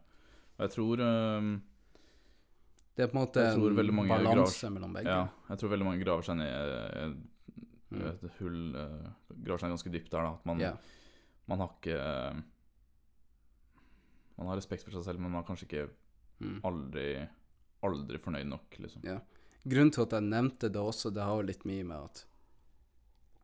Og 0.60 0.64
jeg 0.68 0.72
tror 0.76 1.02
um, 1.02 1.62
Det 2.96 3.04
er 3.06 3.12
på 3.12 3.16
en 3.18 3.26
måte 3.26 3.44
en 3.54 3.62
balanse 3.64 4.26
balanse 4.26 4.70
mellom 4.74 4.94
begge. 4.94 5.08
Ja, 5.08 5.28
jeg 5.50 5.58
tror 5.62 5.70
veldig 5.72 5.86
mange 5.88 6.04
graver 6.04 6.24
seg 6.28 6.38
ned 6.38 6.48
i 6.54 7.04
et, 7.06 7.18
Mm. 7.90 8.20
hull 8.38 8.76
uh, 8.78 9.08
Graver 9.34 9.58
seg 9.64 9.72
ganske 9.72 9.90
dypt 9.90 10.12
der, 10.12 10.22
da. 10.22 10.34
At 10.36 10.46
man, 10.46 10.60
Ja. 10.60 10.76
Man 11.50 11.64
har 11.64 11.74
ikke 11.76 11.98
eh, 11.98 12.40
Man 14.40 14.48
har 14.48 14.56
respekt 14.56 14.86
for 14.86 14.96
seg 14.96 15.04
selv, 15.04 15.20
men 15.20 15.34
man 15.34 15.42
er 15.44 15.48
kanskje 15.50 15.68
ikke 15.68 15.90
Mm. 16.40 16.62
aldri 16.64 17.28
Aldri 17.84 18.18
fornøyd 18.20 18.48
nok, 18.48 18.76
liksom. 18.80 19.04
Ja. 19.04 19.18
Grunnen 19.68 19.92
til 19.92 20.04
at 20.06 20.14
jeg 20.16 20.24
nevnte 20.24 20.70
det 20.72 20.80
også, 20.80 21.12
det 21.12 21.24
har 21.24 21.36
jo 21.36 21.48
litt 21.48 21.66
mye 21.68 21.84
med 21.84 21.98
at 21.98 22.22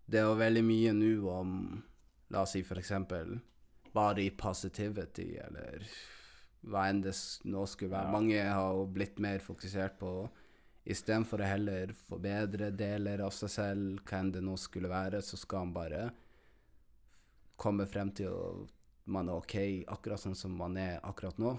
det 0.08 0.20
er 0.22 0.26
jo 0.30 0.38
veldig 0.40 0.64
mye 0.64 0.94
nå 0.96 1.12
om 1.32 1.52
La 2.32 2.42
oss 2.42 2.52
si 2.56 2.62
eksempel 2.62 3.36
i 4.20 4.30
positivity, 4.32 5.38
eller 5.44 5.84
hva 6.64 6.88
enn 6.90 7.02
det 7.04 7.14
nå 7.46 7.66
skulle 7.68 7.92
være. 7.94 8.08
Ja. 8.08 8.12
Mange 8.16 8.42
har 8.44 8.74
jo 8.80 8.88
blitt 8.92 9.20
mer 9.20 9.40
fokusert 9.40 10.00
på 10.00 10.30
Istedenfor 10.86 11.42
å 11.42 11.48
heller 11.50 11.94
forbedre 12.06 12.72
deler 12.76 13.24
av 13.26 13.32
seg 13.34 13.50
selv, 13.50 14.02
hva 14.06 14.20
enn 14.20 14.32
det 14.36 14.44
nå 14.46 14.56
skulle 14.62 14.92
være, 14.92 15.22
så 15.22 15.38
skal 15.38 15.66
man 15.66 15.74
bare 15.74 16.02
komme 17.56 17.86
frem 17.88 18.12
til 18.12 18.28
at 18.34 18.72
man 19.06 19.30
er 19.30 19.38
ok 19.38 19.56
akkurat 19.94 20.20
sånn 20.20 20.36
som 20.36 20.56
man 20.58 20.78
er 20.82 21.00
akkurat 21.06 21.38
nå. 21.38 21.58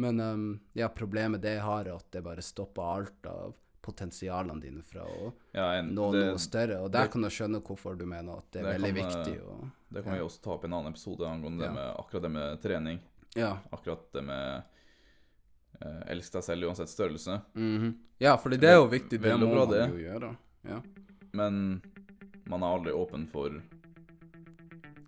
Men 0.00 0.20
um, 0.20 0.44
ja, 0.76 0.88
problemet 0.88 1.42
det 1.42 1.58
har, 1.60 1.84
er 1.88 1.96
at 1.96 2.06
det 2.12 2.22
bare 2.24 2.42
stopper 2.44 2.82
alt 2.82 3.26
av 3.26 3.54
potensialene 3.82 4.60
dine 4.60 4.82
fra 4.84 5.02
å 5.08 5.30
Ja, 5.56 5.70
en, 5.78 5.88
nå 5.96 6.10
det, 6.12 6.26
noe 6.30 6.38
større. 6.40 6.82
Og 6.84 6.90
der 6.92 7.06
det- 7.08 7.12
kan 7.12 7.22
du 7.22 7.28
skjønne 7.28 7.60
hvorfor 7.64 7.96
du 7.98 8.04
mener 8.06 8.38
at 8.38 8.50
det 8.52 8.60
er 8.60 8.66
Det 8.68 8.74
veldig 8.80 8.94
kan, 9.00 9.08
viktig. 9.10 9.40
Og, 9.48 9.70
det 9.90 10.04
kan 10.04 10.12
vi 10.14 10.20
også 10.20 10.42
ta 10.44 10.50
opp 10.52 10.64
i 10.64 10.68
en 10.68 10.74
annen 10.78 10.92
episode 10.92 11.26
angående 11.26 11.64
Ja. 11.64 11.68
det 11.68 11.74
med 11.74 11.96
akkurat 11.98 12.22
det 12.22 12.30
med 12.30 12.60
trening. 12.62 13.00
Ja. 13.34 13.58
Akkurat 13.72 14.12
det 14.12 14.22
med 14.22 14.62
eh, 15.80 16.00
elsk 16.12 16.32
deg 16.32 16.42
selv 16.44 16.64
uansett 16.68 16.88
størrelse. 16.92 17.40
mhm. 17.54 17.94
ja, 18.20 18.36
for 18.36 18.50
det 18.50 18.62
er 18.68 18.76
jo 18.76 18.86
viktig. 18.88 19.20
Det 19.20 19.36
må 19.40 19.48
man 19.66 19.90
jo 19.90 19.96
gjøre. 19.96 20.36
Ja. 20.64 20.82
Men 21.32 21.82
man 22.46 22.62
er 22.62 22.66
aldri 22.76 22.92
åpen 22.92 23.26
for 23.26 23.62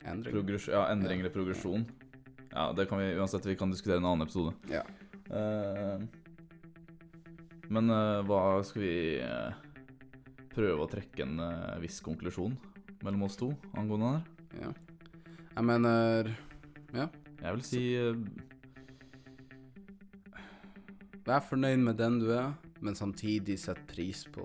Endring. 0.04 0.34
progress 0.34 0.68
ja, 0.68 0.86
endring 0.90 1.20
Ja. 1.20 1.26
eller 1.26 1.34
progresjon. 1.34 1.84
Ja, 2.52 2.72
det 2.72 2.88
kan 2.88 2.98
vi 2.98 3.14
uansett 3.16 3.46
Vi 3.46 3.56
kan 3.56 3.70
diskutere 3.70 3.94
i 3.94 3.98
en 4.02 4.04
annen 4.04 4.26
episode. 4.26 4.52
Ja. 4.68 4.82
Uh, 5.30 6.02
men 7.72 7.90
uh, 7.90 8.20
hva 8.28 8.62
skal 8.66 8.82
vi 8.82 8.96
uh, 9.22 9.54
prøve 10.52 10.84
å 10.84 10.90
trekke 10.90 11.24
en 11.24 11.40
viss 11.80 12.00
konklusjon 12.04 12.58
mellom 13.02 13.22
oss 13.24 13.38
to 13.40 13.52
angående 13.78 14.10
det 14.10 14.18
her? 14.18 14.66
ja. 14.66 14.72
Jeg 15.52 15.64
mener 15.64 16.28
Jeg 16.92 17.52
vil 17.54 17.62
si 17.62 17.82
Vær 21.26 21.40
fornøyd 21.46 21.78
med 21.84 21.96
den 22.00 22.18
du 22.18 22.32
er, 22.34 22.52
men 22.80 22.96
samtidig 22.98 23.58
sett 23.62 23.78
pris 23.86 24.24
på 24.34 24.44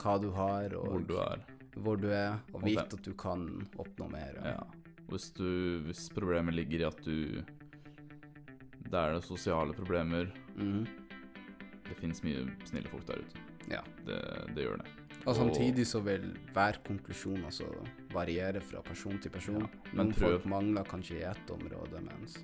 hva 0.00 0.14
du 0.20 0.30
har, 0.34 0.74
og 0.74 0.88
hvor 0.90 1.04
du 1.06 1.14
er. 1.22 1.44
Hvor 1.76 1.98
du 2.00 2.08
er, 2.14 2.38
og 2.54 2.64
vite 2.64 2.86
at 2.86 3.04
du 3.04 3.12
kan 3.18 3.46
oppnå 3.80 4.08
mer. 4.12 4.38
Ja. 4.44 4.62
Hvis, 5.10 5.30
du, 5.36 5.80
hvis 5.86 6.06
problemet 6.14 6.54
ligger 6.56 6.80
i 6.80 6.86
at 6.88 7.00
du 7.04 7.42
Det 8.84 9.00
er 9.00 9.14
det 9.16 9.24
sosiale 9.26 9.74
problemer. 9.76 10.30
Mm. 10.56 10.84
Det 11.84 11.96
fins 11.98 12.22
mye 12.24 12.44
snille 12.68 12.88
folk 12.88 13.06
der 13.08 13.20
ute. 13.24 13.42
Ja. 13.70 13.80
Det, 14.06 14.20
det 14.54 14.66
gjør 14.66 14.80
det. 14.82 14.92
Og 15.24 15.36
samtidig 15.38 15.86
så 15.88 16.02
vil 16.04 16.34
hver 16.52 16.78
konklusjon 16.84 17.46
altså 17.48 17.66
variere 18.12 18.60
fra 18.60 18.82
person 18.84 19.16
til 19.18 19.32
person. 19.32 19.62
Ja, 19.64 19.90
men 19.92 20.10
Noen 20.10 20.12
prøv. 20.12 20.34
folk 20.36 20.48
mangler 20.52 20.88
kanskje 20.88 21.22
i 21.22 21.24
ett 21.30 21.50
område, 21.54 22.02
mens 22.04 22.36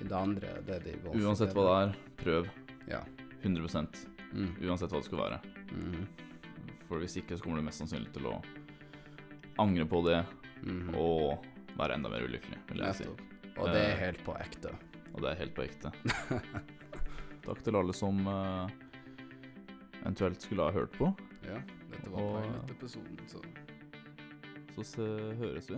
i 0.00 0.06
det 0.08 0.16
andre 0.16 0.54
det 0.66 0.80
de 0.86 0.96
Uansett 1.12 1.52
hva 1.54 1.66
det 1.68 1.76
er, 1.82 1.94
prøv. 2.24 2.50
Ja. 2.88 3.04
100 3.42 3.68
Mm. 4.32 4.54
Uansett 4.64 4.88
hva 4.88 4.96
det 5.02 5.04
skal 5.10 5.18
være. 5.20 5.38
Mm. 5.76 6.06
For 6.88 7.02
hvis 7.02 7.18
ikke, 7.20 7.36
så 7.36 7.44
kommer 7.44 7.60
du 7.60 7.66
mest 7.66 7.82
sannsynlig 7.82 8.14
til 8.14 8.30
å 8.30 8.38
angre 9.58 9.84
på 9.86 10.02
det 10.08 10.24
Mhm. 10.62 10.94
og 10.94 11.44
være 11.76 11.94
enda 11.96 12.08
mer 12.08 12.22
ulykkelig, 12.22 12.58
vil 12.68 12.78
jeg 12.84 12.94
si. 12.94 13.04
Og 13.58 13.66
det 13.68 13.76
er 13.82 13.92
Eh. 13.92 13.98
helt 13.98 14.24
på 14.24 14.34
ekte. 14.40 14.70
Og 15.14 15.20
det 15.22 15.30
er 15.30 15.34
helt 15.34 15.54
på 15.54 15.62
ekte. 15.64 15.90
Takk 17.44 17.62
til 17.64 17.74
alle 17.76 17.92
som 17.92 18.26
uh, 18.26 18.68
eventuelt 20.02 20.40
skulle 20.42 20.62
ha 20.62 20.70
hørt 20.70 20.92
på. 20.92 21.10
Ja, 21.44 21.58
dette 21.90 22.10
var 22.10 22.20
Og- 22.22 22.42
pilotepisoden, 22.66 23.18
så 23.26 23.42
Så 24.74 24.82
se, 24.84 25.02
høres 25.36 25.68
vi. 25.70 25.76